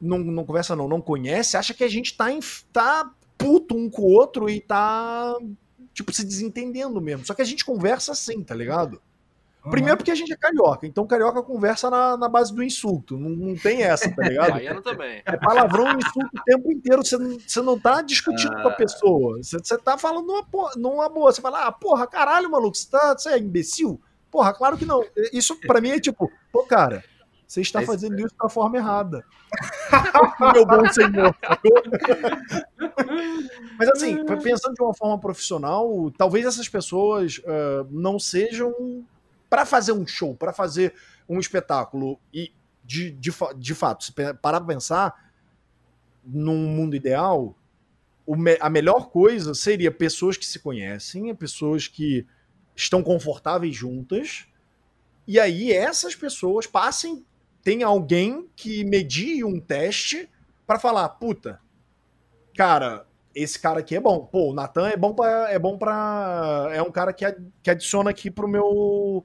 não, 0.00 0.18
não 0.18 0.44
conversa 0.44 0.74
não, 0.74 0.88
não 0.88 1.00
conhece, 1.00 1.56
acha 1.56 1.74
que 1.74 1.84
a 1.84 1.88
gente 1.88 2.16
tá, 2.16 2.32
em, 2.32 2.40
tá 2.72 3.12
puto 3.36 3.76
um 3.76 3.90
com 3.90 4.02
o 4.02 4.12
outro 4.12 4.48
e 4.48 4.60
tá, 4.60 5.36
tipo, 5.92 6.12
se 6.12 6.24
desentendendo 6.24 7.00
mesmo. 7.00 7.26
Só 7.26 7.34
que 7.34 7.42
a 7.42 7.44
gente 7.44 7.64
conversa 7.64 8.12
assim, 8.12 8.42
tá 8.42 8.54
ligado? 8.54 9.00
Primeiro 9.68 9.98
porque 9.98 10.10
a 10.10 10.14
gente 10.14 10.32
é 10.32 10.36
carioca, 10.36 10.86
então 10.86 11.06
carioca 11.06 11.42
conversa 11.42 11.90
na, 11.90 12.16
na 12.16 12.28
base 12.28 12.54
do 12.54 12.62
insulto. 12.62 13.18
Não, 13.18 13.28
não 13.28 13.54
tem 13.54 13.82
essa, 13.82 14.10
tá 14.10 14.22
ligado? 14.22 14.52
Baiano 14.52 14.80
também. 14.80 15.22
É 15.26 15.36
palavrão 15.36 15.92
e 15.92 15.96
insulto 15.96 16.30
o 16.34 16.44
tempo 16.44 16.72
inteiro. 16.72 17.04
Você 17.04 17.18
não, 17.18 17.38
você 17.38 17.60
não 17.60 17.78
tá 17.78 18.00
discutindo 18.00 18.54
com 18.62 18.68
a 18.68 18.72
pessoa. 18.72 19.36
Você, 19.42 19.58
você 19.58 19.76
tá 19.76 19.98
falando 19.98 20.26
numa, 20.26 20.70
numa 20.76 21.08
boa. 21.10 21.30
Você 21.30 21.42
fala, 21.42 21.66
ah, 21.66 21.72
porra, 21.72 22.06
caralho, 22.06 22.50
maluco, 22.50 22.74
você, 22.74 22.88
tá, 22.88 23.12
você 23.12 23.30
é 23.30 23.38
imbecil? 23.38 24.00
Porra, 24.30 24.54
claro 24.54 24.78
que 24.78 24.86
não. 24.86 25.04
Isso 25.30 25.54
pra 25.60 25.80
mim 25.80 25.90
é 25.90 26.00
tipo, 26.00 26.30
pô, 26.50 26.62
cara, 26.62 27.04
você 27.46 27.60
está 27.60 27.80
É 27.80 27.82
isso, 27.82 27.92
fazendo 27.92 28.18
isso 28.18 28.34
da 28.40 28.48
forma 28.48 28.78
errada. 28.78 29.24
Meu 30.54 30.64
bom 30.64 30.86
senhor. 30.90 31.36
Mas 33.76 33.88
assim, 33.90 34.24
pensando 34.42 34.74
de 34.74 34.82
uma 34.82 34.94
forma 34.94 35.18
profissional, 35.18 36.10
talvez 36.16 36.46
essas 36.46 36.68
pessoas 36.68 37.42
ah, 37.44 37.84
não 37.90 38.18
sejam 38.18 39.04
para 39.50 39.66
fazer 39.66 39.92
um 39.92 40.06
show, 40.06 40.34
para 40.36 40.52
fazer 40.54 40.94
um 41.28 41.40
espetáculo 41.40 42.20
e 42.32 42.52
de, 42.84 43.10
de, 43.12 43.32
de 43.58 43.74
fato, 43.74 44.04
se 44.04 44.12
parar 44.12 44.60
pra 44.60 44.74
pensar, 44.74 45.30
num 46.24 46.56
mundo 46.68 46.94
ideal, 46.94 47.56
me- 48.28 48.58
a 48.60 48.70
melhor 48.70 49.10
coisa 49.10 49.54
seria 49.54 49.90
pessoas 49.90 50.36
que 50.36 50.46
se 50.46 50.58
conhecem, 50.58 51.34
pessoas 51.34 51.88
que 51.88 52.26
estão 52.76 53.02
confortáveis 53.02 53.74
juntas, 53.74 54.46
e 55.26 55.40
aí 55.40 55.72
essas 55.72 56.16
pessoas 56.16 56.66
passem, 56.66 57.24
tem 57.62 57.82
alguém 57.82 58.48
que 58.56 58.84
medie 58.84 59.44
um 59.44 59.60
teste 59.60 60.28
para 60.66 60.78
falar, 60.78 61.08
puta, 61.10 61.60
cara, 62.56 63.06
esse 63.34 63.58
cara 63.58 63.80
aqui 63.80 63.96
é 63.96 64.00
bom. 64.00 64.26
Pô, 64.26 64.50
o 64.50 64.54
Natan 64.54 64.88
é 64.88 64.96
bom 64.96 65.14
para 65.14 65.50
é 65.50 65.58
bom 65.58 65.78
para 65.78 66.70
é 66.72 66.82
um 66.82 66.90
cara 66.90 67.12
que, 67.12 67.24
que 67.62 67.70
adiciona 67.70 68.10
aqui 68.10 68.30
pro 68.30 68.48
meu 68.48 69.24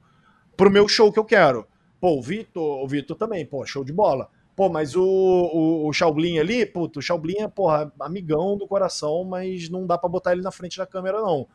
pro 0.56 0.70
meu 0.70 0.88
show 0.88 1.12
que 1.12 1.18
eu 1.18 1.24
quero. 1.24 1.66
Pô, 2.00 2.18
o 2.18 2.22
Vitor, 2.22 2.82
o 2.82 2.88
Vitor 2.88 3.16
também, 3.16 3.44
pô, 3.44 3.64
show 3.66 3.84
de 3.84 3.92
bola. 3.92 4.28
Pô, 4.54 4.68
mas 4.68 4.96
o, 4.96 5.02
o, 5.02 5.88
o 5.88 5.92
Shaolin 5.92 6.38
ali, 6.38 6.64
puto, 6.64 6.98
o 6.98 7.02
Shaolin 7.02 7.40
é, 7.40 7.48
porra, 7.48 7.92
amigão 8.00 8.56
do 8.56 8.66
coração, 8.66 9.22
mas 9.24 9.68
não 9.68 9.86
dá 9.86 9.98
pra 9.98 10.08
botar 10.08 10.32
ele 10.32 10.42
na 10.42 10.50
frente 10.50 10.78
da 10.78 10.86
câmera, 10.86 11.20
não. 11.20 11.46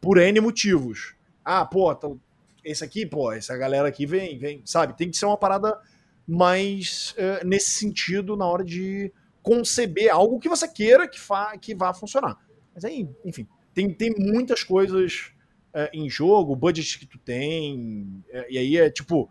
Por 0.00 0.18
N 0.18 0.40
motivos. 0.40 1.14
Ah, 1.44 1.64
pô, 1.64 1.92
então, 1.92 2.18
esse 2.64 2.82
aqui, 2.82 3.04
pô, 3.04 3.32
essa 3.32 3.56
galera 3.56 3.88
aqui 3.88 4.06
vem, 4.06 4.38
vem, 4.38 4.62
sabe? 4.64 4.96
Tem 4.96 5.10
que 5.10 5.16
ser 5.16 5.26
uma 5.26 5.36
parada 5.36 5.78
mais 6.26 7.14
eh, 7.16 7.42
nesse 7.44 7.70
sentido 7.70 8.36
na 8.36 8.46
hora 8.46 8.64
de 8.64 9.12
conceber 9.42 10.10
algo 10.10 10.38
que 10.38 10.48
você 10.48 10.68
queira 10.68 11.08
que, 11.08 11.18
fa 11.18 11.56
que 11.56 11.74
vá 11.74 11.94
funcionar. 11.94 12.36
Mas 12.74 12.84
aí, 12.84 13.08
enfim, 13.24 13.46
tem, 13.72 13.92
tem 13.92 14.14
muitas 14.18 14.62
coisas 14.62 15.32
eh, 15.74 15.90
em 15.92 16.08
jogo, 16.08 16.52
o 16.52 16.56
budget 16.56 16.98
que 16.98 17.06
tu 17.06 17.18
tem, 17.18 18.24
eh, 18.30 18.46
e 18.50 18.58
aí 18.58 18.76
é 18.76 18.90
tipo, 18.90 19.30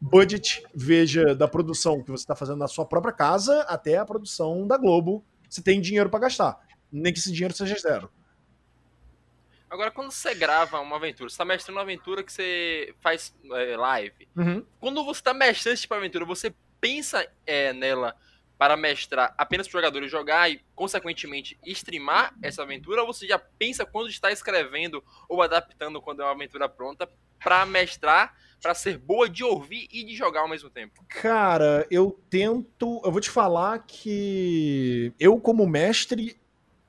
budget, 0.00 0.62
veja 0.74 1.34
da 1.34 1.46
produção 1.46 2.02
que 2.02 2.10
você 2.10 2.22
está 2.22 2.34
fazendo 2.34 2.58
na 2.58 2.68
sua 2.68 2.84
própria 2.84 3.12
casa 3.12 3.62
até 3.62 3.96
a 3.96 4.04
produção 4.04 4.66
da 4.66 4.76
Globo, 4.76 5.24
você 5.48 5.62
tem 5.62 5.80
dinheiro 5.80 6.10
para 6.10 6.20
gastar. 6.20 6.58
Nem 6.90 7.12
que 7.12 7.18
esse 7.18 7.32
dinheiro 7.32 7.54
seja 7.54 7.76
zero. 7.76 8.10
Agora, 9.68 9.90
quando 9.90 10.10
você 10.10 10.34
grava 10.34 10.80
uma 10.80 10.96
aventura, 10.96 11.28
você 11.28 11.36
tá 11.36 11.44
mestrando 11.44 11.78
uma 11.78 11.82
aventura 11.82 12.22
que 12.22 12.32
você 12.32 12.94
faz 13.00 13.34
é, 13.52 13.76
live. 13.76 14.28
Quando 14.78 15.04
você 15.04 15.22
tá 15.22 15.34
mestrando 15.34 15.74
esse 15.74 15.82
tipo 15.82 15.94
de 15.94 15.98
aventura, 15.98 16.24
você 16.24 16.54
pensa 16.80 17.26
é, 17.44 17.72
nela 17.72 18.16
para 18.58 18.76
mestrar 18.76 19.34
apenas 19.36 19.66
para 19.66 19.76
os 19.76 19.82
jogadores 19.82 20.10
jogar 20.10 20.50
e, 20.50 20.60
consequentemente, 20.74 21.58
streamar 21.66 22.34
essa 22.42 22.62
aventura? 22.62 23.02
Ou 23.02 23.12
você 23.12 23.26
já 23.26 23.38
pensa 23.38 23.84
quando 23.84 24.08
está 24.08 24.32
escrevendo 24.32 25.02
ou 25.28 25.42
adaptando 25.42 26.00
quando 26.00 26.22
é 26.22 26.24
uma 26.24 26.32
aventura 26.32 26.68
pronta 26.68 27.08
para 27.38 27.66
mestrar, 27.66 28.34
para 28.62 28.74
ser 28.74 28.98
boa 28.98 29.28
de 29.28 29.44
ouvir 29.44 29.86
e 29.92 30.02
de 30.04 30.16
jogar 30.16 30.40
ao 30.40 30.48
mesmo 30.48 30.70
tempo? 30.70 31.04
Cara, 31.08 31.86
eu 31.90 32.18
tento. 32.30 33.00
Eu 33.04 33.12
vou 33.12 33.20
te 33.20 33.30
falar 33.30 33.80
que 33.86 35.12
eu, 35.20 35.38
como 35.38 35.66
mestre, 35.66 36.40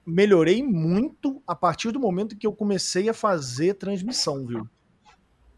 melhorei 0.05 0.63
muito 0.63 1.43
a 1.45 1.53
partir 1.53 1.91
do 1.91 1.99
momento 1.99 2.37
que 2.37 2.47
eu 2.47 2.53
comecei 2.53 3.09
a 3.09 3.13
fazer 3.13 3.73
transmissão, 3.73 4.45
viu? 4.47 4.67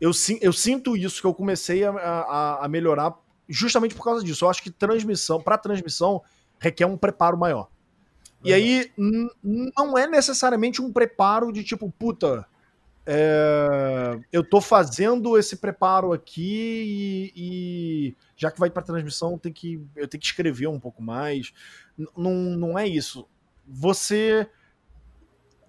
Eu, 0.02 0.12
eu 0.42 0.54
sinto 0.54 0.98
isso, 0.98 1.22
que 1.22 1.28
eu 1.28 1.34
comecei 1.34 1.84
a, 1.84 1.92
a- 1.92 2.66
a 2.66 2.68
melhorar 2.68 3.14
justamente 3.50 3.96
por 3.96 4.04
causa 4.04 4.24
disso. 4.24 4.46
Eu 4.46 4.50
acho 4.50 4.64
que 4.64 4.72
transmissão, 4.72 5.42
para 5.42 5.58
transmissão, 5.58 6.22
requer 6.60 6.86
um 6.86 6.98
preparo 6.98 7.38
maior. 7.38 7.70
E 8.44 8.54
aí, 8.54 8.92
não 8.98 9.98
é 9.98 10.08
necessariamente 10.08 10.82
um 10.82 10.92
preparo 10.94 11.52
de 11.52 11.64
tipo, 11.64 11.92
puta, 11.92 12.46
é, 13.06 14.20
eu 14.32 14.44
tô 14.44 14.62
fazendo 14.62 15.38
esse 15.38 15.58
preparo 15.58 16.14
aqui 16.14 17.32
e, 17.36 18.12
e 18.12 18.16
já 18.38 18.52
que 18.52 18.60
vai 18.60 18.70
pra 18.70 18.84
transmissão, 18.84 19.38
tem 19.38 19.52
que, 19.52 19.76
eu 19.96 20.08
tenho 20.08 20.22
que 20.22 20.28
escrever 20.28 20.68
um 20.68 20.80
pouco 20.80 21.02
mais. 21.02 21.54
N- 21.98 22.08
Não, 22.16 22.34
não 22.34 22.80
é 22.80 22.88
isso. 22.88 23.28
Você. 23.68 24.48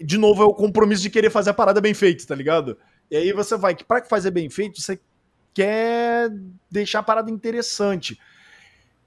De 0.00 0.16
novo, 0.16 0.42
é 0.42 0.46
o 0.46 0.54
compromisso 0.54 1.02
de 1.02 1.10
querer 1.10 1.30
fazer 1.30 1.50
a 1.50 1.54
parada 1.54 1.80
bem 1.80 1.92
feita, 1.92 2.26
tá 2.26 2.34
ligado? 2.34 2.78
E 3.10 3.16
aí 3.16 3.32
você 3.32 3.56
vai, 3.56 3.74
que 3.74 3.84
pra 3.84 4.02
fazer 4.04 4.30
bem 4.30 4.48
feito, 4.48 4.80
você 4.80 4.98
quer 5.54 6.30
deixar 6.70 7.00
a 7.00 7.02
parada 7.02 7.30
interessante. 7.30 8.18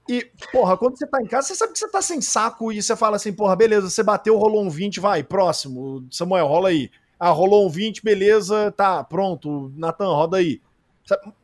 E, 0.08 0.30
porra, 0.52 0.76
quando 0.76 0.98
você 0.98 1.06
tá 1.06 1.20
em 1.20 1.26
casa, 1.26 1.48
você 1.48 1.54
sabe 1.54 1.72
que 1.72 1.78
você 1.78 1.88
tá 1.88 2.02
sem 2.02 2.20
saco 2.20 2.70
e 2.70 2.82
você 2.82 2.94
fala 2.94 3.16
assim, 3.16 3.32
porra, 3.32 3.56
beleza, 3.56 3.88
você 3.88 4.02
bateu, 4.02 4.36
rolou 4.36 4.64
um 4.64 4.70
20, 4.70 5.00
vai, 5.00 5.22
próximo. 5.22 6.06
Samuel, 6.10 6.46
rola 6.46 6.68
aí. 6.68 6.90
Ah, 7.18 7.30
rolou 7.30 7.66
um 7.66 7.70
20, 7.70 8.04
beleza, 8.04 8.70
tá, 8.72 9.02
pronto. 9.02 9.72
Natan, 9.76 10.08
roda 10.08 10.36
aí. 10.36 10.60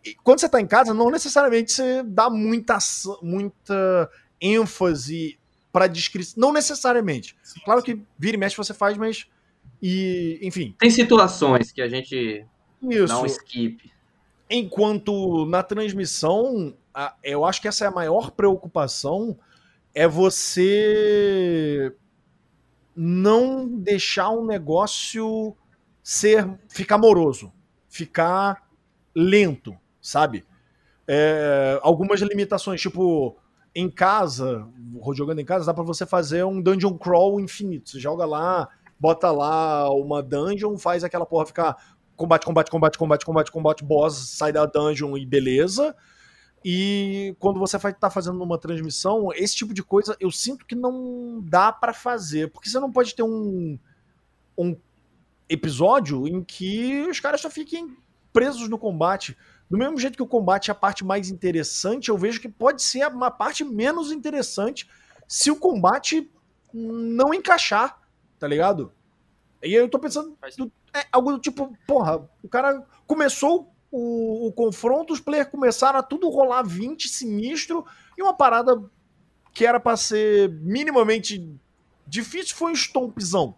E 0.04 0.14
quando 0.22 0.40
você 0.40 0.48
tá 0.48 0.60
em 0.60 0.66
casa, 0.66 0.92
não 0.92 1.10
necessariamente 1.10 1.72
você 1.72 2.02
dá 2.02 2.28
muita, 2.28 2.78
muita 3.22 4.10
ênfase 4.40 5.38
pra 5.72 5.86
descrição. 5.86 6.34
Não 6.38 6.52
necessariamente. 6.52 7.36
Claro 7.64 7.82
que 7.82 8.00
vira 8.18 8.36
e 8.36 8.40
mexe 8.40 8.56
você 8.56 8.74
faz, 8.74 8.96
mas. 8.96 9.26
E, 9.82 10.38
enfim. 10.42 10.74
Tem 10.78 10.90
situações 10.90 11.72
que 11.72 11.80
a 11.80 11.88
gente 11.88 12.44
Isso. 12.82 13.06
dá 13.06 13.20
um 13.20 13.26
skip. 13.26 13.90
Enquanto 14.50 15.46
na 15.46 15.62
transmissão, 15.62 16.74
a- 16.92 17.14
eu 17.22 17.44
acho 17.44 17.60
que 17.62 17.68
essa 17.68 17.84
é 17.84 17.88
a 17.88 17.92
maior 17.92 18.32
preocupação 18.32 19.38
é 19.94 20.08
você 20.08 21.94
não 22.94 23.66
deixar 23.66 24.30
um 24.30 24.44
negócio 24.44 25.56
ser 26.02 26.48
ficar 26.68 26.98
moroso, 26.98 27.52
ficar 27.88 28.68
lento, 29.14 29.76
sabe? 30.00 30.44
É, 31.08 31.78
algumas 31.82 32.20
limitações, 32.20 32.80
tipo 32.80 33.36
em 33.74 33.90
casa, 33.90 34.66
jogando 35.14 35.40
em 35.40 35.44
casa, 35.44 35.66
dá 35.66 35.74
para 35.74 35.84
você 35.84 36.06
fazer 36.06 36.44
um 36.44 36.60
dungeon 36.62 36.96
crawl 36.98 37.40
infinito. 37.40 37.90
Você 37.90 38.00
joga 38.00 38.26
lá, 38.26 38.68
bota 38.98 39.30
lá 39.30 39.90
uma 39.92 40.22
dungeon, 40.22 40.76
faz 40.78 41.04
aquela 41.04 41.26
porra 41.26 41.46
ficar 41.46 41.76
combate, 42.20 42.44
combate, 42.44 42.70
combate, 42.70 42.98
combate, 42.98 43.24
combate, 43.24 43.50
combate, 43.50 43.84
boss, 43.84 44.36
sai 44.36 44.52
da 44.52 44.66
dungeon 44.66 45.16
e 45.16 45.24
beleza. 45.24 45.96
E 46.62 47.34
quando 47.38 47.58
você 47.58 47.78
vai 47.78 47.92
estar 47.92 48.08
tá 48.08 48.10
fazendo 48.10 48.42
uma 48.42 48.58
transmissão, 48.58 49.32
esse 49.34 49.56
tipo 49.56 49.72
de 49.72 49.82
coisa 49.82 50.14
eu 50.20 50.30
sinto 50.30 50.66
que 50.66 50.74
não 50.74 51.40
dá 51.42 51.72
para 51.72 51.94
fazer, 51.94 52.50
porque 52.50 52.68
você 52.68 52.78
não 52.78 52.92
pode 52.92 53.14
ter 53.14 53.22
um, 53.22 53.78
um 54.58 54.76
episódio 55.48 56.28
em 56.28 56.44
que 56.44 57.06
os 57.08 57.18
caras 57.18 57.40
só 57.40 57.48
fiquem 57.48 57.96
presos 58.34 58.68
no 58.68 58.76
combate. 58.76 59.34
Do 59.70 59.78
mesmo 59.78 59.98
jeito 59.98 60.16
que 60.16 60.22
o 60.22 60.26
combate 60.26 60.70
é 60.70 60.72
a 60.72 60.74
parte 60.74 61.02
mais 61.02 61.30
interessante, 61.30 62.10
eu 62.10 62.18
vejo 62.18 62.38
que 62.38 62.50
pode 62.50 62.82
ser 62.82 63.06
uma 63.06 63.30
parte 63.30 63.64
menos 63.64 64.12
interessante 64.12 64.86
se 65.26 65.50
o 65.50 65.56
combate 65.56 66.30
não 66.74 67.32
encaixar, 67.32 67.98
tá 68.38 68.46
ligado? 68.46 68.92
E 69.62 69.72
eu 69.72 69.88
tô 69.88 69.98
pensando, 69.98 70.36
é 70.94 71.06
algo 71.12 71.32
do 71.32 71.38
tipo, 71.38 71.76
porra, 71.86 72.28
o 72.42 72.48
cara 72.48 72.84
começou 73.06 73.72
o, 73.90 74.48
o, 74.48 74.52
confronto, 74.52 75.12
os 75.12 75.20
players 75.20 75.48
começaram 75.48 75.98
a 75.98 76.02
tudo 76.02 76.28
rolar 76.28 76.62
20 76.62 77.08
sinistro 77.08 77.84
e 78.16 78.22
uma 78.22 78.34
parada 78.34 78.80
que 79.52 79.66
era 79.66 79.80
para 79.80 79.96
ser 79.96 80.50
minimamente 80.50 81.52
difícil 82.06 82.56
foi 82.56 82.72
um 82.72 82.74
stompzão. 82.74 83.54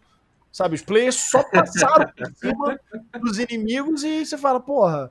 Sabe, 0.50 0.74
os 0.74 0.82
players 0.82 1.16
só 1.16 1.42
passaram 1.44 2.10
por 2.14 2.26
cima 2.36 2.80
dos 3.20 3.38
inimigos 3.38 4.04
e 4.04 4.24
você 4.24 4.36
fala, 4.36 4.60
porra, 4.60 5.10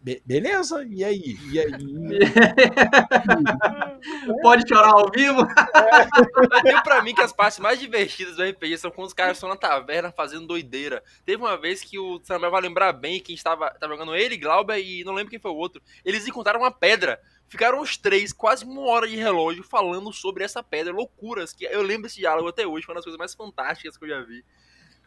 be 0.00 0.22
beleza, 0.24 0.84
e 0.84 1.04
aí? 1.04 1.36
E 1.52 1.60
aí? 1.60 1.70
Pode 4.42 4.68
chorar 4.68 4.90
ao 4.90 5.10
vivo? 5.10 5.42
É. 5.42 6.62
Deu 6.62 6.82
pra 6.82 7.02
mim 7.02 7.14
que 7.14 7.20
as 7.20 7.32
partes 7.32 7.58
mais 7.58 7.78
divertidas 7.78 8.36
do 8.36 8.42
RPG 8.42 8.78
são 8.78 8.90
quando 8.90 9.08
os 9.08 9.14
caras 9.14 9.36
estão 9.36 9.48
na 9.48 9.56
taverna 9.56 10.10
fazendo 10.10 10.46
doideira. 10.46 11.02
Teve 11.24 11.42
uma 11.42 11.56
vez 11.56 11.82
que 11.82 11.98
o 11.98 12.20
Samuel 12.24 12.50
vai 12.50 12.62
lembrar 12.62 12.92
bem 12.92 13.20
que 13.20 13.32
a 13.32 13.34
gente 13.34 13.44
tava, 13.44 13.70
tava 13.70 13.92
jogando 13.92 14.14
ele, 14.14 14.36
Glauber 14.36 14.78
e 14.78 15.04
não 15.04 15.14
lembro 15.14 15.30
quem 15.30 15.38
foi 15.38 15.50
o 15.50 15.56
outro. 15.56 15.82
Eles 16.04 16.26
encontraram 16.26 16.60
uma 16.60 16.72
pedra. 16.72 17.20
Ficaram 17.48 17.80
os 17.80 17.96
três, 17.96 18.32
quase 18.32 18.64
uma 18.64 18.82
hora 18.82 19.08
de 19.08 19.16
relógio, 19.16 19.64
falando 19.64 20.12
sobre 20.12 20.44
essa 20.44 20.62
pedra. 20.62 20.92
Loucuras. 20.92 21.52
que 21.52 21.64
Eu 21.64 21.82
lembro 21.82 22.06
esse 22.06 22.18
diálogo 22.18 22.48
até 22.48 22.66
hoje, 22.66 22.86
foi 22.86 22.92
uma 22.92 22.98
das 22.98 23.04
coisas 23.04 23.18
mais 23.18 23.34
fantásticas 23.34 23.96
que 23.96 24.04
eu 24.04 24.08
já 24.08 24.22
vi. 24.22 24.44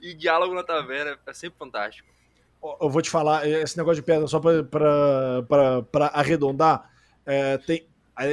E 0.01 0.13
diálogo 0.13 0.53
na 0.53 0.63
taverna 0.63 1.17
é 1.25 1.33
sempre 1.33 1.57
fantástico 1.57 2.13
eu 2.81 2.89
vou 2.89 3.01
te 3.01 3.09
falar, 3.09 3.47
esse 3.47 3.77
negócio 3.77 4.01
de 4.01 4.05
pedra, 4.05 4.27
só 4.27 4.39
para 4.39 6.07
arredondar, 6.13 6.89
é, 7.25 7.57
tem, 7.57 7.85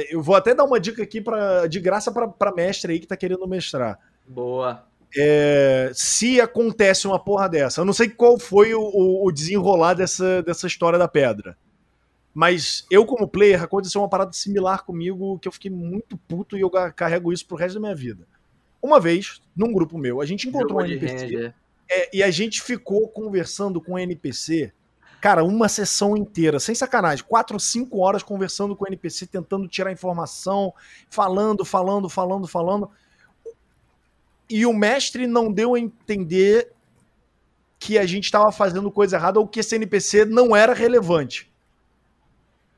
eu 0.09 0.21
vou 0.21 0.35
até 0.35 0.53
dar 0.53 0.63
uma 0.63 0.79
dica 0.79 1.03
aqui 1.03 1.19
pra, 1.19 1.67
de 1.67 1.79
graça 1.79 2.11
para 2.11 2.53
mestre 2.53 2.93
aí 2.93 2.99
que 2.99 3.07
tá 3.07 3.17
querendo 3.17 3.47
mestrar. 3.47 3.99
Boa. 4.27 4.85
É, 5.17 5.91
se 5.93 6.39
acontece 6.39 7.05
uma 7.05 7.19
porra 7.19 7.49
dessa, 7.49 7.81
eu 7.81 7.85
não 7.85 7.91
sei 7.91 8.09
qual 8.09 8.39
foi 8.39 8.73
o, 8.73 9.25
o, 9.25 9.31
desenrolar 9.31 9.93
dessa, 9.93 10.41
dessa 10.43 10.67
história 10.67 10.97
da 10.97 11.07
pedra. 11.07 11.57
Mas 12.33 12.85
eu, 12.89 13.05
como 13.05 13.27
player, 13.27 13.61
aconteceu 13.61 13.99
uma 13.99 14.07
parada 14.09 14.31
similar 14.31 14.85
comigo 14.85 15.37
que 15.39 15.49
eu 15.49 15.51
fiquei 15.51 15.69
muito 15.69 16.15
puto 16.15 16.57
e 16.57 16.61
eu 16.61 16.69
carrego 16.69 17.33
isso 17.33 17.45
pro 17.45 17.57
resto 17.57 17.73
da 17.73 17.81
minha 17.81 17.95
vida. 17.95 18.25
Uma 18.81 19.01
vez, 19.01 19.41
num 19.53 19.73
grupo 19.73 19.97
meu, 19.97 20.21
a 20.21 20.25
gente 20.25 20.47
encontrou 20.47 20.79
um 20.79 20.85
NPC. 20.85 21.53
É, 21.93 22.09
e 22.13 22.23
a 22.23 22.31
gente 22.31 22.61
ficou 22.61 23.09
conversando 23.09 23.81
com 23.81 23.95
o 23.95 23.99
NPC, 23.99 24.71
cara, 25.19 25.43
uma 25.43 25.67
sessão 25.67 26.15
inteira, 26.15 26.57
sem 26.57 26.73
sacanagem, 26.73 27.25
quatro, 27.27 27.59
cinco 27.59 27.99
horas 27.99 28.23
conversando 28.23 28.77
com 28.77 28.85
o 28.85 28.87
NPC, 28.87 29.27
tentando 29.27 29.67
tirar 29.67 29.91
informação, 29.91 30.73
falando, 31.09 31.65
falando, 31.65 32.07
falando, 32.07 32.47
falando. 32.47 32.89
E 34.49 34.65
o 34.65 34.71
mestre 34.71 35.27
não 35.27 35.51
deu 35.51 35.75
a 35.75 35.79
entender 35.79 36.71
que 37.77 37.97
a 37.97 38.05
gente 38.05 38.23
estava 38.23 38.53
fazendo 38.53 38.89
coisa 38.89 39.17
errada 39.17 39.41
ou 39.41 39.47
que 39.47 39.59
esse 39.59 39.75
NPC 39.75 40.23
não 40.23 40.55
era 40.55 40.73
relevante. 40.73 41.51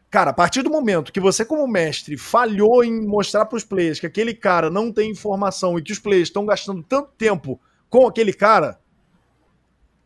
Cara, 0.09 0.31
a 0.31 0.33
partir 0.33 0.63
do 0.63 0.71
momento 0.71 1.13
que 1.13 1.19
você, 1.19 1.45
como 1.45 1.67
mestre, 1.67 2.17
falhou 2.17 2.83
em 2.83 3.05
mostrar 3.05 3.45
para 3.45 3.57
os 3.57 3.63
players 3.63 3.99
que 3.99 4.07
aquele 4.07 4.33
cara 4.33 4.71
não 4.71 4.91
tem 4.91 5.11
informação 5.11 5.77
e 5.77 5.83
que 5.83 5.91
os 5.91 5.99
players 5.99 6.29
estão 6.29 6.47
gastando 6.47 6.81
tanto 6.81 7.11
tempo 7.15 7.59
com 7.89 8.07
aquele 8.07 8.33
cara, 8.33 8.79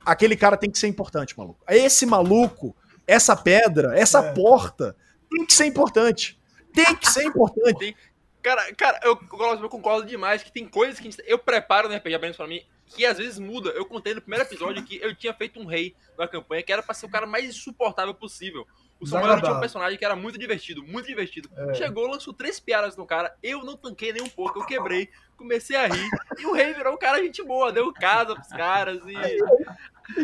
aquele 0.07 0.35
cara 0.35 0.57
tem 0.57 0.71
que 0.71 0.79
ser 0.79 0.87
importante, 0.87 1.37
maluco. 1.37 1.63
Esse 1.67 2.05
maluco, 2.05 2.75
essa 3.05 3.35
pedra, 3.35 3.97
essa 3.97 4.19
é. 4.19 4.33
porta, 4.33 4.95
tem 5.29 5.45
que 5.45 5.53
ser 5.53 5.65
importante. 5.65 6.39
Tem 6.73 6.95
que 6.95 7.09
ser 7.09 7.25
importante. 7.25 7.77
Tem... 7.77 7.95
Cara, 8.41 8.73
cara, 8.75 8.99
eu, 9.03 9.19
eu 9.61 9.69
concordo 9.69 10.07
demais 10.07 10.41
que 10.41 10.51
tem 10.51 10.67
coisas 10.67 10.97
que 10.97 11.03
gente, 11.03 11.21
eu 11.27 11.37
preparo 11.37 11.89
no 11.89 11.95
RPG 11.95 12.15
apenas 12.15 12.37
pra 12.37 12.47
mim 12.47 12.63
que 12.85 13.05
às 13.05 13.17
vezes 13.17 13.37
muda. 13.37 13.71
Eu 13.71 13.85
contei 13.85 14.13
no 14.13 14.21
primeiro 14.21 14.45
episódio 14.45 14.83
que 14.83 14.97
eu 15.01 15.13
tinha 15.13 15.33
feito 15.33 15.59
um 15.59 15.65
rei 15.65 15.93
na 16.17 16.27
campanha 16.27 16.63
que 16.63 16.71
era 16.71 16.81
pra 16.81 16.93
ser 16.93 17.05
o 17.05 17.09
cara 17.09 17.27
mais 17.27 17.45
insuportável 17.45 18.13
possível. 18.13 18.65
O 18.99 19.05
Samuel 19.05 19.39
tinha 19.39 19.53
um 19.53 19.59
personagem 19.59 19.97
que 19.97 20.05
era 20.05 20.15
muito 20.15 20.39
divertido, 20.39 20.81
muito 20.81 21.05
divertido. 21.05 21.49
É. 21.55 21.73
Chegou, 21.75 22.07
lançou 22.07 22.33
três 22.33 22.59
piadas 22.59 22.95
no 22.97 23.05
cara, 23.05 23.35
eu 23.43 23.63
não 23.63 23.77
tanquei 23.77 24.11
nem 24.11 24.23
um 24.23 24.29
pouco, 24.29 24.59
eu 24.59 24.65
quebrei, 24.65 25.09
comecei 25.35 25.75
a 25.75 25.85
rir. 25.85 26.09
E 26.39 26.45
o 26.47 26.53
rei 26.53 26.73
virou 26.73 26.93
um 26.93 26.97
cara 26.97 27.21
gente 27.21 27.43
boa, 27.43 27.71
deu 27.71 27.93
casa 27.93 28.33
pros 28.33 28.47
caras 28.47 28.99
e. 29.05 29.13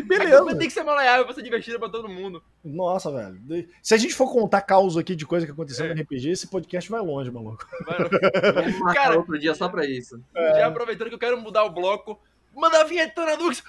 Beleza. 0.06 0.56
tem 0.56 0.66
que 0.66 0.72
ser 0.72 0.82
maleável 0.82 1.24
pra 1.24 1.34
ser 1.34 1.42
divertido 1.42 1.78
pra 1.78 1.88
todo 1.88 2.08
mundo. 2.08 2.42
Nossa, 2.64 3.10
velho. 3.10 3.68
Se 3.82 3.94
a 3.94 3.96
gente 3.96 4.14
for 4.14 4.32
contar 4.32 4.62
causa 4.62 5.00
aqui 5.00 5.14
de 5.14 5.26
coisa 5.26 5.46
que 5.46 5.52
aconteceu 5.52 5.86
é. 5.86 5.94
no 5.94 6.02
RPG, 6.02 6.30
esse 6.30 6.46
podcast 6.46 6.90
vai 6.90 7.00
longe, 7.00 7.30
maluco. 7.30 7.66
Vai 7.84 8.94
Cara, 8.94 9.16
outro 9.18 9.38
dia 9.38 9.54
só 9.54 9.68
pra 9.68 9.84
isso. 9.84 10.20
É. 10.34 10.60
Já 10.60 10.66
aproveitando 10.66 11.08
que 11.08 11.14
eu 11.14 11.18
quero 11.18 11.40
mudar 11.40 11.64
o 11.64 11.70
bloco, 11.70 12.20
manda 12.54 12.80
a 12.80 12.84
vinheta 12.84 13.24
na 13.24 13.36
Dux. 13.36 13.62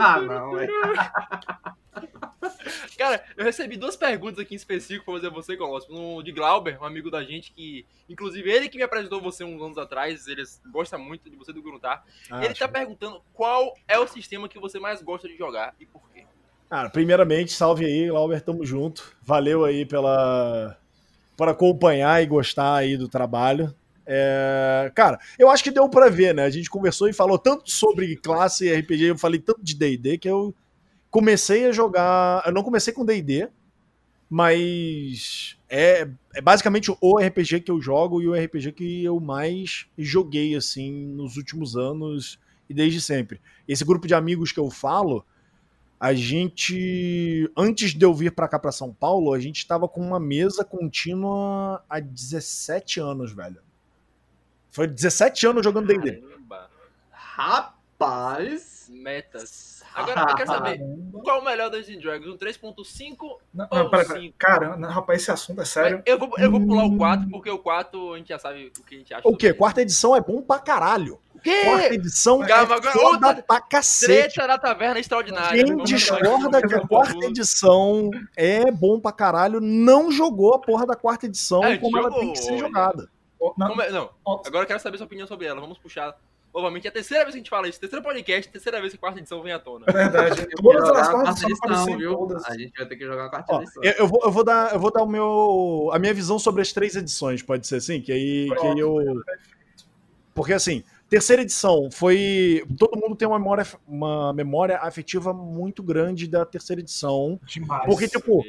Ah, 0.00 0.20
não, 0.20 0.58
é. 0.58 0.66
Cara, 2.96 3.22
eu 3.36 3.44
recebi 3.44 3.76
duas 3.76 3.96
perguntas 3.96 4.38
aqui 4.38 4.54
em 4.54 4.56
específico 4.56 5.04
pra 5.04 5.14
fazer 5.14 5.30
você, 5.30 5.56
Colossus. 5.56 5.90
Um 5.90 6.22
de 6.22 6.32
Glauber, 6.32 6.80
um 6.80 6.84
amigo 6.84 7.10
da 7.10 7.22
gente, 7.22 7.52
que. 7.52 7.86
Inclusive, 8.08 8.50
ele 8.50 8.68
que 8.68 8.78
me 8.78 8.84
apresentou 8.84 9.20
você 9.20 9.44
uns 9.44 9.60
anos 9.60 9.78
atrás, 9.78 10.26
ele 10.26 10.42
gosta 10.70 10.96
muito 10.96 11.28
de 11.28 11.36
você 11.36 11.52
do 11.52 11.62
Gruntar. 11.62 12.04
Ah, 12.30 12.44
ele 12.44 12.54
tá 12.54 12.68
perguntando 12.68 13.20
qual 13.34 13.76
é 13.86 13.98
o 13.98 14.06
sistema 14.06 14.48
que 14.48 14.58
você 14.58 14.78
mais 14.78 15.02
gosta 15.02 15.28
de 15.28 15.36
jogar 15.36 15.74
e 15.78 15.86
por 15.86 16.02
quê. 16.12 16.24
Cara, 16.68 16.90
primeiramente, 16.90 17.52
salve 17.52 17.84
aí, 17.84 18.08
Glauber, 18.08 18.40
tamo 18.40 18.64
junto. 18.64 19.16
Valeu 19.22 19.64
aí 19.64 19.84
pela. 19.84 20.76
por 21.36 21.48
acompanhar 21.48 22.22
e 22.22 22.26
gostar 22.26 22.76
aí 22.76 22.96
do 22.96 23.08
trabalho. 23.08 23.74
É, 24.06 24.90
cara, 24.94 25.18
eu 25.36 25.50
acho 25.50 25.64
que 25.64 25.70
deu 25.70 25.88
para 25.88 26.08
ver, 26.08 26.32
né? 26.32 26.44
A 26.44 26.50
gente 26.50 26.70
conversou 26.70 27.08
e 27.08 27.12
falou 27.12 27.38
tanto 27.38 27.70
sobre 27.70 28.16
classe 28.16 28.66
e 28.66 28.74
RPG, 28.74 29.04
eu 29.04 29.18
falei 29.18 29.40
tanto 29.40 29.62
de 29.62 29.74
D&D 29.74 30.18
que 30.18 30.28
eu 30.28 30.54
comecei 31.16 31.64
a 31.64 31.72
jogar. 31.72 32.42
Eu 32.44 32.52
não 32.52 32.62
comecei 32.62 32.92
com 32.92 33.02
DD, 33.02 33.48
mas 34.28 35.56
é, 35.66 36.06
é, 36.34 36.40
basicamente 36.42 36.94
o 37.00 37.16
RPG 37.18 37.60
que 37.60 37.70
eu 37.70 37.80
jogo 37.80 38.20
e 38.20 38.28
o 38.28 38.34
RPG 38.34 38.72
que 38.72 39.02
eu 39.02 39.18
mais 39.18 39.86
joguei 39.96 40.54
assim 40.54 41.06
nos 41.06 41.38
últimos 41.38 41.74
anos 41.74 42.38
e 42.68 42.74
desde 42.74 43.00
sempre. 43.00 43.40
Esse 43.66 43.82
grupo 43.82 44.06
de 44.06 44.14
amigos 44.14 44.52
que 44.52 44.60
eu 44.60 44.70
falo, 44.70 45.24
a 45.98 46.12
gente 46.12 47.50
antes 47.56 47.94
de 47.94 48.04
eu 48.04 48.12
vir 48.12 48.32
para 48.32 48.46
cá 48.46 48.58
para 48.58 48.70
São 48.70 48.92
Paulo, 48.92 49.32
a 49.32 49.40
gente 49.40 49.56
estava 49.56 49.88
com 49.88 50.02
uma 50.02 50.20
mesa 50.20 50.66
contínua 50.66 51.82
há 51.88 51.98
17 51.98 53.00
anos, 53.00 53.32
velho. 53.32 53.62
Foi 54.70 54.86
17 54.86 55.46
anos 55.46 55.64
jogando 55.64 55.86
D&D. 55.86 56.22
Rapaz, 57.10 58.90
metas 58.92 59.75
Agora 59.96 60.30
eu 60.30 60.36
quero 60.36 60.48
saber, 60.48 60.80
qual 61.24 61.38
é 61.38 61.40
o 61.40 61.44
melhor 61.44 61.70
Dungeons 61.70 62.02
Dragons? 62.02 62.28
Um 62.28 62.36
3.5 62.36 63.16
ou 63.20 63.40
não, 63.54 63.90
pera, 63.90 64.04
5? 64.04 64.34
Cara, 64.38 64.76
não, 64.76 64.90
rapaz, 64.90 65.22
esse 65.22 65.30
assunto 65.30 65.62
é 65.62 65.64
sério. 65.64 66.02
Eu 66.04 66.18
vou, 66.18 66.30
eu 66.36 66.50
vou 66.50 66.60
pular 66.60 66.84
o 66.84 66.96
4, 66.98 67.30
porque 67.30 67.50
o 67.50 67.58
4 67.58 68.12
a 68.12 68.18
gente 68.18 68.28
já 68.28 68.38
sabe 68.38 68.70
o 68.78 68.82
que 68.82 68.94
a 68.94 68.98
gente 68.98 69.14
acha. 69.14 69.26
O 69.26 69.34
quê? 69.34 69.54
Quarta 69.54 69.80
edição 69.80 70.14
é 70.14 70.20
bom 70.20 70.42
pra 70.42 70.58
caralho. 70.58 71.18
O 71.34 71.40
quê? 71.40 71.64
Quarta 71.64 71.94
edição 71.94 72.40
Calma, 72.40 72.74
é 72.74 72.82
foda 72.82 73.28
outra, 73.28 73.42
pra 73.42 73.60
cacete. 73.60 74.34
Treta 74.34 74.46
na 74.46 74.58
taverna 74.58 75.00
extraordinária. 75.00 75.64
Quem 75.64 75.76
discorda 75.78 76.60
que 76.60 76.74
a 76.74 76.86
quarta 76.86 77.24
edição 77.24 78.10
é 78.36 78.70
bom 78.70 79.00
pra 79.00 79.12
caralho, 79.12 79.60
não 79.62 80.12
jogou 80.12 80.54
a 80.54 80.58
porra 80.58 80.86
da 80.86 80.94
quarta 80.94 81.24
edição 81.24 81.64
é, 81.64 81.78
como 81.78 81.96
jogou, 81.96 82.10
ela 82.10 82.20
tem 82.20 82.32
que 82.32 82.38
ser 82.38 82.58
jogada. 82.58 83.08
Não, 83.56 83.74
não, 83.74 84.10
agora 84.24 84.64
eu 84.64 84.66
quero 84.66 84.80
saber 84.80 84.98
sua 84.98 85.06
opinião 85.06 85.26
sobre 85.26 85.46
ela. 85.46 85.60
Vamos 85.60 85.78
puxar 85.78 86.14
Novamente, 86.56 86.86
é 86.86 86.88
a 86.88 86.92
terceira 86.92 87.22
vez 87.22 87.34
que 87.34 87.36
a 87.36 87.40
gente 87.40 87.50
fala 87.50 87.68
isso, 87.68 87.78
terceiro 87.78 88.02
podcast, 88.02 88.50
terceira 88.50 88.80
vez 88.80 88.90
que 88.90 88.96
a 88.96 89.00
quarta 89.00 89.18
edição 89.18 89.42
vem 89.42 89.52
à 89.52 89.58
tona. 89.58 89.84
É 89.88 89.92
verdade. 89.92 90.48
Todas 90.56 90.88
as 90.88 91.08
a 91.08 91.12
quartas 91.12 91.42
edição, 91.42 91.98
viu? 91.98 92.16
todas. 92.16 92.44
A 92.46 92.56
gente 92.56 92.72
vai 92.74 92.86
ter 92.86 92.96
que 92.96 93.04
jogar 93.04 93.26
a 93.26 93.28
quarta 93.28 93.54
Ó, 93.54 93.60
edição. 93.60 93.82
eu, 93.84 93.92
eu 93.92 94.08
vou, 94.08 94.20
eu, 94.24 94.32
vou 94.32 94.42
dar, 94.42 94.72
eu 94.72 94.80
vou 94.80 94.90
dar 94.90 95.02
o 95.02 95.06
meu, 95.06 95.90
a 95.92 95.98
minha 95.98 96.14
visão 96.14 96.38
sobre 96.38 96.62
as 96.62 96.72
três 96.72 96.96
edições, 96.96 97.42
pode 97.42 97.66
ser 97.66 97.76
assim? 97.76 98.00
Que 98.00 98.10
aí, 98.10 98.48
que 98.58 98.66
aí 98.66 98.78
eu. 98.78 99.22
Porque 100.34 100.54
assim, 100.54 100.82
terceira 101.10 101.42
edição 101.42 101.90
foi. 101.90 102.64
Todo 102.78 102.98
mundo 102.98 103.14
tem 103.14 103.28
uma 103.28 103.38
memória, 103.38 103.66
uma 103.86 104.32
memória 104.32 104.78
afetiva 104.78 105.34
muito 105.34 105.82
grande 105.82 106.26
da 106.26 106.46
terceira 106.46 106.80
edição. 106.80 107.38
Demais. 107.44 107.84
Porque, 107.84 108.08
tipo, 108.08 108.42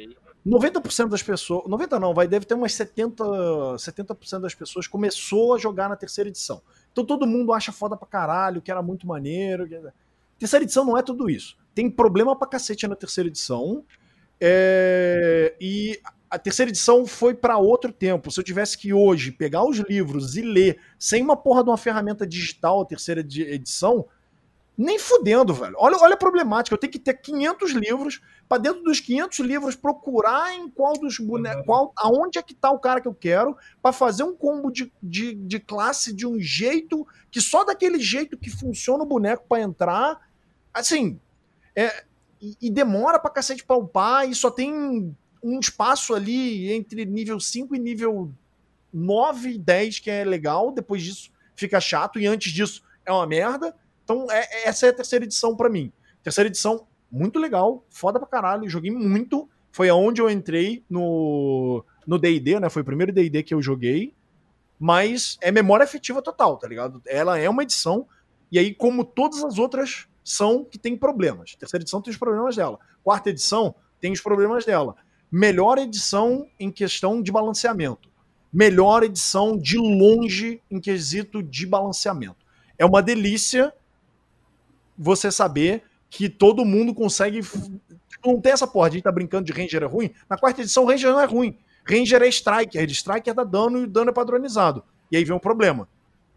90% 0.46 1.08
das 1.08 1.22
pessoas. 1.22 1.68
90 1.68 2.00
não, 2.00 2.14
vai, 2.14 2.26
deve 2.26 2.46
ter 2.46 2.54
umas 2.54 2.72
70%, 2.72 3.76
70% 3.76 4.40
das 4.40 4.54
pessoas 4.54 4.86
começou 4.86 5.54
a 5.54 5.58
jogar 5.58 5.90
na 5.90 5.96
terceira 5.96 6.30
edição. 6.30 6.62
Então 6.98 7.06
todo 7.06 7.28
mundo 7.28 7.52
acha 7.52 7.70
foda 7.70 7.96
pra 7.96 8.08
caralho, 8.08 8.60
que 8.60 8.72
era 8.72 8.82
muito 8.82 9.06
maneiro. 9.06 9.68
Terceira 10.36 10.64
edição 10.64 10.84
não 10.84 10.98
é 10.98 11.02
tudo 11.02 11.30
isso. 11.30 11.56
Tem 11.72 11.88
problema 11.88 12.34
pra 12.36 12.48
cacete 12.48 12.88
na 12.88 12.96
terceira 12.96 13.28
edição. 13.28 13.84
é, 14.40 15.54
E 15.60 16.00
a 16.28 16.38
terceira 16.38 16.70
edição 16.70 17.06
foi 17.06 17.34
pra 17.34 17.56
outro 17.56 17.92
tempo. 17.92 18.30
Se 18.32 18.40
eu 18.40 18.44
tivesse 18.44 18.76
que 18.76 18.92
hoje 18.92 19.30
pegar 19.30 19.64
os 19.64 19.78
livros 19.78 20.36
e 20.36 20.42
ler 20.42 20.78
sem 20.98 21.22
uma 21.22 21.36
porra 21.36 21.62
de 21.62 21.70
uma 21.70 21.78
ferramenta 21.78 22.26
digital 22.26 22.80
a 22.80 22.84
terceira 22.84 23.20
edi- 23.20 23.42
edição, 23.44 24.04
nem 24.78 24.96
fudendo, 24.96 25.52
velho. 25.52 25.74
Olha, 25.76 25.96
olha 25.96 26.14
a 26.14 26.16
problemática. 26.16 26.72
Eu 26.72 26.78
tenho 26.78 26.92
que 26.92 27.00
ter 27.00 27.14
500 27.14 27.72
livros 27.72 28.22
para 28.48 28.62
dentro 28.62 28.80
dos 28.84 29.00
500 29.00 29.40
livros 29.40 29.74
procurar 29.74 30.54
em 30.54 30.70
qual 30.70 30.92
dos 30.92 31.18
bonecos, 31.18 31.66
qual, 31.66 31.92
aonde 31.96 32.38
é 32.38 32.42
que 32.42 32.54
tá 32.54 32.70
o 32.70 32.78
cara 32.78 33.00
que 33.00 33.08
eu 33.08 33.14
quero, 33.14 33.56
para 33.82 33.92
fazer 33.92 34.22
um 34.22 34.36
combo 34.36 34.70
de, 34.70 34.92
de, 35.02 35.34
de 35.34 35.58
classe 35.58 36.14
de 36.14 36.24
um 36.24 36.38
jeito 36.38 37.04
que 37.28 37.40
só 37.40 37.64
daquele 37.64 37.98
jeito 37.98 38.38
que 38.38 38.48
funciona 38.48 39.02
o 39.02 39.06
boneco 39.06 39.44
para 39.48 39.62
entrar. 39.62 40.20
Assim, 40.72 41.18
é, 41.74 42.04
e, 42.40 42.56
e 42.62 42.70
demora 42.70 43.18
pra 43.18 43.32
cacete 43.32 43.64
pra 43.64 43.76
upar 43.76 44.28
e 44.28 44.34
só 44.34 44.48
tem 44.48 45.12
um 45.42 45.58
espaço 45.58 46.14
ali 46.14 46.72
entre 46.72 47.04
nível 47.04 47.40
5 47.40 47.74
e 47.74 47.80
nível 47.80 48.32
9 48.92 49.50
e 49.50 49.58
10 49.58 49.98
que 49.98 50.10
é 50.10 50.24
legal, 50.24 50.70
depois 50.70 51.02
disso 51.02 51.32
fica 51.56 51.80
chato 51.80 52.20
e 52.20 52.28
antes 52.28 52.52
disso 52.52 52.84
é 53.04 53.10
uma 53.10 53.26
merda. 53.26 53.74
Então, 54.08 54.26
é- 54.30 54.66
essa 54.66 54.86
é 54.86 54.88
a 54.88 54.92
terceira 54.94 55.26
edição 55.26 55.54
pra 55.54 55.68
mim. 55.68 55.92
Terceira 56.22 56.48
edição, 56.48 56.86
muito 57.12 57.38
legal, 57.38 57.84
foda 57.90 58.18
pra 58.18 58.26
caralho, 58.26 58.66
joguei 58.66 58.90
muito. 58.90 59.46
Foi 59.70 59.90
aonde 59.90 60.22
eu 60.22 60.30
entrei 60.30 60.82
no 60.88 61.84
no 62.06 62.18
D&D, 62.18 62.58
né? 62.58 62.70
Foi 62.70 62.80
o 62.80 62.84
primeiro 62.86 63.12
D&D 63.12 63.42
que 63.42 63.52
eu 63.52 63.60
joguei. 63.60 64.14
Mas 64.80 65.36
é 65.42 65.52
memória 65.52 65.84
afetiva 65.84 66.22
total, 66.22 66.56
tá 66.56 66.66
ligado? 66.66 67.02
Ela 67.06 67.38
é 67.38 67.50
uma 67.50 67.62
edição, 67.62 68.06
e 68.50 68.58
aí, 68.58 68.72
como 68.74 69.04
todas 69.04 69.44
as 69.44 69.58
outras 69.58 70.06
são 70.24 70.64
que 70.64 70.78
tem 70.78 70.96
problemas. 70.96 71.54
Terceira 71.56 71.82
edição 71.82 72.00
tem 72.00 72.10
os 72.10 72.16
problemas 72.16 72.56
dela. 72.56 72.78
Quarta 73.04 73.28
edição 73.28 73.74
tem 74.00 74.10
os 74.10 74.22
problemas 74.22 74.64
dela. 74.64 74.96
Melhor 75.30 75.76
edição 75.76 76.48
em 76.58 76.70
questão 76.70 77.20
de 77.20 77.30
balanceamento. 77.30 78.08
Melhor 78.50 79.02
edição 79.02 79.54
de 79.54 79.76
longe 79.76 80.62
em 80.70 80.80
quesito 80.80 81.42
de 81.42 81.66
balanceamento. 81.66 82.46
É 82.78 82.86
uma 82.86 83.02
delícia 83.02 83.74
você 84.98 85.30
saber 85.30 85.84
que 86.10 86.28
todo 86.28 86.64
mundo 86.64 86.94
consegue. 86.94 87.40
Não 88.24 88.40
tem 88.40 88.52
essa 88.52 88.66
porra 88.66 88.90
de 88.90 88.96
gente 88.96 89.04
tá 89.04 89.12
brincando 89.12 89.44
de 89.44 89.52
Ranger 89.52 89.82
é 89.82 89.86
ruim. 89.86 90.10
Na 90.28 90.36
quarta 90.36 90.60
edição, 90.60 90.84
Ranger 90.84 91.12
não 91.12 91.20
é 91.20 91.24
ruim. 91.24 91.56
Ranger 91.88 92.22
é 92.22 92.28
Striker. 92.28 92.90
Striker 92.90 93.34
dá 93.34 93.44
dano 93.44 93.78
e 93.78 93.84
o 93.84 93.86
dano 93.86 94.10
é 94.10 94.12
padronizado. 94.12 94.82
E 95.10 95.16
aí 95.16 95.24
vem 95.24 95.34
um 95.34 95.40
problema. 95.40 95.88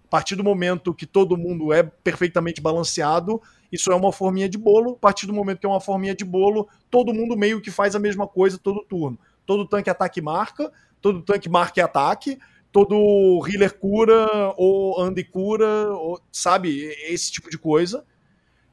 A 0.05 0.09
partir 0.09 0.35
do 0.35 0.43
momento 0.43 0.93
que 0.93 1.05
todo 1.05 1.37
mundo 1.37 1.71
é 1.71 1.83
perfeitamente 1.83 2.61
balanceado, 2.61 3.41
isso 3.71 3.91
é 3.91 3.95
uma 3.95 4.11
forminha 4.11 4.47
de 4.47 4.57
bolo. 4.57 4.91
A 4.91 4.99
partir 4.99 5.25
do 5.25 5.33
momento 5.33 5.59
que 5.59 5.65
é 5.65 5.69
uma 5.69 5.79
forminha 5.79 6.13
de 6.13 6.25
bolo, 6.25 6.67
todo 6.89 7.13
mundo 7.13 7.37
meio 7.37 7.61
que 7.61 7.71
faz 7.71 7.95
a 7.95 7.99
mesma 7.99 8.27
coisa 8.27 8.57
todo 8.57 8.83
turno. 8.83 9.17
Todo 9.45 9.67
tanque 9.67 9.89
ataque 9.89 10.19
e 10.19 10.23
marca, 10.23 10.71
todo 11.01 11.21
tanque 11.21 11.49
marca 11.49 11.79
e 11.79 11.83
ataque, 11.83 12.37
todo 12.71 13.41
healer 13.47 13.77
cura 13.77 14.53
ou 14.57 15.01
anda 15.01 15.19
e 15.19 15.23
cura, 15.23 15.65
ou, 15.93 16.19
sabe? 16.31 16.93
Esse 17.09 17.31
tipo 17.31 17.49
de 17.49 17.57
coisa. 17.57 18.05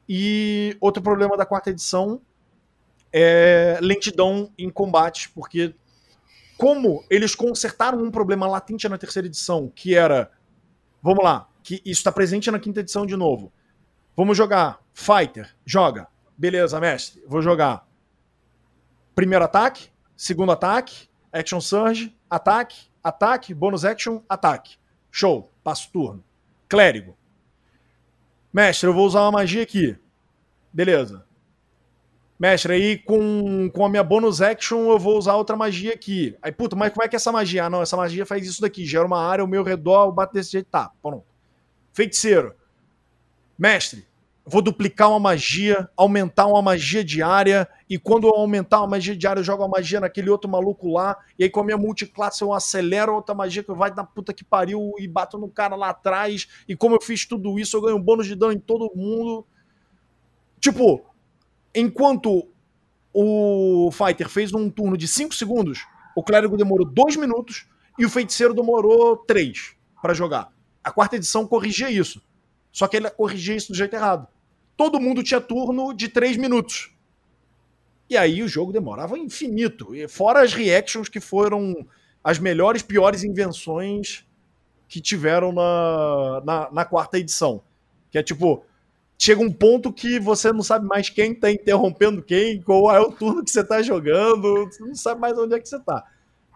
E 0.09 0.77
outro 0.81 1.03
problema 1.03 1.37
da 1.37 1.45
quarta 1.45 1.71
edição 1.71 2.21
é 3.13 3.79
lentidão 3.83 4.51
em 4.57 4.71
combates, 4.71 5.27
porque 5.27 5.75
como 6.57 7.05
eles 7.11 7.35
consertaram 7.35 8.03
um 8.03 8.11
problema 8.11 8.47
latente 8.47 8.89
na 8.89 8.99
terceira 8.99 9.29
edição, 9.29 9.71
que 9.75 9.95
era, 9.95 10.31
vamos 11.03 11.23
lá, 11.23 11.49
que 11.63 11.77
isso 11.85 12.01
está 12.01 12.11
presente 12.11 12.51
na 12.51 12.59
quinta 12.59 12.81
edição 12.81 13.05
de 13.05 13.17
novo. 13.17 13.53
Vamos 14.17 14.37
jogar 14.37 14.81
Fighter, 14.95 15.55
joga. 15.65 16.09
Beleza, 16.37 16.81
mestre, 16.81 17.23
vou 17.27 17.43
jogar. 17.43 17.87
Primeiro 19.15 19.45
ataque, 19.45 19.91
segundo 20.17 20.53
ataque, 20.53 21.09
action 21.33 21.61
surge, 21.61 22.17
ataque, 22.31 22.89
ataque, 23.03 23.53
bônus 23.53 23.85
action, 23.85 24.23
ataque. 24.29 24.79
Show, 25.11 25.51
passo 25.63 25.91
turno. 25.93 26.25
Clérigo. 26.69 27.18
Mestre, 28.53 28.89
eu 28.89 28.95
vou 28.95 29.07
usar 29.07 29.23
uma 29.23 29.33
magia 29.33 29.63
aqui. 29.63 29.97
Beleza. 30.73 31.25
Mestre, 32.39 32.73
aí 32.73 32.99
com, 32.99 33.69
com 33.71 33.85
a 33.85 33.89
minha 33.89 34.05
bonus 34.05 34.41
action 34.41 34.91
eu 34.91 34.99
vou 34.99 35.19
usar 35.19 35.35
outra 35.35 35.57
magia 35.57 35.93
aqui. 35.93 36.37
Aí, 36.41 36.53
puta, 36.53 36.77
mas 36.77 36.93
como 36.93 37.05
é 37.05 37.09
que 37.09 37.17
é 37.17 37.19
essa 37.19 37.33
magia? 37.33 37.65
Ah, 37.65 37.71
não, 37.71 37.83
essa 37.83 37.97
magia 37.97 38.25
faz 38.25 38.47
isso 38.47 38.61
daqui. 38.61 38.87
Gera 38.87 39.07
uma 39.07 39.21
área 39.21 39.43
ao 39.43 39.49
meu 39.49 39.63
redor, 39.63 40.07
eu 40.07 40.13
bato 40.13 40.35
desse 40.35 40.53
jeito. 40.53 40.69
Tá, 40.71 40.91
pronto. 41.03 41.27
Feiticeiro. 41.93 42.55
Mestre, 43.59 44.07
vou 44.51 44.63
duplicar 44.63 45.11
uma 45.11 45.21
magia, 45.21 45.89
aumentar 45.95 46.47
uma 46.47 46.63
magia 46.63 47.05
diária, 47.05 47.69
e 47.89 47.99
quando 47.99 48.27
eu 48.27 48.35
aumentar 48.35 48.79
uma 48.79 48.87
magia 48.87 49.15
diária, 49.15 49.41
eu 49.41 49.45
jogo 49.45 49.63
uma 49.63 49.69
magia 49.69 50.01
naquele 50.01 50.31
outro 50.31 50.51
maluco 50.51 50.91
lá, 50.91 51.19
e 51.39 51.45
aí 51.45 51.51
com 51.51 51.61
a 51.61 51.65
minha 51.65 51.77
multiclasse 51.77 52.41
eu 52.43 52.53
acelero 52.53 53.15
outra 53.15 53.35
magia 53.35 53.63
que 53.63 53.73
vai 53.73 53.93
na 53.95 54.05
puta 54.05 54.33
que 54.33 54.43
pariu 54.43 54.95
e 54.99 55.07
bato 55.07 55.37
no 55.37 55.51
cara 55.51 55.77
lá 55.77 55.91
atrás, 55.91 56.49
e 56.67 56.75
como 56.75 56.95
eu 56.95 57.03
fiz 57.03 57.27
tudo 57.27 57.59
isso, 57.59 57.77
eu 57.77 57.83
ganho 57.83 57.97
um 57.99 58.03
bônus 58.03 58.27
de 58.27 58.35
dano 58.35 58.53
em 58.53 58.59
todo 58.59 58.91
mundo. 58.97 59.47
Tipo, 60.59 61.05
enquanto 61.75 62.49
o 63.13 63.91
Fighter 63.93 64.29
fez 64.29 64.55
um 64.55 64.71
turno 64.71 64.97
de 64.97 65.07
5 65.07 65.35
segundos, 65.35 65.87
o 66.17 66.23
clérigo 66.23 66.57
demorou 66.57 66.87
2 66.87 67.17
minutos 67.17 67.67
e 67.99 68.07
o 68.07 68.11
feiticeiro 68.11 68.55
demorou 68.55 69.17
3 69.19 69.77
para 70.01 70.15
jogar. 70.15 70.53
A 70.83 70.91
quarta 70.91 71.17
edição 71.17 71.47
corrigia 71.47 71.91
isso. 71.91 72.23
Só 72.73 72.87
que 72.87 72.97
ele 72.97 73.11
corrigia 73.11 73.57
isso 73.57 73.73
do 73.73 73.77
jeito 73.77 73.95
errado. 73.95 74.27
Todo 74.79 75.01
mundo 75.01 75.25
tinha 75.25 75.41
turno 75.41 75.93
de 75.93 76.09
3 76.09 76.37
minutos. 76.39 76.91
E 78.09 78.17
aí 78.17 78.43
o 78.45 78.49
jogo 78.49 78.73
demorava 78.73 79.19
infinito. 79.19 79.93
E 79.93 80.07
fora 80.09 80.41
as 80.43 80.55
reactions 80.55 81.09
que 81.09 81.19
foram 81.21 81.85
as 82.23 82.39
melhores, 82.39 82.81
piores 82.81 83.25
invenções 83.25 84.25
que 84.89 85.01
tiveram 85.01 85.53
na, 85.53 86.43
na, 86.47 86.71
na 86.71 86.85
quarta 86.85 87.19
edição. 87.19 87.61
Que 88.11 88.19
é 88.19 88.23
tipo, 88.23 88.65
chega 89.19 89.43
um 89.43 89.53
ponto 89.53 89.93
que 89.93 90.21
você 90.21 90.53
não 90.53 90.63
sabe 90.63 90.87
mais 90.87 91.11
quem 91.11 91.35
tá 91.35 91.51
interrompendo 91.51 92.23
quem, 92.23 92.63
qual 92.63 92.95
é 92.95 93.01
o 93.01 93.11
turno 93.11 93.45
que 93.45 93.51
você 93.51 93.65
tá 93.65 93.83
jogando, 93.83 94.65
você 94.67 94.83
não 94.85 94.95
sabe 94.95 95.21
mais 95.21 95.37
onde 95.37 95.57
é 95.57 95.61
que 95.61 95.69
você 95.69 95.81
tá. 95.81 96.05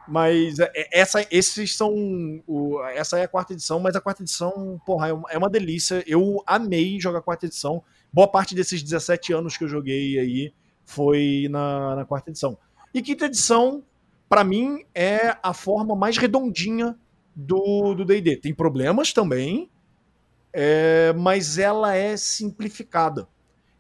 Mas 0.07 0.61
é- 0.61 0.73
essa, 0.93 1.27
esses 1.29 1.77
são. 1.77 1.93
o- 2.47 2.81
essa 2.95 3.19
é 3.19 3.25
a 3.25 3.29
quarta 3.29 3.53
edição, 3.53 3.81
mas 3.81 3.97
a 3.97 4.01
quarta 4.01 4.23
edição, 4.23 4.81
porra, 4.87 5.09
é 5.09 5.13
uma, 5.13 5.31
é 5.33 5.37
uma 5.39 5.51
delícia. 5.51 6.03
Eu 6.07 6.41
amei 6.47 7.01
jogar 7.01 7.19
a 7.19 7.23
quarta 7.23 7.47
edição. 7.47 7.83
Boa 8.13 8.29
parte 8.29 8.55
desses 8.55 8.83
17 8.83 9.33
anos 9.33 9.57
que 9.57 9.65
eu 9.65 9.69
joguei 9.69 10.19
aí 10.19 10.53
foi 10.85 11.47
na, 11.51 11.97
na 11.97 12.05
quarta 12.05 12.31
edição. 12.31 12.59
E 12.93 13.01
quinta 13.01 13.25
edição, 13.25 13.83
pra 14.29 14.45
mim, 14.45 14.85
é 14.95 15.37
a 15.43 15.55
forma 15.55 15.97
mais 15.97 16.19
redondinha 16.19 16.99
do 17.35 17.95
do 17.95 18.05
DD. 18.05 18.37
Tem 18.37 18.55
problemas 18.55 19.13
também, 19.13 19.71
é, 20.53 21.13
mas 21.15 21.57
ela 21.57 21.95
é 21.95 22.17
simplificada. 22.17 23.27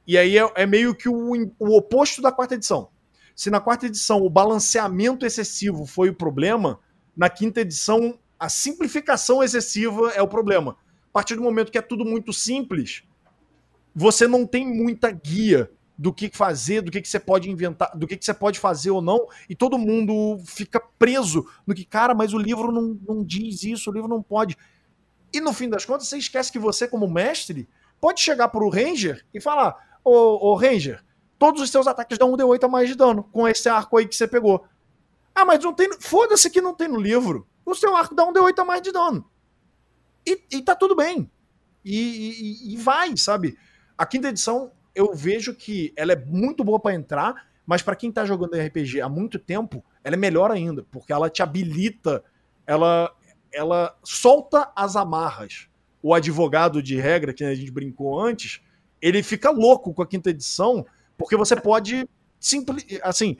E 0.07 0.17
aí 0.17 0.39
é, 0.39 0.51
é 0.55 0.67
meio 0.67 0.95
que 0.95 1.09
o, 1.09 1.33
o 1.59 1.77
oposto 1.77 2.23
da 2.23 2.33
quarta 2.33 2.55
edição. 2.55 2.89
Se 3.37 3.51
na 3.51 3.61
quarta 3.61 3.87
edição 3.87 4.23
o 4.23 4.31
balanceamento 4.31 5.27
excessivo 5.27 5.85
foi 5.87 6.09
o 6.09 6.15
problema, 6.15 6.81
na 7.17 7.29
quinta 7.29 7.61
edição 7.61 8.19
a 8.39 8.49
simplificação 8.49 9.43
excessiva 9.43 10.11
é 10.17 10.23
o 10.23 10.27
problema. 10.27 10.77
A 11.11 11.13
partir 11.13 11.37
do 11.37 11.43
momento 11.43 11.71
que 11.71 11.79
é 11.79 11.83
tudo 11.83 12.05
muito 12.05 12.33
simples, 12.33 13.05
você 13.95 14.27
não 14.27 14.47
tem 14.47 14.67
muita 14.67 15.11
guia 15.11 15.71
do 15.97 16.13
que 16.13 16.31
fazer, 16.33 16.81
do 16.81 16.91
que, 16.91 17.01
que 17.01 17.09
você 17.09 17.21
pode 17.21 17.51
inventar, 17.51 17.97
do 17.97 18.07
que, 18.07 18.17
que 18.17 18.25
você 18.25 18.35
pode 18.35 18.59
fazer 18.59 18.91
ou 18.91 19.01
não, 19.01 19.29
e 19.49 19.55
todo 19.55 19.79
mundo 19.79 20.39
fica 20.47 20.81
preso 20.99 21.47
no 21.67 21.75
que, 21.75 21.85
cara, 21.85 22.15
mas 22.15 22.33
o 22.33 22.39
livro 22.39 22.73
não, 22.73 22.99
não 23.07 23.25
diz 23.25 23.63
isso, 23.63 23.91
o 23.91 23.93
livro 23.93 24.09
não 24.09 24.23
pode. 24.23 24.57
E 25.33 25.41
no 25.41 25.53
fim 25.53 25.69
das 25.69 25.85
contas, 25.85 26.09
você 26.09 26.19
esquece 26.19 26.51
que 26.51 26.59
você, 26.59 26.89
como 26.89 27.09
mestre, 27.09 27.69
pode 28.01 28.21
chegar 28.21 28.49
pro 28.49 28.69
Ranger 28.69 29.25
e 29.33 29.41
falar: 29.41 29.99
Ô, 30.05 30.51
ô 30.51 30.55
Ranger, 30.55 31.03
todos 31.39 31.63
os 31.63 31.71
seus 31.71 31.87
ataques 31.87 32.19
dão 32.19 32.33
um 32.33 32.37
D8 32.37 32.65
a 32.65 32.69
mais 32.69 32.89
de 32.89 32.95
dano 32.95 33.25
com 33.31 33.47
esse 33.47 33.69
arco 33.69 33.97
aí 33.97 34.07
que 34.07 34.17
você 34.17 34.27
pegou. 34.27 34.65
Ah, 35.35 35.45
mas 35.45 35.63
não 35.63 35.73
tem. 35.73 35.89
Foda-se 36.01 36.51
que 36.51 36.61
não 36.61 36.75
tem 36.75 36.89
no 36.89 37.01
livro. 37.01 37.47
O 37.65 37.75
seu 37.75 37.95
arco 37.97 38.15
dá 38.15 38.25
um 38.25 38.33
D8 38.33 38.59
a 38.59 38.65
mais 38.65 38.83
de 38.83 38.93
dano. 38.93 39.25
E, 40.27 40.43
e 40.51 40.63
tá 40.63 40.75
tudo 40.75 40.97
bem. 40.97 41.31
e, 41.85 41.95
e, 41.95 42.75
e 42.75 42.77
vai, 42.77 43.17
sabe? 43.17 43.57
A 43.97 44.07
quinta 44.07 44.29
edição, 44.29 44.73
eu 44.95 45.15
vejo 45.15 45.55
que 45.55 45.93
ela 45.97 46.13
é 46.13 46.17
muito 46.17 46.65
boa 46.65 46.81
para 46.81 46.95
entrar, 46.95 47.47
mas 47.67 47.83
para 47.83 47.97
quem 47.97 48.11
tá 48.11 48.25
jogando 48.25 48.57
RPG 48.57 49.01
há 49.01 49.09
muito 49.09 49.39
tempo, 49.39 49.85
ela 50.03 50.17
é 50.17 50.19
melhor 50.19 50.51
ainda, 50.51 50.85
porque 50.91 51.13
ela 51.13 51.31
te 51.31 51.43
habilita, 51.43 52.25
ela, 52.67 53.15
ela 53.53 53.97
solta 54.03 54.71
as 54.75 54.97
amarras. 54.97 55.69
O 56.03 56.13
advogado 56.13 56.83
de 56.83 56.97
regra, 56.97 57.33
que 57.33 57.45
a 57.45 57.55
gente 57.55 57.71
brincou 57.71 58.21
antes, 58.21 58.61
ele 59.01 59.23
fica 59.23 59.51
louco 59.51 59.95
com 59.95 60.03
a 60.03 60.07
quinta 60.07 60.31
edição, 60.31 60.85
porque 61.17 61.37
você 61.37 61.55
pode 61.55 62.09
simples 62.41 62.85
assim, 63.03 63.37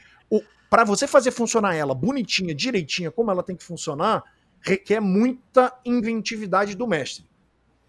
para 0.73 0.85
você 0.85 1.07
fazer 1.07 1.33
funcionar 1.33 1.75
ela 1.75 1.95
bonitinha, 1.95 2.55
direitinha, 2.55 3.11
como 3.11 3.31
ela 3.31 3.43
tem 3.43 3.55
que 3.55 3.63
funcionar, 3.63 4.25
requer 4.59 5.01
muita 5.01 5.71
inventividade 5.85 6.75
do 6.75 6.87
mestre. 6.87 7.27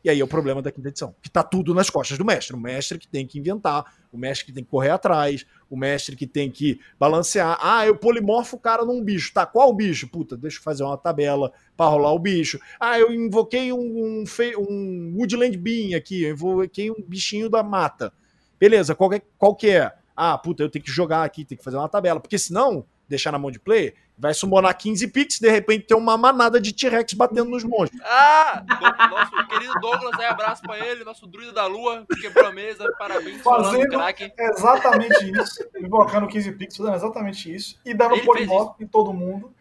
E 0.04 0.10
aí 0.10 0.20
é 0.20 0.24
o 0.24 0.28
problema 0.28 0.62
da 0.62 0.70
quinta 0.70 0.90
edição, 0.90 1.16
que 1.22 1.30
tá 1.30 1.42
tudo 1.42 1.74
nas 1.74 1.90
costas 1.90 2.18
do 2.18 2.26
mestre. 2.26 2.54
O 2.54 2.60
mestre 2.60 2.98
que 2.98 3.08
tem 3.08 3.26
que 3.26 3.40
inventar, 3.40 3.86
o 4.12 4.18
mestre 4.18 4.48
que 4.48 4.52
tem 4.52 4.64
que 4.64 4.70
correr 4.70 4.90
atrás, 4.90 5.46
o 5.70 5.78
mestre 5.78 6.16
que 6.16 6.28
tem 6.28 6.52
que 6.52 6.80
balancear. 7.00 7.58
Ah, 7.62 7.86
eu 7.88 7.96
polimorfo 7.96 8.58
o 8.58 8.60
cara 8.60 8.84
num 8.84 9.02
bicho. 9.02 9.34
Tá, 9.34 9.46
qual 9.46 9.74
bicho? 9.74 10.10
Puta, 10.10 10.36
deixa 10.36 10.58
eu 10.58 10.62
fazer 10.62 10.84
uma 10.84 10.98
tabela 10.98 11.54
para 11.78 11.90
rolar 11.90 12.12
o 12.12 12.20
bicho. 12.20 12.60
Ah, 12.78 13.00
eu 13.00 13.14
invoquei 13.14 13.72
um, 13.72 13.80
um, 13.80 14.24
um 14.60 15.16
Woodland 15.18 15.58
Bean 15.58 15.96
aqui, 15.96 16.24
eu 16.24 16.34
invoquei 16.34 16.92
um 16.92 17.02
bichinho 17.08 17.50
da 17.50 17.64
mata. 17.64 18.12
Beleza, 18.60 18.94
qual, 18.94 19.14
é, 19.14 19.22
qual 19.38 19.56
que 19.56 19.70
é? 19.70 19.94
Ah, 20.16 20.38
puta, 20.38 20.64
eu 20.64 20.70
tenho 20.70 20.84
que 20.84 20.92
jogar 20.92 21.24
aqui, 21.24 21.46
tenho 21.46 21.58
que 21.58 21.64
fazer 21.64 21.78
uma 21.78 21.90
tabela. 21.90 22.20
Porque 22.20 22.38
senão, 22.38 22.86
deixar 23.08 23.32
na 23.32 23.40
mão 23.40 23.52
de 23.52 23.60
player, 23.60 23.96
vai 24.18 24.34
summonar 24.34 24.78
15 24.78 25.08
pix, 25.08 25.40
de 25.40 25.50
repente 25.50 25.88
tem 25.88 25.98
uma 25.98 26.18
manada 26.18 26.60
de 26.60 26.74
T-Rex 26.74 27.14
batendo 27.14 27.50
nos 27.50 27.64
monstros. 27.64 28.02
Ah! 28.04 28.64
Nosso 29.10 29.48
querido 29.48 29.74
Douglas, 29.80 30.20
aí 30.20 30.26
abraço 30.26 30.62
pra 30.62 30.80
ele, 30.80 31.04
nosso 31.04 31.28
druida 31.28 31.52
da 31.52 31.66
lua, 31.66 32.06
que 32.12 32.22
quebrou 32.22 32.48
a 32.48 32.52
mesa, 32.52 32.92
parabéns, 32.98 33.42
fazendo 33.42 33.90
crack. 33.90 34.32
exatamente 34.38 35.32
isso, 35.32 35.64
invocando 35.78 36.28
15 36.28 36.52
pix, 36.54 36.78
fazendo 36.78 36.96
exatamente 36.96 37.54
isso, 37.54 37.80
e 37.86 37.94
dando 37.94 38.20
polimorfo 38.24 38.76
em 38.82 38.88
todo 38.88 39.14
mundo. 39.14 39.54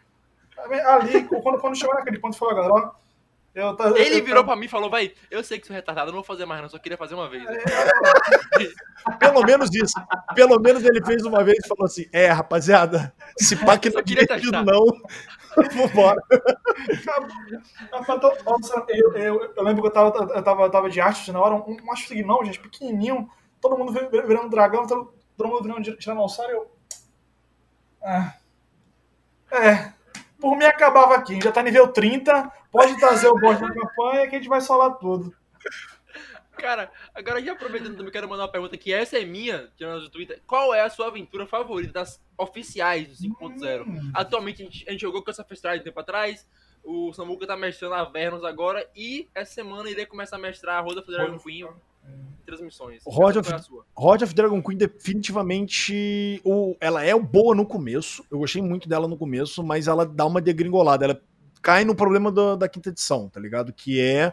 Ali, 0.87 1.25
quando, 1.25 1.59
quando 1.59 1.77
chegou 1.77 1.95
naquele 1.95 2.19
ponto, 2.19 2.37
falou, 2.37 2.55
galera, 2.55 2.75
ó, 2.75 2.91
eu, 3.55 3.77
eu, 3.79 3.97
ele 3.97 4.21
eu, 4.21 4.25
virou 4.25 4.45
pra 4.45 4.57
mim 4.57 4.65
e 4.65 4.69
falou, 4.69 4.89
vai, 4.89 5.13
eu 5.31 5.45
sei 5.45 5.59
que 5.59 5.67
sou 5.67 5.77
retardado, 5.77 6.11
não 6.11 6.19
vou 6.19 6.25
fazer 6.25 6.47
mais 6.47 6.63
não, 6.63 6.71
só 6.71 6.79
queria 6.79 6.97
fazer 6.97 7.15
uma 7.15 7.29
vez. 7.29 7.45
É. 7.47 7.59
Pelo 9.21 9.43
menos 9.45 9.69
isso. 9.75 9.95
Pelo 10.35 10.59
menos 10.59 10.83
ele 10.83 11.05
fez 11.05 11.23
uma 11.27 11.45
vez 11.45 11.59
e 11.63 11.69
falou 11.69 11.85
assim, 11.85 12.07
é, 12.13 12.29
rapaziada, 12.29 13.15
se 13.39 13.55
pá 13.57 13.77
que 13.77 13.91
não 13.91 14.01
é 14.01 14.03
queria 14.03 14.27
testar. 14.27 14.65
não, 14.65 14.87
vambora. 15.75 16.23
eu, 18.89 19.13
eu, 19.17 19.53
eu, 19.55 19.63
lembro 19.63 19.83
que 19.83 19.89
eu 19.89 19.93
tava, 19.93 20.33
eu 20.35 20.43
tava, 20.43 20.63
eu 20.63 20.71
tava 20.71 20.89
de 20.89 21.01
arte 21.01 21.31
na 21.31 21.41
hora, 21.41 21.55
um, 21.55 21.73
um 21.73 22.27
não, 22.27 22.45
gente, 22.45 22.59
pequenininho, 22.59 23.29
todo 23.61 23.77
mundo 23.77 23.93
virando 23.93 24.49
dragão, 24.49 24.87
todo, 24.87 25.13
todo 25.37 25.49
mundo 25.49 25.63
virando 25.63 25.97
tiranossauro, 25.97 26.53
eu... 26.53 26.73
Ah. 28.03 28.35
É, 29.51 29.93
por 30.43 30.57
mim 30.57 30.65
acabava 30.65 31.15
aqui, 31.15 31.41
já 31.41 31.53
tá 31.53 31.63
nível 31.63 31.87
30, 31.87 32.53
pode 32.73 32.99
trazer 32.99 33.29
o 33.29 33.39
boss 33.39 33.61
da 33.61 33.73
campanha 33.73 34.29
que 34.29 34.35
a 34.35 34.39
gente 34.39 34.49
vai 34.49 34.61
solar 34.61 34.99
tudo. 34.99 35.33
Cara, 36.59 36.91
agora 37.15 37.41
já 37.41 37.53
aproveitando 37.53 37.97
também, 37.97 38.13
quero 38.13 38.29
mandar 38.29 38.43
uma 38.43 38.51
pergunta 38.51 38.77
que 38.77 38.93
essa 38.93 39.19
é 39.19 39.25
minha, 39.25 39.71
tirando 39.77 40.03
do 40.03 40.11
Twitter. 40.11 40.43
Qual 40.47 40.75
é 40.75 40.83
a 40.83 40.91
sua 40.91 41.07
aventura 41.07 41.47
favorita 41.47 41.93
das 41.93 42.21
oficiais 42.37 43.09
do 43.09 43.29
5.0? 43.29 43.87
Hum. 43.87 44.11
Atualmente 44.13 44.63
a 44.63 44.65
gente, 44.65 44.85
a 44.89 44.91
gente, 44.91 45.01
jogou 45.01 45.23
com 45.23 45.31
essa 45.31 45.45
Festral 45.45 45.77
um 45.77 45.81
tempo 45.81 46.01
atrás, 46.01 46.47
o 46.83 47.13
Samuca 47.13 47.47
tá 47.47 47.57
mestrando 47.57 47.95
a 47.95 48.05
Vernos 48.05 48.45
agora 48.45 48.85
e 48.97 49.29
essa 49.35 49.55
semana 49.55 49.89
irei 49.89 50.05
começar 50.05 50.37
a 50.37 50.41
mestrar 50.41 50.79
a 50.79 50.81
Roda 50.81 51.03
Federal 51.03 51.39
Queen 51.39 51.69
transmissões. 52.45 53.03
Rod 53.07 53.37
of, 53.37 53.51
Rod 53.97 54.23
of 54.23 54.35
Dragon 54.35 54.63
Queen 54.63 54.77
definitivamente 54.77 56.41
o, 56.45 56.77
ela 56.81 57.05
é 57.05 57.19
boa 57.19 57.55
no 57.55 57.67
começo. 57.67 58.25
Eu 58.31 58.39
gostei 58.39 58.63
muito 58.63 58.89
dela 58.89 59.09
no 59.09 59.17
começo, 59.17 59.63
mas 59.63 59.89
ela 59.89 60.05
dá 60.05 60.27
uma 60.27 60.41
degringolada. 60.41 61.05
Ela 61.05 61.23
cai 61.61 61.85
no 61.85 61.95
problema 61.95 62.31
do, 62.31 62.57
da 62.57 62.69
quinta 62.69 62.91
edição, 62.91 63.29
tá 63.29 63.41
ligado? 63.41 63.73
Que 63.73 64.01
é 64.01 64.33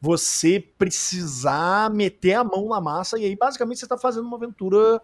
você 0.00 0.60
precisar 0.60 1.90
meter 1.90 2.34
a 2.34 2.44
mão 2.44 2.68
na 2.68 2.80
massa 2.80 3.18
e 3.18 3.24
aí 3.24 3.34
basicamente 3.34 3.80
você 3.80 3.86
tá 3.86 3.96
fazendo 3.96 4.26
uma 4.26 4.36
aventura 4.36 5.00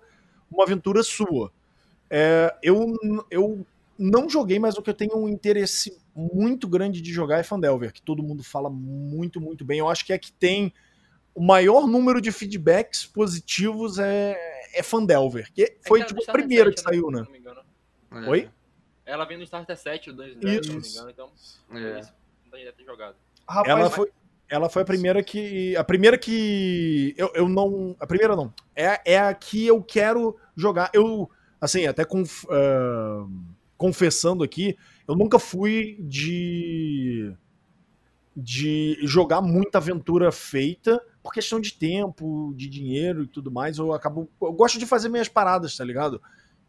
uma 0.50 0.64
aventura 0.64 1.02
sua. 1.02 1.50
É, 2.10 2.54
eu, 2.62 2.94
eu 3.30 3.66
não 3.98 4.28
joguei, 4.28 4.58
mas 4.58 4.76
o 4.76 4.82
que 4.82 4.90
eu 4.90 4.94
tenho 4.94 5.16
um 5.16 5.28
interesse 5.28 5.98
muito 6.14 6.68
grande 6.68 7.00
de 7.00 7.10
jogar 7.10 7.38
é 7.38 7.42
Fandelver, 7.42 7.90
que 7.92 8.02
todo 8.02 8.22
mundo 8.22 8.42
fala 8.42 8.68
muito, 8.68 9.40
muito 9.40 9.64
bem. 9.64 9.78
Eu 9.78 9.88
acho 9.88 10.04
que 10.04 10.12
é 10.12 10.18
que 10.18 10.30
tem 10.30 10.72
o 11.34 11.42
maior 11.42 11.86
número 11.86 12.20
de 12.20 12.30
feedbacks 12.30 13.06
positivos 13.06 13.98
é, 13.98 14.36
é 14.74 14.82
Fandelver, 14.82 15.50
que 15.52 15.76
foi 15.86 16.00
é 16.00 16.04
tipo, 16.04 16.22
a 16.28 16.32
primeira 16.32 16.70
7, 16.70 16.74
que 16.74 16.80
saiu, 16.82 17.10
né? 17.10 17.24
É. 18.10 18.28
Oi? 18.28 18.50
Ela 19.04 19.24
vem 19.24 19.36
no 19.36 19.44
Starter 19.44 19.76
7 19.76 20.12
do 20.12 20.16
2 20.16 20.32
se 20.32 20.70
não 20.70 20.80
me 20.80 20.88
engano, 20.88 21.10
então 21.10 21.30
é. 21.72 22.00
não 22.50 22.58
deve 22.58 22.72
ter 22.72 22.84
jogado. 22.84 23.16
Rapaz, 23.48 23.68
ela 23.68 23.90
foi 23.90 24.12
ela 24.48 24.68
foi 24.68 24.82
a 24.82 24.84
primeira 24.84 25.22
que 25.22 25.74
a 25.76 25.82
primeira 25.82 26.18
que 26.18 27.14
eu, 27.16 27.32
eu 27.34 27.48
não 27.48 27.96
a 27.98 28.06
primeira 28.06 28.36
não 28.36 28.52
é, 28.76 29.00
é 29.14 29.18
a 29.18 29.32
que 29.32 29.66
eu 29.66 29.82
quero 29.82 30.36
jogar 30.54 30.90
eu 30.92 31.30
assim 31.58 31.86
até 31.86 32.04
conf, 32.04 32.44
uh, 32.44 33.30
confessando 33.78 34.44
aqui 34.44 34.76
eu 35.08 35.16
nunca 35.16 35.38
fui 35.38 35.96
de 36.00 37.34
de 38.36 38.98
jogar 39.02 39.40
muita 39.40 39.78
aventura 39.78 40.30
feita 40.30 41.02
por 41.22 41.32
questão 41.32 41.60
de 41.60 41.72
tempo, 41.72 42.52
de 42.56 42.68
dinheiro 42.68 43.22
e 43.22 43.26
tudo 43.26 43.50
mais, 43.50 43.78
eu 43.78 43.92
acabo. 43.92 44.28
Eu 44.40 44.52
gosto 44.52 44.78
de 44.78 44.86
fazer 44.86 45.08
minhas 45.08 45.28
paradas, 45.28 45.76
tá 45.76 45.84
ligado? 45.84 46.20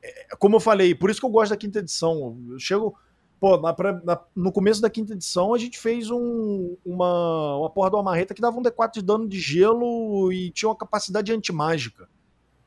É, 0.02 0.36
como 0.38 0.58
eu 0.58 0.60
falei, 0.60 0.94
por 0.94 1.10
isso 1.10 1.20
que 1.20 1.26
eu 1.26 1.32
gosto 1.32 1.52
da 1.52 1.58
quinta 1.58 1.80
edição. 1.80 2.38
Eu 2.50 2.60
chego. 2.60 2.96
Pô, 3.40 3.58
na, 3.58 3.76
na, 4.06 4.22
no 4.34 4.54
começo 4.54 4.82
da 4.82 4.90
quinta 4.90 5.12
edição 5.12 5.54
a 5.54 5.58
gente 5.58 5.78
fez 5.78 6.10
um, 6.10 6.78
uma, 6.86 7.58
uma 7.58 7.70
porra 7.70 7.90
de 7.90 7.98
uma 7.98 8.04
marreta 8.04 8.34
que 8.34 8.40
dava 8.40 8.58
um 8.58 8.64
D4 8.64 8.94
de 8.94 9.02
dano 9.02 9.28
de 9.28 9.38
gelo 9.38 10.32
e 10.32 10.50
tinha 10.52 10.70
uma 10.70 10.78
capacidade 10.78 11.30
antimágica. 11.34 12.08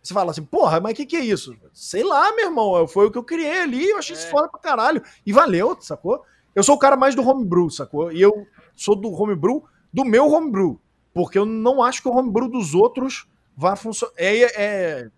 Você 0.03 0.13
fala 0.13 0.33
assim, 0.33 0.45
porra, 0.45 0.79
mas 0.79 0.93
o 0.93 0.97
que, 0.97 1.07
que 1.07 1.17
é 1.17 1.25
isso? 1.25 1.57
Sei 1.73 2.05
lá, 2.05 2.31
meu 2.37 2.47
irmão, 2.47 2.87
foi 2.87 3.07
o 3.07 3.11
que 3.11 3.17
eu 3.17 3.25
criei 3.25 3.63
ali, 3.63 3.89
eu 3.89 3.97
achei 3.97 4.15
é. 4.15 4.19
isso 4.19 4.29
foda 4.29 4.49
pra 4.49 4.61
caralho. 4.61 5.03
E 5.25 5.33
valeu, 5.33 5.77
sacou? 5.81 6.23
Eu 6.55 6.63
sou 6.63 6.75
o 6.75 6.79
cara 6.79 6.97
mais 6.97 7.15
do 7.15 7.27
homebrew, 7.27 7.71
sacou? 7.71 8.13
E 8.13 8.21
eu 8.21 8.47
sou 8.75 8.95
do 8.95 9.11
homebrew 9.11 9.65
do 9.93 10.05
meu 10.05 10.31
homebrew. 10.31 10.79
Porque 11.17 11.39
eu 11.39 11.47
não 11.47 11.83
acho 11.83 12.03
que 12.03 12.09
o 12.09 12.15
homebrew 12.15 12.47
dos 12.47 12.75
outros 12.75 13.27
vá 13.57 13.75
funcionar. 13.75 14.13
É, 14.19 14.43
é, 14.63 15.11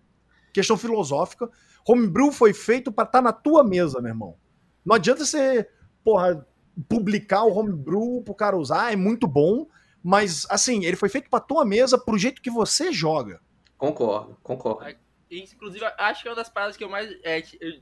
questão 0.53 0.77
filosófica. 0.77 1.49
Homebrew 1.85 2.31
foi 2.31 2.53
feito 2.53 2.89
para 2.89 3.03
estar 3.03 3.17
tá 3.17 3.21
na 3.21 3.33
tua 3.33 3.65
mesa, 3.65 3.99
meu 3.99 4.11
irmão. 4.11 4.37
Não 4.85 4.95
adianta 4.95 5.25
você, 5.25 5.69
porra, 6.01 6.47
publicar 6.87 7.43
o 7.43 7.53
homebrew 7.53 8.21
pro 8.23 8.33
cara 8.33 8.55
usar, 8.55 8.93
é 8.93 8.95
muito 8.95 9.27
bom, 9.27 9.67
mas 10.01 10.47
assim, 10.49 10.85
ele 10.85 10.95
foi 10.95 11.09
feito 11.09 11.29
para 11.29 11.41
tua 11.41 11.65
mesa 11.65 11.97
pro 11.97 12.17
jeito 12.17 12.41
que 12.41 12.49
você 12.49 12.93
joga. 12.93 13.41
Concordo, 13.77 14.37
concordo. 14.41 14.95
Inclusive, 15.29 15.83
acho 15.97 16.21
que 16.21 16.29
é 16.29 16.31
uma 16.31 16.37
das 16.37 16.47
paradas 16.47 16.77
que 16.77 16.83
eu 16.85 16.89
mais. 16.89 17.11
É, 17.25 17.43
eu 17.59 17.73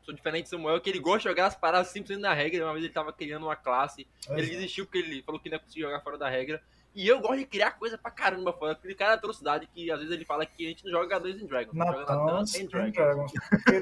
sou 0.00 0.14
diferente 0.14 0.44
do 0.44 0.48
Samuel, 0.48 0.80
que 0.80 0.88
ele 0.88 0.98
gosta 0.98 1.18
de 1.18 1.24
jogar 1.24 1.44
as 1.44 1.54
paradas 1.54 1.88
simplesmente 1.88 2.22
na 2.22 2.32
regra. 2.32 2.64
Uma 2.64 2.72
vez 2.72 2.86
ele 2.86 2.94
tava 2.94 3.12
criando 3.12 3.44
uma 3.44 3.56
classe, 3.56 4.08
é. 4.30 4.38
ele 4.38 4.48
desistiu 4.48 4.86
porque 4.86 4.96
ele 4.96 5.22
falou 5.22 5.38
que 5.38 5.50
não 5.50 5.56
ia 5.56 5.62
conseguir 5.62 5.82
jogar 5.82 6.00
fora 6.00 6.16
da 6.16 6.30
regra. 6.30 6.62
E 6.94 7.06
eu 7.06 7.20
gosto 7.20 7.38
de 7.38 7.46
criar 7.46 7.72
coisa 7.72 7.96
pra 7.96 8.10
caramba 8.10 8.52
fora. 8.52 8.72
Aquele 8.72 8.94
cara 8.94 9.14
atrocidade 9.14 9.66
que 9.68 9.90
às 9.90 9.98
vezes 9.98 10.12
ele 10.12 10.24
fala 10.24 10.44
que 10.44 10.66
a 10.66 10.68
gente 10.68 10.84
não 10.84 10.90
joga 10.90 11.20
H2 11.20 11.40
em 11.40 11.46
Dragons. 11.46 11.74
Na 11.74 11.92
joga 11.92 12.58
em 12.58 12.66
Dragons. 12.66 12.92
Dragons. 12.92 13.32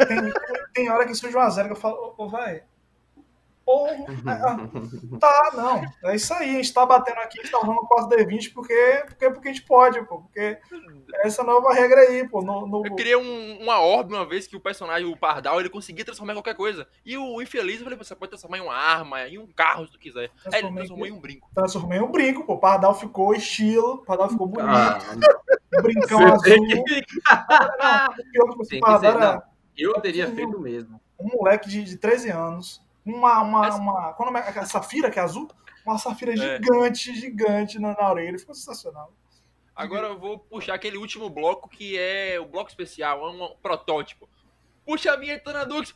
tem, 0.06 0.32
tem 0.74 0.90
hora 0.90 1.06
que 1.06 1.14
surge 1.14 1.36
uma 1.36 1.48
zero 1.48 1.68
que 1.68 1.72
eu 1.72 1.80
falo, 1.80 1.96
ô, 1.96 2.14
oh, 2.18 2.28
vai, 2.28 2.64
Porra, 3.68 3.92
tá, 5.20 5.52
não. 5.54 6.10
É 6.10 6.16
isso 6.16 6.32
aí. 6.32 6.52
A 6.52 6.52
gente 6.54 6.72
tá 6.72 6.86
batendo 6.86 7.18
aqui, 7.18 7.38
a 7.38 7.42
gente 7.42 7.52
tá 7.52 7.58
usando 7.58 7.76
o 7.76 7.86
4D20 7.86 8.54
porque, 8.54 9.04
porque, 9.06 9.30
porque 9.30 9.48
a 9.50 9.52
gente 9.52 9.66
pode, 9.66 10.02
pô. 10.06 10.22
Porque 10.22 10.40
é 10.40 10.58
essa 11.26 11.44
nova 11.44 11.74
regra 11.74 12.00
aí, 12.00 12.26
pô. 12.26 12.40
No, 12.40 12.66
no... 12.66 12.86
Eu 12.86 12.96
criei 12.96 13.14
um, 13.14 13.62
uma 13.62 13.78
orbe 13.78 14.14
uma 14.14 14.24
vez 14.24 14.46
que 14.46 14.56
o 14.56 14.60
personagem, 14.60 15.06
o 15.06 15.14
Pardal, 15.14 15.60
ele 15.60 15.68
conseguia 15.68 16.02
transformar 16.02 16.32
em 16.32 16.36
qualquer 16.36 16.54
coisa. 16.54 16.88
E 17.04 17.18
o 17.18 17.42
infeliz, 17.42 17.76
eu 17.76 17.84
falei, 17.84 17.98
você 17.98 18.14
pode 18.14 18.30
transformar 18.30 18.56
em 18.56 18.62
uma 18.62 18.74
arma, 18.74 19.28
em 19.28 19.36
um 19.36 19.46
carro, 19.46 19.84
se 19.84 19.92
tu 19.92 19.98
quiser. 19.98 20.30
Aí 20.50 20.60
ele 20.60 20.72
transformou 20.72 21.06
em 21.06 21.12
um 21.12 21.20
brinco. 21.20 21.50
Transformei 21.54 21.98
em 21.98 22.02
um 22.02 22.10
brinco, 22.10 22.46
pô. 22.46 22.54
O 22.54 22.58
Pardal 22.58 22.94
ficou 22.94 23.34
estilo, 23.34 23.96
o 23.96 23.98
Pardal 23.98 24.30
ficou 24.30 24.46
bonito. 24.46 24.70
Ah, 24.70 24.98
brincão 25.82 26.20
azul. 26.26 26.56
não, 29.20 29.42
eu 29.76 29.92
teria 30.00 30.26
feito 30.30 30.58
mesmo. 30.58 30.98
Um 31.20 31.36
moleque 31.36 31.68
de, 31.68 31.84
de 31.84 31.98
13 31.98 32.30
anos 32.30 32.87
uma, 33.14 33.42
uma, 33.42 33.76
uma, 33.76 34.12
quando 34.14 34.36
é 34.36 34.58
a 34.58 34.66
safira, 34.66 35.10
que 35.10 35.18
é 35.18 35.22
azul, 35.22 35.48
uma 35.84 35.98
safira 35.98 36.32
é. 36.32 36.36
gigante, 36.36 37.14
gigante 37.14 37.78
na, 37.78 37.94
na 37.94 38.10
orelha. 38.10 38.38
Ficou 38.38 38.54
sensacional. 38.54 39.12
Agora 39.74 40.08
eu 40.08 40.18
vou 40.18 40.38
puxar 40.38 40.74
aquele 40.74 40.98
último 40.98 41.30
bloco 41.30 41.68
que 41.68 41.96
é 41.96 42.38
o 42.40 42.46
bloco 42.46 42.68
especial, 42.68 43.24
é 43.26 43.30
um 43.30 43.54
protótipo. 43.62 44.28
Puxa 44.84 45.12
a 45.12 45.16
minha 45.16 45.40
Dux. 45.68 45.94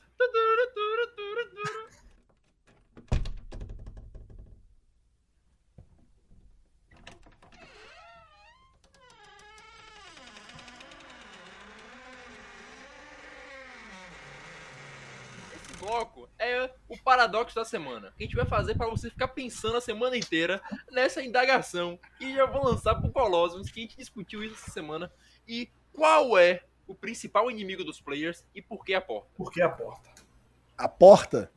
Bloco 15.82 16.28
é 16.38 16.70
o 16.88 16.96
paradoxo 16.96 17.54
da 17.54 17.64
semana. 17.64 18.12
Que 18.16 18.22
a 18.22 18.26
gente 18.26 18.36
vai 18.36 18.46
fazer 18.46 18.76
para 18.76 18.88
você 18.88 19.10
ficar 19.10 19.28
pensando 19.28 19.76
a 19.76 19.80
semana 19.80 20.16
inteira 20.16 20.62
nessa 20.90 21.22
indagação. 21.22 21.98
E 22.20 22.34
já 22.34 22.46
vou 22.46 22.64
lançar 22.64 22.94
pro 22.94 23.10
Colossus, 23.10 23.70
que 23.70 23.80
a 23.80 23.82
gente 23.82 23.96
discutiu 23.96 24.42
isso 24.44 24.54
essa 24.54 24.70
semana. 24.70 25.12
E 25.46 25.68
qual 25.92 26.38
é 26.38 26.62
o 26.86 26.94
principal 26.94 27.50
inimigo 27.50 27.84
dos 27.84 28.00
players 28.00 28.46
e 28.54 28.62
por 28.62 28.84
que 28.84 28.94
a 28.94 29.00
porta? 29.00 29.28
Por 29.34 29.50
que 29.50 29.60
a 29.60 29.68
porta? 29.68 30.10
A 30.78 30.88
porta? 30.88 31.50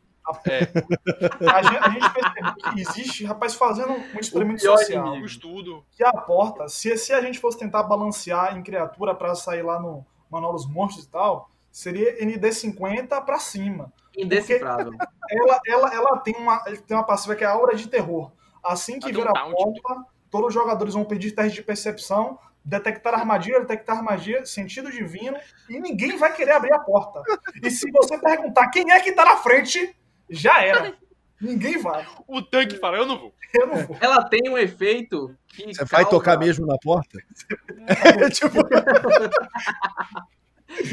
É, 0.47 0.61
A 1.47 1.61
gente, 1.61 1.77
a 1.77 1.89
gente 1.89 2.13
percebeu 2.13 2.55
que 2.55 2.79
existe, 2.81 3.25
rapaz, 3.25 3.53
fazendo 3.53 3.91
um 3.91 4.19
experimento 4.19 4.61
social. 4.61 5.13
o 5.13 5.25
estudo. 5.25 5.85
Que 5.91 6.03
a 6.03 6.13
porta, 6.13 6.67
se, 6.67 6.97
se 6.97 7.13
a 7.13 7.21
gente 7.21 7.37
fosse 7.39 7.59
tentar 7.59 7.83
balancear 7.83 8.57
em 8.57 8.63
criatura 8.63 9.13
pra 9.13 9.35
sair 9.35 9.61
lá 9.61 9.79
no 9.79 10.03
Manual 10.29 10.53
dos 10.53 10.67
Monstros 10.67 11.05
e 11.05 11.09
tal, 11.09 11.51
seria 11.71 12.17
ND50 12.25 13.23
pra 13.23 13.37
cima. 13.37 13.93
Indecifrável. 14.17 14.93
Ela, 15.29 15.59
ela, 15.67 15.93
ela 15.93 16.17
tem, 16.19 16.35
uma, 16.35 16.59
tem 16.59 16.95
uma 16.95 17.05
passiva 17.05 17.35
que 17.35 17.43
é 17.43 17.47
a 17.47 17.51
aura 17.51 17.75
de 17.75 17.87
terror. 17.87 18.31
Assim 18.63 18.99
que 18.99 19.09
Ela 19.11 19.15
tem 19.15 19.23
vir 19.23 19.29
um 19.29 19.53
a 19.53 19.55
porta, 19.55 20.05
todos 20.29 20.47
os 20.47 20.53
jogadores 20.53 20.93
vão 20.93 21.05
pedir 21.05 21.31
teste 21.31 21.55
de 21.55 21.63
percepção, 21.63 22.39
detectar 22.63 23.13
armadilha, 23.13 23.59
detectar 23.59 23.97
armadilha, 23.97 24.45
sentido 24.45 24.91
divino, 24.91 25.37
e 25.69 25.79
ninguém 25.79 26.17
vai 26.17 26.33
querer 26.33 26.51
abrir 26.51 26.73
a 26.73 26.79
porta. 26.79 27.21
E 27.61 27.69
se 27.69 27.89
você 27.91 28.17
perguntar 28.17 28.69
quem 28.69 28.91
é 28.91 28.99
que 28.99 29.11
tá 29.11 29.23
na 29.25 29.37
frente, 29.37 29.95
já 30.29 30.63
era. 30.63 30.95
Ninguém 31.39 31.77
vai. 31.77 32.07
O 32.27 32.41
tanque 32.41 32.77
fala, 32.77 32.97
eu 32.97 33.05
não 33.05 33.19
vou. 33.19 33.33
Eu 33.53 33.67
não 33.67 33.75
vou. 33.85 33.97
Ela 34.01 34.23
tem 34.23 34.49
um 34.49 34.57
efeito 34.57 35.35
que. 35.47 35.73
Você 35.73 35.85
vai 35.85 36.05
tocar 36.05 36.39
mesmo 36.39 36.65
na 36.65 36.77
porta? 36.81 37.19
tipo, 38.33 38.57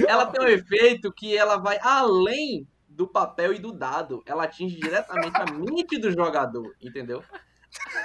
Ela 0.06 0.26
tem 0.26 0.44
um 0.44 0.48
efeito 0.48 1.12
que 1.12 1.36
ela 1.36 1.56
vai 1.56 1.78
além 1.80 2.66
do 2.96 3.06
papel 3.06 3.52
e 3.54 3.58
do 3.58 3.72
dado. 3.72 4.22
Ela 4.26 4.44
atinge 4.44 4.76
diretamente 4.76 5.36
a 5.40 5.44
mente 5.52 5.98
do 5.98 6.10
jogador, 6.10 6.74
entendeu? 6.80 7.22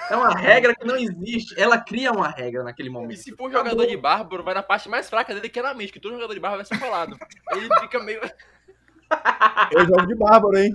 É 0.10 0.16
uma 0.16 0.34
regra 0.34 0.74
que 0.74 0.86
não 0.88 0.96
existe. 0.96 1.60
Ela 1.60 1.78
cria 1.78 2.12
uma 2.12 2.30
regra 2.30 2.64
naquele 2.64 2.88
E 2.88 2.92
momento. 2.92 3.18
se 3.20 3.36
for 3.36 3.50
um 3.50 3.52
jogador 3.52 3.86
de 3.86 3.98
bárbaro, 3.98 4.44
vai 4.44 4.54
na 4.54 4.64
parte 4.64 4.88
mais 4.88 5.10
fraca 5.10 5.34
dele, 5.34 5.50
que 5.50 5.60
é 5.60 5.64
na 5.64 5.74
mente, 5.74 5.92
que 5.92 6.00
todo 6.00 6.14
jogador 6.16 6.34
de 6.34 6.40
bárbaro 6.40 6.64
vai 6.64 6.78
ser 6.78 6.84
colado. 6.84 7.18
Ele 7.52 7.68
fica 7.82 8.00
meio. 8.02 8.22
eu 9.72 9.86
jogo 9.86 10.06
de 10.08 10.16
bárbaro, 10.16 10.58
hein? 10.58 10.74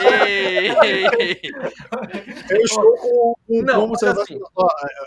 Ei, 0.00 0.68
ei, 0.70 1.06
ei. 1.18 1.40
Eu 2.50 2.60
estou 2.62 2.96
com 2.96 3.34
um 3.48 3.62
Não, 3.62 3.80
combo. 3.82 3.94
assim- 3.94 4.40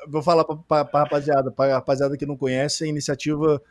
vou 0.07 0.21
falar 0.21 0.43
pra, 0.45 0.55
pra, 0.55 0.85
pra 0.85 0.99
rapaziada, 1.01 1.51
pra 1.51 1.73
rapaziada 1.73 2.17
que 2.17 2.25
não 2.25 2.37
conhece, 2.37 2.83
a 2.83 2.87
iniciativa 2.87 3.61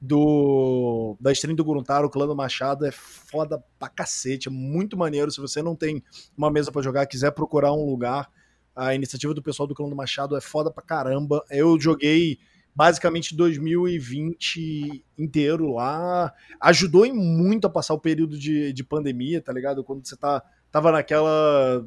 do 0.00 1.16
da 1.20 1.32
stream 1.32 1.54
do 1.56 1.64
Gruntaro, 1.64 2.06
o 2.06 2.10
clã 2.10 2.26
do 2.26 2.36
Machado, 2.36 2.84
é 2.86 2.90
foda 2.92 3.62
pra 3.78 3.88
cacete, 3.88 4.48
é 4.48 4.50
muito 4.50 4.96
maneiro. 4.96 5.30
Se 5.30 5.40
você 5.40 5.62
não 5.62 5.74
tem 5.74 6.02
uma 6.36 6.50
mesa 6.50 6.70
pra 6.70 6.82
jogar, 6.82 7.06
quiser 7.06 7.30
procurar 7.32 7.72
um 7.72 7.84
lugar, 7.88 8.30
a 8.74 8.94
iniciativa 8.94 9.32
do 9.32 9.42
pessoal 9.42 9.66
do 9.66 9.74
clã 9.74 9.88
do 9.88 9.96
Machado 9.96 10.36
é 10.36 10.40
foda 10.40 10.70
pra 10.70 10.82
caramba. 10.82 11.42
Eu 11.50 11.80
joguei 11.80 12.38
basicamente 12.74 13.34
2020 13.34 15.04
inteiro 15.18 15.72
lá. 15.72 16.32
Ajudou 16.60 17.06
em 17.06 17.12
muito 17.12 17.66
a 17.66 17.70
passar 17.70 17.94
o 17.94 17.98
período 18.00 18.38
de, 18.38 18.72
de 18.72 18.84
pandemia, 18.84 19.40
tá 19.40 19.52
ligado? 19.52 19.82
Quando 19.82 20.06
você 20.06 20.16
tá, 20.16 20.42
tava 20.70 20.92
naquela. 20.92 21.86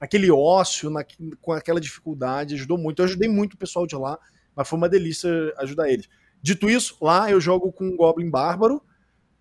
naquele 0.00 0.30
ócio, 0.30 0.90
na- 0.90 1.04
com 1.40 1.52
aquela 1.52 1.80
dificuldade, 1.80 2.54
ajudou 2.54 2.76
muito. 2.78 3.00
Eu 3.00 3.06
ajudei 3.06 3.28
muito 3.28 3.54
o 3.54 3.58
pessoal 3.58 3.86
de 3.86 3.96
lá, 3.96 4.18
mas 4.54 4.68
foi 4.68 4.76
uma 4.76 4.88
delícia 4.88 5.30
ajudar 5.58 5.88
eles. 5.90 6.06
Dito 6.46 6.70
isso, 6.70 6.96
lá 7.02 7.28
eu 7.28 7.40
jogo 7.40 7.72
com 7.72 7.84
um 7.84 7.96
Goblin 7.96 8.30
Bárbaro, 8.30 8.80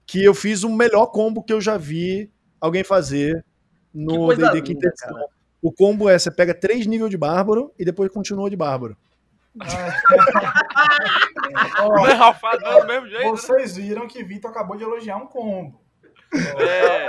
que 0.07 0.23
eu 0.23 0.33
fiz 0.33 0.63
o 0.63 0.69
melhor 0.71 1.05
combo 1.05 1.43
que 1.43 1.53
eu 1.53 1.61
já 1.61 1.77
vi 1.77 2.31
alguém 2.59 2.83
fazer 2.83 3.45
no 3.93 4.33
D&D 4.33 4.63
Quinta 4.63 4.87
edição. 4.87 5.15
O 5.61 5.71
combo 5.71 6.09
é, 6.09 6.17
você 6.17 6.31
pega 6.31 6.51
três 6.51 6.87
níveis 6.87 7.11
de 7.11 7.17
Bárbaro 7.17 7.71
e 7.77 7.85
depois 7.85 8.11
continua 8.11 8.49
de 8.49 8.55
Bárbaro. 8.55 8.97
Não 11.77 12.07
é 12.07 12.13
ralfado 12.13 12.63
não, 12.63 12.81
do 12.81 12.87
mesmo 12.87 13.07
jeito. 13.07 13.23
né? 13.23 13.29
vocês 13.29 13.75
viram 13.75 14.07
que 14.07 14.23
Vitor 14.23 14.49
acabou 14.49 14.75
de 14.75 14.83
elogiar 14.83 15.17
um 15.17 15.27
combo. 15.27 15.79
É. 16.59 17.07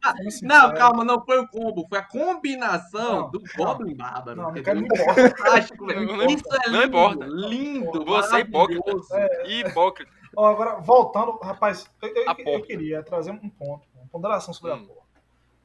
Tá 0.00 0.14
sendo 0.16 0.30
sincero. 0.30 0.48
Não, 0.48 0.74
calma, 0.74 1.04
não 1.04 1.24
foi 1.24 1.40
o 1.40 1.48
combo, 1.48 1.86
foi 1.88 1.98
a 1.98 2.02
combinação 2.02 3.22
Não, 3.22 3.30
do 3.30 3.40
não. 3.56 3.64
Goblin 3.64 3.96
Bárbaro. 3.96 4.36
Não, 4.36 4.50
não 4.52 4.56
entendeu? 4.56 4.64
quero 4.64 4.80
me 4.80 4.86
importa. 4.86 5.36
Fantástico, 5.36 5.86
velho. 5.86 6.06
Não- 6.06 6.16
não- 6.16 6.26
Isso 6.26 6.44
é 6.52 6.68
não 6.70 6.80
lindo, 6.80 6.86
importa. 6.86 7.24
lindo, 7.26 8.04
Você 8.04 8.36
é 8.36 8.40
hipócrita. 8.40 8.92
maravilhoso. 8.92 9.68
Hipócrita. 9.68 10.12
Ó, 10.36 10.46
agora, 10.46 10.80
voltando, 10.80 11.38
rapaz, 11.38 11.88
eu, 12.02 12.08
eu- 12.08 12.34
eu 12.54 12.62
queria 12.62 13.02
trazer 13.02 13.30
um 13.30 13.48
ponto, 13.48 13.86
uma 13.94 14.06
ponderação 14.08 14.52
sobre 14.52 14.72
Hum. 14.72 14.82
a 14.82 14.86
porta. 14.86 15.02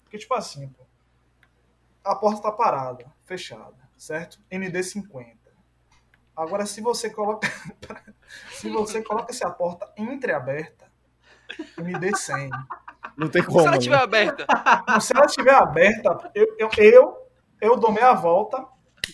Porque, 0.04 0.18
tipo 0.18 0.34
assim, 0.36 0.68
pô, 0.70 0.84
a 2.04 2.16
porta 2.16 2.41
tá 2.41 2.52
parada, 2.52 3.06
fechada, 3.26 3.76
certo? 3.97 4.39
ND50. 4.52 5.38
Agora, 6.36 6.66
se 6.66 6.82
você 6.82 7.10
coloca. 7.10 7.47
se 8.52 8.70
você 8.70 9.02
coloca 9.04 9.32
essa 9.32 9.50
porta 9.50 9.91
entreaberta, 9.97 10.88
ND100. 11.78 12.50
Não 13.18 13.28
tem 13.28 13.41
Se 13.41 13.47
como. 13.47 13.62
ela 13.62 13.72
né? 13.72 13.78
estiver 13.78 13.97
aberta, 13.97 14.45
Então, 14.84 15.02
Se 15.02 15.16
ela 15.16 15.26
estiver 15.26 15.54
aberta, 15.56 16.32
eu, 16.36 16.47
eu, 16.58 16.70
eu, 16.78 17.18
eu 17.62 17.76
dou 17.78 17.91
meia 17.91 18.14
volta, 18.14 18.66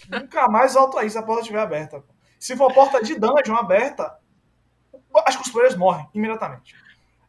nunca 0.09 0.47
mais 0.47 0.73
volto 0.73 0.97
aí 0.97 1.09
se 1.09 1.17
a 1.17 1.23
porta 1.23 1.41
estiver 1.41 1.59
aberta. 1.61 2.03
Se 2.39 2.55
for 2.55 2.71
porta 2.73 3.01
de 3.01 3.15
dungeon 3.19 3.55
aberta, 3.55 4.15
acho 5.27 5.39
que 5.39 5.45
os 5.47 5.51
players 5.51 5.75
morrem 5.75 6.07
imediatamente. 6.13 6.75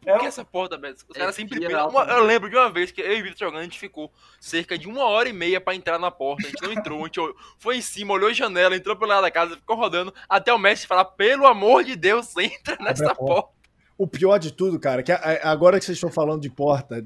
É, 0.04 0.12
por 0.12 0.20
que 0.20 0.26
essa 0.26 0.44
porta 0.44 0.76
aberta? 0.76 1.02
Os 1.08 1.16
É, 1.16 1.18
caras 1.18 1.34
sempre 1.34 1.58
Uma- 1.66 2.04
né? 2.04 2.12
Eu 2.12 2.22
lembro 2.22 2.48
de 2.48 2.54
uma 2.54 2.70
vez 2.70 2.92
que 2.92 3.00
eu 3.00 3.12
e 3.16 3.20
o 3.20 3.24
Vitor 3.24 3.38
jogando, 3.48 3.60
a 3.60 3.64
gente 3.64 3.78
ficou 3.78 4.12
cerca 4.40 4.78
de 4.78 4.86
uma 4.86 5.04
hora 5.04 5.28
e 5.28 5.32
meia 5.32 5.60
pra 5.60 5.74
entrar 5.74 5.98
na 5.98 6.12
porta. 6.12 6.46
A 6.46 6.50
gente 6.50 6.62
não 6.62 6.72
entrou, 6.72 7.00
a 7.00 7.06
gente 7.06 7.20
foi 7.58 7.78
em 7.78 7.80
cima, 7.82 8.14
olhou 8.14 8.30
a 8.30 8.32
janela, 8.32 8.76
entrou 8.76 8.94
pelo 8.94 9.08
lado 9.10 9.22
da 9.22 9.32
casa, 9.32 9.56
ficou 9.56 9.74
rodando, 9.74 10.14
até 10.28 10.52
o 10.52 10.58
mestre 10.58 10.86
falar: 10.86 11.06
pelo 11.06 11.44
amor 11.44 11.82
de 11.82 11.96
Deus, 11.96 12.36
entra 12.38 12.76
nessa 12.78 13.10
a 13.10 13.14
porta. 13.16 13.34
porta. 13.42 13.55
O 13.98 14.06
pior 14.06 14.38
de 14.38 14.52
tudo, 14.52 14.78
cara, 14.78 15.02
que 15.02 15.12
agora 15.12 15.78
que 15.78 15.84
vocês 15.84 15.96
estão 15.96 16.10
falando 16.10 16.42
de 16.42 16.50
porta, 16.50 17.04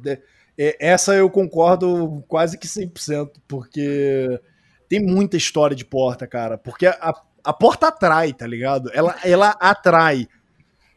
é, 0.58 0.76
essa 0.80 1.14
eu 1.14 1.30
concordo 1.30 2.24
quase 2.28 2.58
que 2.58 2.66
100%, 2.66 3.30
porque 3.46 4.40
tem 4.88 5.00
muita 5.00 5.36
história 5.36 5.76
de 5.76 5.84
porta, 5.84 6.26
cara. 6.26 6.58
Porque 6.58 6.86
a, 6.86 7.14
a 7.44 7.52
porta 7.52 7.88
atrai, 7.88 8.32
tá 8.32 8.46
ligado? 8.46 8.90
Ela, 8.92 9.16
ela 9.24 9.50
atrai. 9.60 10.26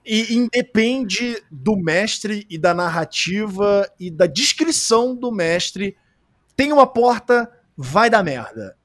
E 0.05 0.33
independe 0.33 1.41
do 1.49 1.77
mestre 1.77 2.45
e 2.49 2.57
da 2.57 2.73
narrativa 2.73 3.87
e 3.99 4.11
da 4.11 4.25
descrição 4.25 5.15
do 5.15 5.31
mestre. 5.31 5.95
Tem 6.57 6.73
uma 6.73 6.87
porta, 6.87 7.49
vai 7.77 8.09
dar 8.09 8.23
merda. 8.23 8.75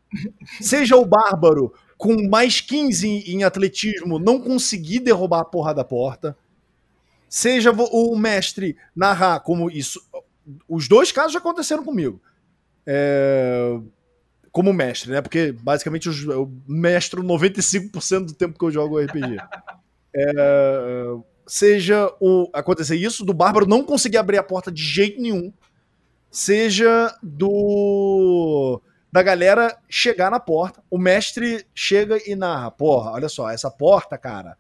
Seja 0.61 0.97
o 0.97 1.07
bárbaro 1.07 1.73
com 1.97 2.29
mais 2.29 2.61
15 2.61 3.33
em 3.33 3.43
atletismo 3.43 4.19
não 4.19 4.41
conseguir 4.41 5.01
derrubar 5.01 5.41
a 5.41 5.45
porra 5.45 5.75
da 5.75 5.83
porta 5.83 6.37
seja 7.29 7.71
o 7.73 8.17
mestre 8.17 8.77
narrar 8.95 9.41
como 9.41 9.71
isso. 9.71 10.01
Os 10.69 10.89
dois 10.89 11.13
casos 11.13 11.33
já 11.33 11.39
aconteceram 11.39 11.85
comigo. 11.85 12.21
É, 12.87 13.79
como 14.51 14.73
mestre, 14.73 15.11
né? 15.11 15.21
Porque 15.21 15.53
basicamente 15.53 16.09
eu 16.09 16.51
mestro 16.67 17.23
95% 17.23 18.27
do 18.27 18.33
tempo 18.33 18.59
que 18.59 18.65
eu 18.65 18.71
jogo 18.71 18.99
RPG. 18.99 19.37
É, 20.17 21.05
seja 21.47 22.13
o 22.21 22.49
acontecer 22.53 22.97
isso 22.97 23.25
do 23.25 23.35
Bárbaro 23.35 23.67
não 23.67 23.85
conseguir 23.85 24.19
abrir 24.19 24.39
a 24.39 24.43
porta 24.43 24.71
de 24.71 24.83
jeito 24.83 25.21
nenhum, 25.21 25.53
seja 26.31 27.15
do 27.23 28.81
da 29.11 29.23
galera 29.23 29.77
chegar 29.89 30.31
na 30.31 30.39
porta, 30.39 30.83
o 30.91 30.99
mestre 30.99 31.67
chega 31.75 32.19
e 32.27 32.37
narra, 32.37 32.71
porra, 32.71 33.13
olha 33.13 33.29
só, 33.29 33.49
essa 33.49 33.71
porta, 33.71 34.19
cara, 34.19 34.59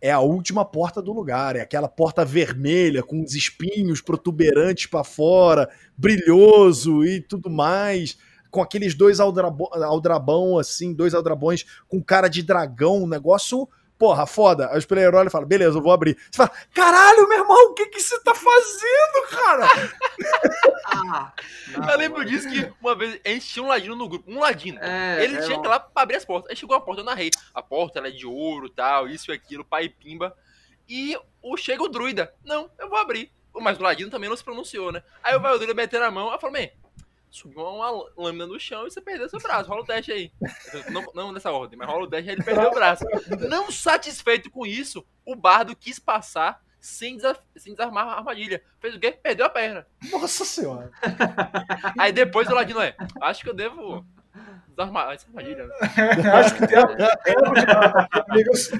é 0.00 0.10
a 0.10 0.20
última 0.20 0.64
porta 0.64 1.00
do 1.00 1.12
lugar, 1.12 1.56
é 1.56 1.60
aquela 1.60 1.88
porta 1.88 2.24
vermelha 2.24 3.02
com 3.02 3.22
os 3.22 3.34
espinhos 3.34 4.00
protuberantes 4.00 4.86
pra 4.86 5.02
fora, 5.02 5.68
brilhoso 5.96 7.04
e 7.04 7.20
tudo 7.20 7.48
mais, 7.50 8.18
com 8.50 8.60
aqueles 8.60 8.94
dois 8.94 9.20
aldrabo- 9.20 9.70
aldrabão 9.72 10.58
assim, 10.58 10.92
dois 10.94 11.14
aldrabões 11.14 11.64
com 11.88 12.02
cara 12.02 12.28
de 12.28 12.42
dragão, 12.42 13.02
um 13.02 13.08
negócio, 13.08 13.68
porra, 13.98 14.26
foda. 14.26 14.70
Aí 14.70 14.78
os 14.78 14.84
player 14.84 15.14
olham 15.14 15.26
e 15.28 15.30
falam, 15.30 15.46
beleza, 15.46 15.78
eu 15.78 15.82
vou 15.82 15.92
abrir. 15.92 16.16
Você 16.30 16.36
fala, 16.36 16.52
caralho, 16.72 17.28
meu 17.28 17.38
irmão, 17.38 17.70
o 17.70 17.74
que 17.74 17.86
que 17.86 18.00
você 18.00 18.18
tá 18.20 18.34
fazendo, 18.34 19.28
cara? 19.30 19.66
Ah, 20.88 21.32
não, 21.76 21.90
Eu 21.90 21.98
lembro 21.98 22.18
mano. 22.20 22.30
disso 22.30 22.48
que 22.48 22.72
uma 22.80 22.94
vez 22.94 23.20
a 23.24 23.28
gente 23.28 23.46
tinha 23.48 23.64
um 23.64 23.68
ladino 23.68 23.96
no 23.96 24.08
grupo, 24.08 24.30
um 24.30 24.38
ladino. 24.38 24.78
É, 24.80 25.24
Ele 25.24 25.36
é 25.36 25.42
tinha 25.42 25.60
que 25.60 25.66
ir 25.66 25.68
lá 25.68 25.80
pra 25.80 26.04
abrir 26.04 26.14
as 26.16 26.24
portas. 26.24 26.48
Aí 26.48 26.56
chegou 26.56 26.76
a 26.76 26.80
porta, 26.80 27.00
eu 27.00 27.04
narrei. 27.04 27.28
A 27.52 27.60
porta 27.60 27.98
ela 27.98 28.06
é 28.06 28.12
de 28.12 28.24
ouro, 28.24 28.70
tal, 28.70 29.08
isso 29.08 29.32
e 29.32 29.34
aquilo, 29.34 29.64
pai 29.64 29.84
e 29.86 29.88
pimba. 29.88 30.32
E 30.88 31.18
o, 31.42 31.56
chega 31.56 31.82
o 31.82 31.88
druida. 31.88 32.32
Não, 32.44 32.70
eu 32.78 32.88
vou 32.88 32.98
abrir. 32.98 33.32
Mas 33.52 33.78
o 33.78 33.82
ladino 33.82 34.10
também 34.10 34.28
não 34.30 34.36
se 34.36 34.44
pronunciou, 34.44 34.92
né? 34.92 35.02
Aí 35.24 35.34
o 35.34 35.40
vai 35.40 35.52
o 35.52 35.56
druida 35.56 35.74
meter 35.74 36.00
a 36.00 36.10
mão, 36.10 36.30
eu 36.30 36.38
falei, 36.38 36.66
man, 36.66 36.85
subiu 37.36 37.62
uma, 37.62 38.08
lâmina 38.16 38.46
no 38.46 38.58
chão 38.58 38.86
e 38.86 38.90
você 38.90 39.00
perdeu 39.00 39.28
seu 39.28 39.38
braço. 39.38 39.68
Rola 39.68 39.82
o 39.82 39.86
teste 39.86 40.10
aí. 40.10 40.32
Não, 40.90 41.04
não 41.14 41.32
nessa 41.32 41.50
ordem, 41.50 41.78
mas 41.78 41.88
rola 41.88 42.04
o 42.04 42.08
teste 42.08 42.30
aí 42.30 42.36
ele 42.36 42.42
perdeu 42.44 42.70
o 42.70 42.74
braço. 42.74 43.04
Não 43.48 43.70
satisfeito 43.70 44.50
com 44.50 44.66
isso, 44.66 45.06
o 45.24 45.34
bardo 45.34 45.76
quis 45.76 45.98
passar 45.98 46.62
sem, 46.80 47.18
sem 47.56 47.74
desarmar 47.74 48.06
a 48.08 48.18
armadilha. 48.18 48.62
Fez 48.80 48.94
o 48.94 49.00
quê? 49.00 49.12
Perdeu 49.12 49.46
a 49.46 49.50
perna. 49.50 49.86
Nossa 50.10 50.44
senhora. 50.44 50.90
Aí 51.98 52.12
depois 52.12 52.48
o 52.48 52.54
Ladino 52.54 52.80
é, 52.80 52.94
acho 53.20 53.42
que 53.42 53.50
eu 53.50 53.54
devo 53.54 54.06
desarmar 54.68 55.12
essa 55.12 55.26
armadilha. 55.26 55.68
Acho 56.34 56.54
que 56.54 56.66
tem 56.66 56.78
amigos. 58.30 58.70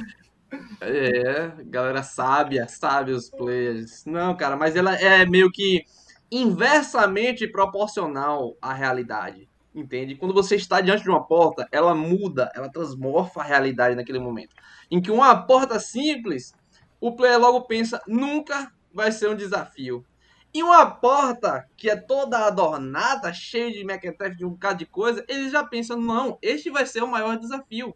É, 0.80 1.50
galera 1.64 2.02
sábia, 2.02 2.68
sábios 2.68 3.28
players. 3.28 4.04
Não, 4.04 4.36
cara, 4.36 4.57
mas 4.57 4.76
ela 4.76 4.94
é 4.94 5.26
meio 5.26 5.50
que 5.50 5.84
inversamente 6.31 7.47
proporcional 7.47 8.57
à 8.61 8.72
realidade. 8.72 9.49
Entende? 9.74 10.16
Quando 10.16 10.33
você 10.33 10.57
está 10.57 10.81
diante 10.81 11.03
de 11.03 11.11
uma 11.11 11.27
porta, 11.27 11.68
ela 11.70 11.95
muda, 11.95 12.51
ela 12.55 12.70
transmorfa 12.70 13.41
a 13.41 13.45
realidade 13.45 13.95
naquele 13.95 14.18
momento. 14.18 14.55
Em 14.91 15.03
que 15.03 15.11
uma 15.11 15.37
porta 15.47 15.79
simples, 15.79 16.55
o 16.99 17.14
player 17.14 17.39
logo 17.39 17.66
pensa, 17.66 18.01
nunca 18.07 18.72
vai 18.93 19.12
ser 19.12 19.29
um 19.29 19.37
desafio. 19.37 20.03
E 20.55 20.62
uma 20.62 20.91
porta 20.91 21.68
que 21.77 21.91
é 21.91 21.97
toda 21.97 22.47
adornada, 22.47 23.31
cheia 23.35 23.70
de 23.70 23.85
mequetrefe, 23.85 24.39
de 24.39 24.47
um 24.47 24.51
bocado 24.53 24.79
de 24.79 24.87
coisa, 24.87 25.22
eles 25.29 25.53
já 25.53 25.62
pensam, 25.62 26.01
não, 26.01 26.39
este 26.41 26.70
vai 26.70 26.87
ser 26.87 27.03
o 27.03 27.09
maior 27.09 27.39
desafio. 27.39 27.95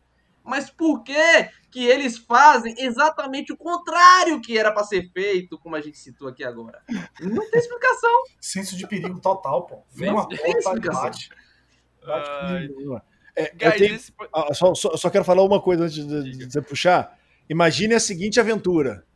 Mas 0.50 0.68
por 0.68 1.04
que 1.04 1.48
que 1.70 1.86
eles 1.86 2.18
fazem 2.18 2.74
exatamente 2.76 3.52
o 3.52 3.56
contrário 3.56 4.40
que 4.40 4.58
era 4.58 4.72
para 4.72 4.82
ser 4.82 5.08
feito, 5.12 5.56
como 5.56 5.76
a 5.76 5.80
gente 5.80 5.96
citou 5.96 6.26
aqui 6.26 6.42
agora? 6.42 6.82
Não 7.20 7.48
tem 7.48 7.60
explicação. 7.60 8.10
Senso 8.40 8.76
de 8.76 8.84
perigo 8.88 9.20
total, 9.20 9.64
pô. 9.66 9.84
Vem 9.92 10.10
uma 10.10 10.28
porta, 10.28 10.48
explicação. 10.58 11.02
bate. 11.04 11.30
Bate 12.04 12.72
É, 13.36 13.52
eu 13.52 13.56
guys, 13.70 13.74
tenho- 13.78 13.94
esse 13.94 14.12
ah, 14.34 14.52
só, 14.52 14.74
só- 14.74 14.96
só 14.96 15.08
quero 15.08 15.24
falar 15.24 15.44
uma 15.44 15.60
coisa 15.62 15.84
antes 15.84 16.04
de, 16.04 16.32
de 16.36 16.50
você 16.52 16.60
puxar. 16.60 17.16
Imagine 17.48 17.94
a 17.94 18.00
seguinte 18.00 18.40
aventura: 18.40 19.06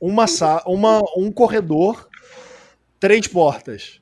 uma 0.00 0.26
sa 0.26 0.62
uma, 0.66 1.02
um 1.18 1.30
corredor, 1.30 2.08
três 2.98 3.28
portas. 3.28 4.00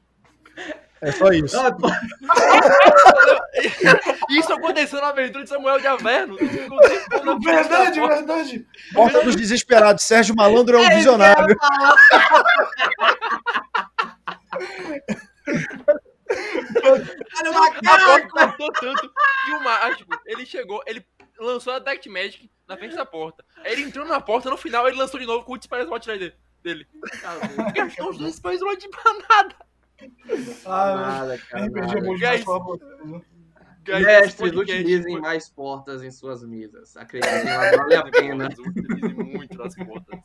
É 1.00 1.12
só 1.12 1.28
isso. 1.30 1.56
Isso 4.28 4.52
aconteceu 4.52 5.00
na 5.00 5.08
aventura 5.08 5.44
de 5.44 5.50
Samuel 5.50 5.80
de 5.80 5.86
Averno. 5.86 6.36
Verdade, 7.40 8.00
verdade. 8.00 8.66
Porta 8.92 9.22
dos 9.22 9.34
Desesperados. 9.36 10.04
Sérgio 10.04 10.34
Malandro 10.36 10.76
é 10.78 10.80
um 10.86 10.96
visionário. 10.96 11.56
Olha 17.40 17.50
o 17.50 17.56
A 17.56 17.60
macaco! 17.60 17.82
porta 17.82 18.28
cortou 18.28 18.72
tanto 18.72 19.12
que 19.44 19.52
o 19.52 19.64
mágico, 19.64 20.20
ele 20.26 20.44
chegou, 20.44 20.82
ele 20.86 21.04
lançou 21.38 21.72
a 21.72 21.78
Death 21.78 22.06
Magic 22.06 22.50
na 22.66 22.76
frente 22.76 22.94
da 22.96 23.06
porta. 23.06 23.44
Aí 23.64 23.72
ele 23.72 23.82
entrou 23.82 24.06
na 24.06 24.20
porta, 24.20 24.50
no 24.50 24.56
final 24.56 24.86
ele 24.86 24.96
lançou 24.98 25.18
de 25.18 25.26
novo 25.26 25.44
com 25.44 25.52
o 25.54 25.58
Dispare 25.58 25.84
Slot 25.84 26.06
dele. 26.06 26.34
dele. 26.62 26.86
Gastou 27.74 28.10
os 28.10 28.18
dois 28.18 28.32
Dispare 28.32 28.56
Slot 28.56 28.88
pra 28.88 29.12
nada. 29.28 29.54
Ah, 30.66 30.94
Nada, 30.94 31.38
cara. 31.38 31.64
RPG 31.66 32.24
é 32.24 32.38
nada. 32.38 33.24
Mestres, 33.88 34.52
utilizem 34.52 35.12
foi- 35.12 35.20
mais 35.20 35.48
portas 35.48 36.02
em 36.02 36.10
suas 36.10 36.42
mesas. 36.44 36.96
Acreditem, 36.96 37.48
elas 37.48 37.76
vale 37.76 37.94
a 37.94 38.02
pena. 38.10 38.48
Utilize 38.58 39.14
muito 39.14 39.56
nas 39.58 39.74
portas. 39.74 40.20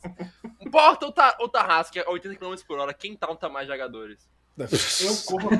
Porta 0.70 1.06
ou, 1.06 1.12
ta, 1.12 1.36
ou 1.40 1.48
Tarrasque, 1.48 1.98
é 1.98 2.08
80 2.08 2.36
km 2.36 2.54
por 2.66 2.78
hora. 2.78 2.92
Quem 2.94 3.16
taunta 3.16 3.48
mais 3.48 3.66
jogadores? 3.68 4.28
Eu 4.58 4.66
corro. 5.26 5.50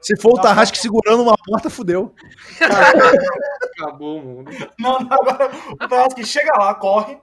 Se 0.00 0.16
for 0.20 0.32
o 0.34 0.40
Tarrasque 0.40 0.78
segurando 0.78 1.22
uma 1.22 1.36
porta, 1.36 1.70
fudeu. 1.70 2.14
Acabou 3.78 4.18
o 4.18 4.22
mundo. 4.22 4.50
Não, 4.78 4.98
não, 5.00 5.12
agora 5.12 5.50
o 5.70 5.76
Tarrasque 5.88 6.24
chega 6.26 6.52
lá, 6.58 6.74
corre. 6.74 7.18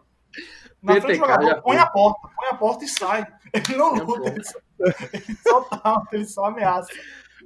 Na 0.81 0.93
frente 0.93 1.01
do 1.01 1.07
PTK, 1.07 1.17
jogador, 1.19 1.47
já 1.49 1.61
põe 1.61 1.77
a 1.77 1.85
porta, 1.87 2.29
põe 2.35 2.47
a 2.49 2.53
porta 2.55 2.85
e 2.85 2.87
sai. 2.87 3.27
Ele 3.53 3.75
não 3.75 3.93
luta, 3.95 4.29
ele 4.29 4.43
só, 4.45 4.59
ele 4.79 5.37
só 5.43 5.61
taunta, 5.61 6.07
ele 6.15 6.25
só 6.25 6.45
ameaça. 6.45 6.89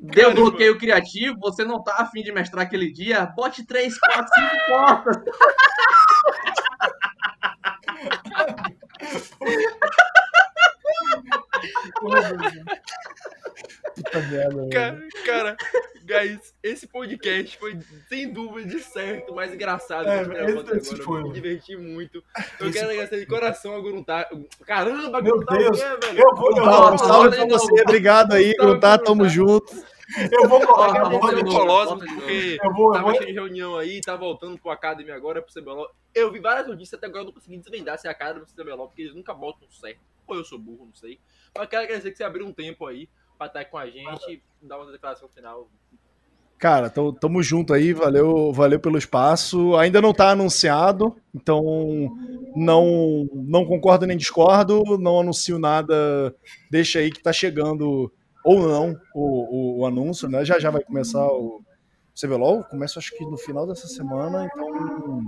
Deu 0.04 0.34
bloqueio 0.34 0.78
criativo, 0.78 1.40
você 1.40 1.64
não 1.64 1.82
tá 1.82 1.96
afim 2.00 2.22
de 2.22 2.32
mestrar 2.32 2.66
aquele 2.66 2.92
dia, 2.92 3.26
bote 3.26 3.66
3, 3.66 3.98
4, 3.98 4.28
5 4.36 4.50
portas. 4.68 5.24
Puta 13.96 14.20
merda. 14.22 14.70
Cara, 14.72 15.00
cara, 15.26 15.58
guys, 16.04 16.54
esse 16.64 16.88
podcast 16.88 17.58
foi 17.58 17.78
sem 18.10 18.32
dúvida 18.32 18.68
de 18.70 18.80
certo 18.82 19.34
mais 19.36 19.54
engraçado 19.54 20.08
É, 20.10 20.26
que 20.26 20.32
esse 20.78 20.94
agora. 20.94 21.04
foi. 21.04 21.20
Eu 21.22 21.24
me 21.28 21.34
diverti 21.34 21.76
muito. 21.78 22.24
Eu 22.60 22.70
Esse 22.70 22.80
quero 22.80 22.92
agradecer 22.92 23.20
de 23.20 23.26
coração 23.28 23.76
a 23.76 23.82
Gruntar. 23.82 24.28
Caramba, 24.66 25.22
Meu 25.22 25.38
Gruntar, 25.38 25.58
Deus, 25.60 25.80
o 25.80 25.82
quê, 26.00 26.08
velho? 26.08 26.20
Eu 26.20 26.36
vou, 26.36 26.58
eu 26.58 26.66
vou, 26.66 26.94
um 26.94 26.98
salve 26.98 27.36
pra 27.36 27.46
você. 27.46 27.82
Obrigado 27.82 28.34
aí, 28.34 28.54
Gruntar. 28.54 28.98
pra 28.98 29.06
Tamo 29.06 29.30
junto. 29.30 29.93
Eu 30.32 30.50
vou 30.50 30.60
colocar. 30.62 31.04
de 31.04 31.44
novo. 31.44 31.98
porque 31.98 32.58
Eu 32.62 32.74
vou, 32.74 32.92
tava 32.92 33.14
cheio 33.14 33.28
de 33.28 33.34
reunião 33.34 33.78
aí, 33.78 34.02
tá 34.02 34.16
voltando 34.16 34.58
pro 34.58 34.72
Academy 34.72 35.12
agora, 35.12 35.42
pro 35.42 35.54
CBLOL. 35.54 35.90
Eu 36.14 36.32
vi 36.32 36.40
várias 36.40 36.68
notícias, 36.68 36.98
até 36.98 37.08
agora 37.08 37.22
eu 37.22 37.26
não 37.28 37.34
consegui 37.34 37.58
desvendar 37.58 37.98
se 37.98 38.08
é 38.08 38.12
a 38.12 38.14
cara 38.14 38.40
do 38.40 38.46
CBLOL, 38.46 38.88
porque 38.88 39.04
eles 39.04 39.16
nunca 39.16 39.34
botam 39.34 39.70
certo. 39.72 40.02
Ou 40.28 40.36
eu 40.36 40.44
sou 40.44 40.60
burro, 40.60 40.86
não 40.86 40.94
sei. 40.94 41.20
Mas 41.58 41.68
quero 41.68 41.84
agradecer 41.84 42.12
que 42.12 42.18
você 42.18 42.24
abriu 42.24 42.46
um 42.46 42.54
tempo 42.54 42.86
aí 42.86 43.10
pra 43.38 43.48
estar 43.48 43.66
com 43.66 43.78
a 43.78 43.88
gente 43.88 44.32
e 44.62 44.68
dar 44.68 44.78
uma 44.78 44.92
declaração 44.92 45.28
final. 45.30 45.70
Cara, 46.58 46.90
tamo, 46.90 47.12
tamo 47.12 47.44
junto 47.44 47.74
aí, 47.74 47.92
valeu, 47.92 48.54
valeu 48.54 48.80
pelo 48.80 48.98
espaço. 48.98 49.76
Ainda 49.76 50.02
não 50.02 50.14
tá 50.14 50.30
anunciado, 50.30 51.14
então 51.36 51.62
não 52.56 53.28
não 53.34 53.66
concordo 53.66 54.06
nem 54.06 54.16
discordo, 54.16 54.82
não 54.98 55.20
anuncio 55.20 55.60
nada. 55.60 56.34
Deixa 56.72 57.00
aí 57.00 57.12
que 57.12 57.22
tá 57.22 57.34
chegando 57.34 58.10
ou 58.44 58.68
não 58.68 59.00
o, 59.14 59.22
o, 59.22 59.80
o 59.80 59.86
anúncio, 59.86 60.28
né? 60.28 60.44
Já 60.44 60.60
já 60.60 60.70
vai 60.70 60.84
começar 60.84 61.26
o 61.28 61.62
CBLOL, 62.20 62.64
começa 62.66 63.00
acho 63.00 63.16
que 63.18 63.26
no 63.26 63.38
final 63.38 63.66
dessa 63.66 63.88
semana, 63.88 64.48
então 64.52 65.24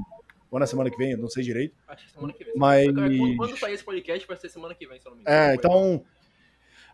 ou 0.55 0.59
na 0.59 0.65
semana 0.65 0.89
que 0.89 0.97
vem, 0.97 1.11
eu 1.11 1.17
não 1.17 1.27
sei 1.27 1.43
direito. 1.43 1.75
Acho 1.85 2.05
que 2.05 2.11
semana 2.13 2.31
que 2.31 2.43
vem. 2.45 2.53
Mas- 2.55 2.85
Quando, 3.35 3.57
sair 3.57 3.73
esse 3.73 3.83
podcast, 3.83 4.25
vai 4.25 4.37
ser 4.37 4.47
semana 4.47 4.73
que 4.73 4.87
vem, 4.87 4.99
se 5.01 5.05
eu 5.05 5.09
não 5.09 5.17
me 5.17 5.21
engano. 5.21 5.37
É, 5.37 5.53
então. 5.53 6.01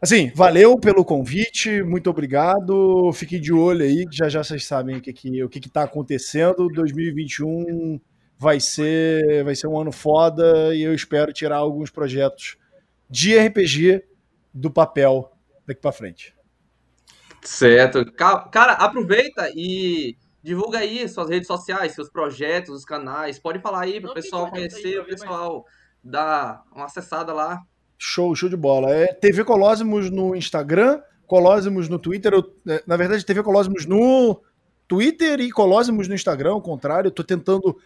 Assim, 0.02 0.32
valeu 0.34 0.80
pelo 0.80 1.06
convite, 1.06 1.84
muito 1.84 2.10
obrigado. 2.10 3.12
Fiquem 3.14 3.40
de 3.40 3.54
olho 3.54 3.84
aí, 3.84 4.08
já 4.12 4.28
já 4.28 4.44
vocês 4.44 4.66
sabem 4.66 4.98
o 4.98 5.02
que, 5.02 5.14
que, 5.14 5.44
o 5.44 5.48
que, 5.48 5.60
que 5.60 5.70
tá 5.70 5.84
acontecendo. 5.84 6.70
2021 6.70 8.02
vai 8.36 8.60
ser, 8.60 9.44
vai 9.44 9.56
ser 9.56 9.68
um 9.68 9.80
ano 9.80 9.92
foda 9.92 10.74
e 10.74 10.82
eu 10.82 10.96
espero 10.96 11.32
tirar 11.32 11.58
alguns 11.58 11.92
projetos 11.92 12.58
de 13.08 13.38
RPG 13.38 14.04
do 14.52 14.72
papel 14.72 15.31
daqui 15.72 15.82
pra 15.82 15.92
frente. 15.92 16.34
Certo. 17.44 18.06
Ca- 18.14 18.48
Cara, 18.52 18.74
aproveita 18.74 19.50
e 19.56 20.16
divulga 20.44 20.80
aí 20.80 21.08
suas 21.08 21.30
redes 21.30 21.48
sociais, 21.48 21.94
seus 21.94 22.10
projetos, 22.10 22.76
os 22.76 22.86
canais. 22.86 23.40
Pode 23.40 23.60
falar 23.60 23.82
aí 23.82 24.00
para 24.00 24.12
o 24.12 24.14
pessoal 24.14 24.50
conhecer, 24.50 25.00
o 25.00 25.06
pessoal 25.06 25.66
dar 26.04 26.64
uma 26.76 26.86
acessada 26.86 27.34
lá. 27.34 27.62
Show, 27.98 28.36
show 28.36 28.50
de 28.50 28.58
bola. 28.58 28.92
É 28.92 29.14
TV 29.14 29.44
Colosmos 29.44 30.10
no 30.10 30.36
Instagram, 30.36 31.02
Colosmos 31.28 31.88
no 31.88 32.00
Twitter. 32.00 32.34
Eu, 32.34 32.56
é, 32.68 32.84
na 32.86 32.98
verdade, 32.98 33.26
TV 33.26 33.44
Colosmos 33.44 33.86
no 33.86 34.42
Twitter 34.88 35.40
e 35.40 35.52
Colosmos 35.52 36.08
no 36.08 36.16
Instagram, 36.16 36.52
ao 36.52 36.62
contrário. 36.62 37.08
Eu 37.08 37.12
tô 37.12 37.24
tentando 37.24 37.78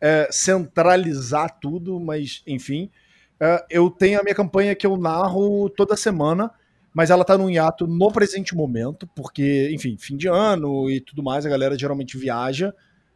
é, 0.00 0.28
centralizar 0.30 1.58
tudo, 1.60 1.98
mas 2.00 2.42
enfim. 2.46 2.90
É, 3.38 3.64
eu 3.70 3.88
tenho 3.90 4.20
a 4.20 4.22
minha 4.22 4.34
campanha 4.34 4.74
que 4.74 4.86
eu 4.86 4.96
narro 4.96 5.70
toda 5.70 5.96
semana, 5.96 6.50
mas 6.92 7.10
ela 7.10 7.24
tá 7.24 7.36
num 7.38 7.48
hiato 7.50 7.86
no 7.86 8.10
presente 8.12 8.54
momento, 8.54 9.06
porque, 9.14 9.70
enfim, 9.72 9.96
fim 9.98 10.16
de 10.16 10.28
ano 10.28 10.90
e 10.90 11.00
tudo 11.00 11.22
mais, 11.22 11.46
a 11.46 11.48
galera 11.48 11.78
geralmente 11.78 12.16
viaja. 12.18 12.74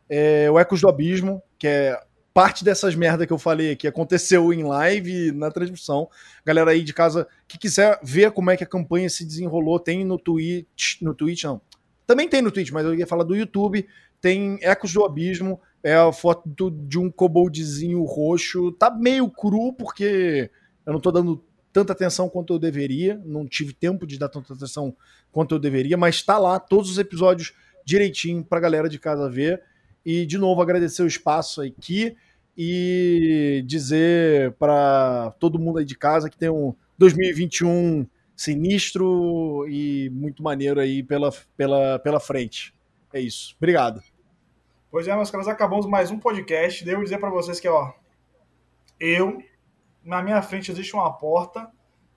É, 0.08 0.50
o 0.50 0.58
Ecos 0.58 0.80
do 0.80 0.88
Abismo, 0.88 1.42
que 1.58 1.66
é 1.66 1.98
parte 2.32 2.64
dessas 2.64 2.94
merda 2.94 3.26
que 3.26 3.32
eu 3.32 3.38
falei 3.38 3.70
aqui, 3.72 3.86
aconteceu 3.86 4.52
em 4.52 4.64
live 4.64 5.32
na 5.32 5.50
transmissão. 5.50 6.08
Galera 6.44 6.72
aí 6.72 6.82
de 6.82 6.92
casa 6.92 7.26
que 7.46 7.56
quiser 7.56 7.98
ver 8.02 8.32
como 8.32 8.50
é 8.50 8.56
que 8.56 8.64
a 8.64 8.66
campanha 8.66 9.08
se 9.08 9.24
desenrolou, 9.24 9.78
tem 9.78 10.04
no 10.04 10.18
Twitch, 10.18 11.00
no 11.00 11.14
Twitch 11.14 11.44
não. 11.44 11.60
Também 12.06 12.28
tem 12.28 12.42
no 12.42 12.50
Twitch, 12.50 12.70
mas 12.70 12.84
eu 12.84 12.94
ia 12.94 13.06
falar 13.06 13.24
do 13.24 13.36
YouTube. 13.36 13.86
Tem 14.20 14.58
Ecos 14.62 14.92
do 14.92 15.04
Abismo, 15.04 15.60
é 15.82 15.94
a 15.94 16.10
foto 16.12 16.42
do- 16.48 16.70
de 16.70 16.98
um 16.98 17.10
koboldzinho 17.10 18.02
roxo. 18.04 18.72
Tá 18.72 18.90
meio 18.90 19.30
cru 19.30 19.72
porque 19.72 20.50
eu 20.86 20.92
não 20.92 21.00
tô 21.00 21.10
dando 21.10 21.42
tanta 21.74 21.92
atenção 21.92 22.28
quanto 22.28 22.54
eu 22.54 22.58
deveria, 22.58 23.20
não 23.24 23.44
tive 23.44 23.72
tempo 23.72 24.06
de 24.06 24.16
dar 24.16 24.28
tanta 24.28 24.54
atenção 24.54 24.96
quanto 25.32 25.56
eu 25.56 25.58
deveria, 25.58 25.96
mas 25.96 26.22
tá 26.22 26.38
lá 26.38 26.60
todos 26.60 26.88
os 26.88 26.98
episódios 26.98 27.52
direitinho 27.84 28.44
pra 28.44 28.60
galera 28.60 28.88
de 28.88 28.96
casa 28.96 29.28
ver. 29.28 29.60
E 30.06 30.24
de 30.24 30.38
novo 30.38 30.62
agradecer 30.62 31.02
o 31.02 31.06
espaço 31.06 31.60
aqui 31.60 32.16
e 32.56 33.64
dizer 33.66 34.52
para 34.52 35.34
todo 35.40 35.58
mundo 35.58 35.80
aí 35.80 35.84
de 35.84 35.96
casa 35.96 36.30
que 36.30 36.38
tem 36.38 36.48
um 36.48 36.72
2021 36.96 38.06
sinistro 38.36 39.66
e 39.68 40.08
muito 40.10 40.44
maneiro 40.44 40.78
aí 40.78 41.02
pela, 41.02 41.32
pela, 41.56 41.98
pela 41.98 42.20
frente. 42.20 42.72
É 43.12 43.18
isso. 43.18 43.56
Obrigado. 43.58 44.00
Pois 44.92 45.08
é, 45.08 45.16
meus 45.16 45.30
caras, 45.30 45.48
acabamos 45.48 45.86
mais 45.86 46.12
um 46.12 46.20
podcast. 46.20 46.84
Devo 46.84 47.02
dizer 47.02 47.18
pra 47.18 47.30
vocês 47.30 47.58
que, 47.58 47.66
ó, 47.66 47.92
eu 49.00 49.42
na 50.04 50.22
minha 50.22 50.42
frente 50.42 50.70
existe 50.70 50.94
uma 50.94 51.12
porta 51.12 51.70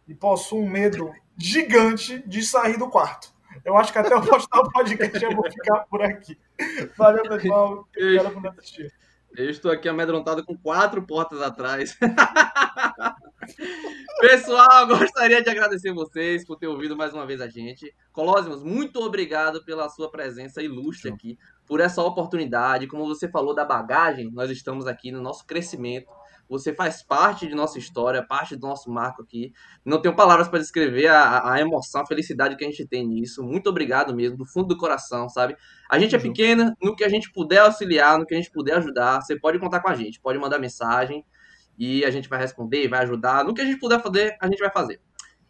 e 0.07 0.13
possuo 0.13 0.61
um 0.61 0.69
medo 0.69 1.11
gigante 1.37 2.21
de 2.27 2.43
sair 2.43 2.77
do 2.77 2.89
quarto. 2.89 3.33
Eu 3.65 3.77
acho 3.77 3.91
que 3.91 3.97
até 3.97 4.15
o 4.15 4.21
postar 4.21 4.59
o 4.59 4.71
podcast 4.71 5.23
eu 5.23 5.35
vou 5.35 5.49
ficar 5.51 5.79
por 5.89 6.01
aqui. 6.01 6.37
Valeu, 6.97 7.23
pessoal. 7.23 7.87
Obrigado 7.95 8.33
por 8.33 8.47
assistir. 8.47 8.93
Eu 9.35 9.49
estou 9.49 9.71
aqui 9.71 9.87
amedrontado 9.89 10.43
com 10.45 10.57
quatro 10.57 11.01
portas 11.03 11.41
atrás. 11.41 11.97
Pessoal, 14.19 14.87
gostaria 14.87 15.43
de 15.43 15.49
agradecer 15.49 15.93
vocês 15.93 16.43
por 16.43 16.57
ter 16.57 16.67
ouvido 16.67 16.97
mais 16.97 17.13
uma 17.13 17.25
vez 17.25 17.39
a 17.39 17.47
gente. 17.47 17.93
Colósimos, 18.11 18.63
muito 18.63 18.99
obrigado 18.99 19.63
pela 19.63 19.87
sua 19.89 20.09
presença 20.09 20.61
ilustre 20.61 21.11
aqui, 21.11 21.37
por 21.65 21.79
essa 21.79 22.01
oportunidade. 22.01 22.87
Como 22.87 23.05
você 23.05 23.29
falou 23.29 23.53
da 23.53 23.63
bagagem, 23.63 24.31
nós 24.31 24.49
estamos 24.49 24.87
aqui 24.87 25.11
no 25.11 25.21
nosso 25.21 25.45
crescimento. 25.45 26.11
Você 26.49 26.73
faz 26.73 27.03
parte 27.03 27.47
de 27.47 27.53
nossa 27.53 27.77
história, 27.77 28.25
parte 28.25 28.55
do 28.55 28.65
nosso 28.65 28.89
marco 28.89 29.21
aqui. 29.21 29.51
Não 29.83 30.01
tenho 30.01 30.15
palavras 30.15 30.47
para 30.47 30.59
descrever 30.59 31.07
a, 31.07 31.53
a, 31.53 31.59
emoção, 31.59 32.01
a 32.01 32.05
felicidade 32.05 32.55
que 32.55 32.63
a 32.63 32.69
gente 32.69 32.85
tem 32.87 33.05
nisso. 33.05 33.43
Muito 33.43 33.69
obrigado 33.69 34.15
mesmo, 34.15 34.37
do 34.37 34.45
fundo 34.45 34.67
do 34.67 34.77
coração, 34.77 35.27
sabe? 35.29 35.55
A 35.89 35.99
gente 35.99 36.15
é 36.15 36.19
pequena, 36.19 36.75
no 36.81 36.95
que 36.95 37.03
a 37.03 37.09
gente 37.09 37.31
puder 37.31 37.59
auxiliar, 37.59 38.17
no 38.17 38.25
que 38.25 38.33
a 38.33 38.37
gente 38.37 38.51
puder 38.51 38.77
ajudar, 38.77 39.21
você 39.21 39.37
pode 39.37 39.59
contar 39.59 39.81
com 39.81 39.89
a 39.89 39.95
gente, 39.95 40.21
pode 40.21 40.39
mandar 40.39 40.59
mensagem 40.59 41.25
e 41.77 42.03
a 42.05 42.11
gente 42.11 42.29
vai 42.29 42.39
responder, 42.39 42.87
vai 42.87 43.03
ajudar. 43.03 43.43
No 43.43 43.53
que 43.53 43.61
a 43.61 43.65
gente 43.65 43.79
puder 43.79 44.01
fazer, 44.01 44.35
a 44.41 44.47
gente 44.47 44.59
vai 44.59 44.71
fazer. 44.71 45.01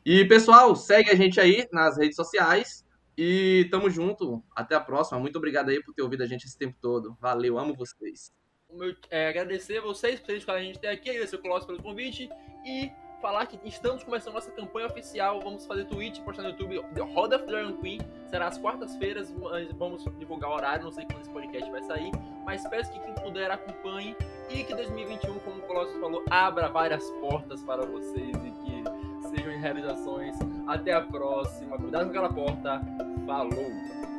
E 0.05 0.25
pessoal, 0.25 0.75
segue 0.75 1.09
a 1.11 1.15
gente 1.15 1.39
aí 1.39 1.67
nas 1.71 1.97
redes 1.97 2.15
sociais 2.15 2.85
e 3.17 3.67
tamo 3.71 3.89
junto. 3.89 4.43
Até 4.55 4.75
a 4.75 4.79
próxima. 4.79 5.19
Muito 5.19 5.37
obrigado 5.37 5.69
aí 5.69 5.81
por 5.83 5.93
ter 5.93 6.01
ouvido 6.01 6.23
a 6.23 6.25
gente 6.25 6.45
esse 6.45 6.57
tempo 6.57 6.77
todo. 6.81 7.17
Valeu, 7.19 7.57
amo 7.57 7.75
vocês 7.75 8.36
meu, 8.74 8.95
é, 9.09 9.30
agradecer 9.30 9.80
vocês 9.82 10.20
por 10.20 10.28
terem 10.28 10.43
a 10.47 10.61
gente 10.61 10.78
até 10.78 10.89
aqui, 10.89 11.09
agradecer 11.09 11.36
o 11.36 11.41
Colossus 11.41 11.65
pelo 11.65 11.82
convite 11.82 12.30
e 12.65 12.91
falar 13.22 13.45
que 13.45 13.59
estamos 13.68 14.03
começando 14.03 14.34
nossa 14.34 14.51
campanha 14.51 14.88
oficial. 14.88 15.39
Vamos 15.41 15.65
fazer 15.65 15.86
tweet, 15.86 16.22
postar 16.22 16.43
no 16.43 16.49
YouTube 16.49 16.82
The 16.93 17.01
Roda 17.01 17.38
of 17.38 17.45
Dragon 17.45 17.74
Queen. 17.78 17.99
Será 18.28 18.47
às 18.47 18.57
quartas-feiras. 18.57 19.34
Vamos 19.78 20.03
divulgar 20.18 20.51
o 20.51 20.53
horário, 20.53 20.84
não 20.84 20.91
sei 20.91 21.05
quando 21.05 21.22
esse 21.22 21.30
podcast 21.30 21.72
vai 21.72 21.82
sair. 21.84 22.11
Mas 22.45 22.68
peço 22.68 22.91
que 22.91 22.99
quem 22.99 23.13
puder 23.15 23.49
acompanhe 23.49 24.15
e 24.49 24.63
que 24.63 24.76
2021, 24.76 25.39
como 25.39 25.57
o 25.57 25.61
Colossus 25.61 25.99
falou, 25.99 26.24
abra 26.30 26.70
várias 26.70 27.09
portas 27.22 27.61
para 27.63 27.86
vocês 27.86 28.36
e 28.38 28.51
que 28.51 29.30
sejam 29.30 29.59
realizações. 29.59 30.36
Até 30.68 30.93
a 30.93 31.01
próxima. 31.01 31.78
Cuidado 31.78 32.05
com 32.05 32.09
aquela 32.09 32.34
porta. 32.34 32.82
Falou! 33.26 34.16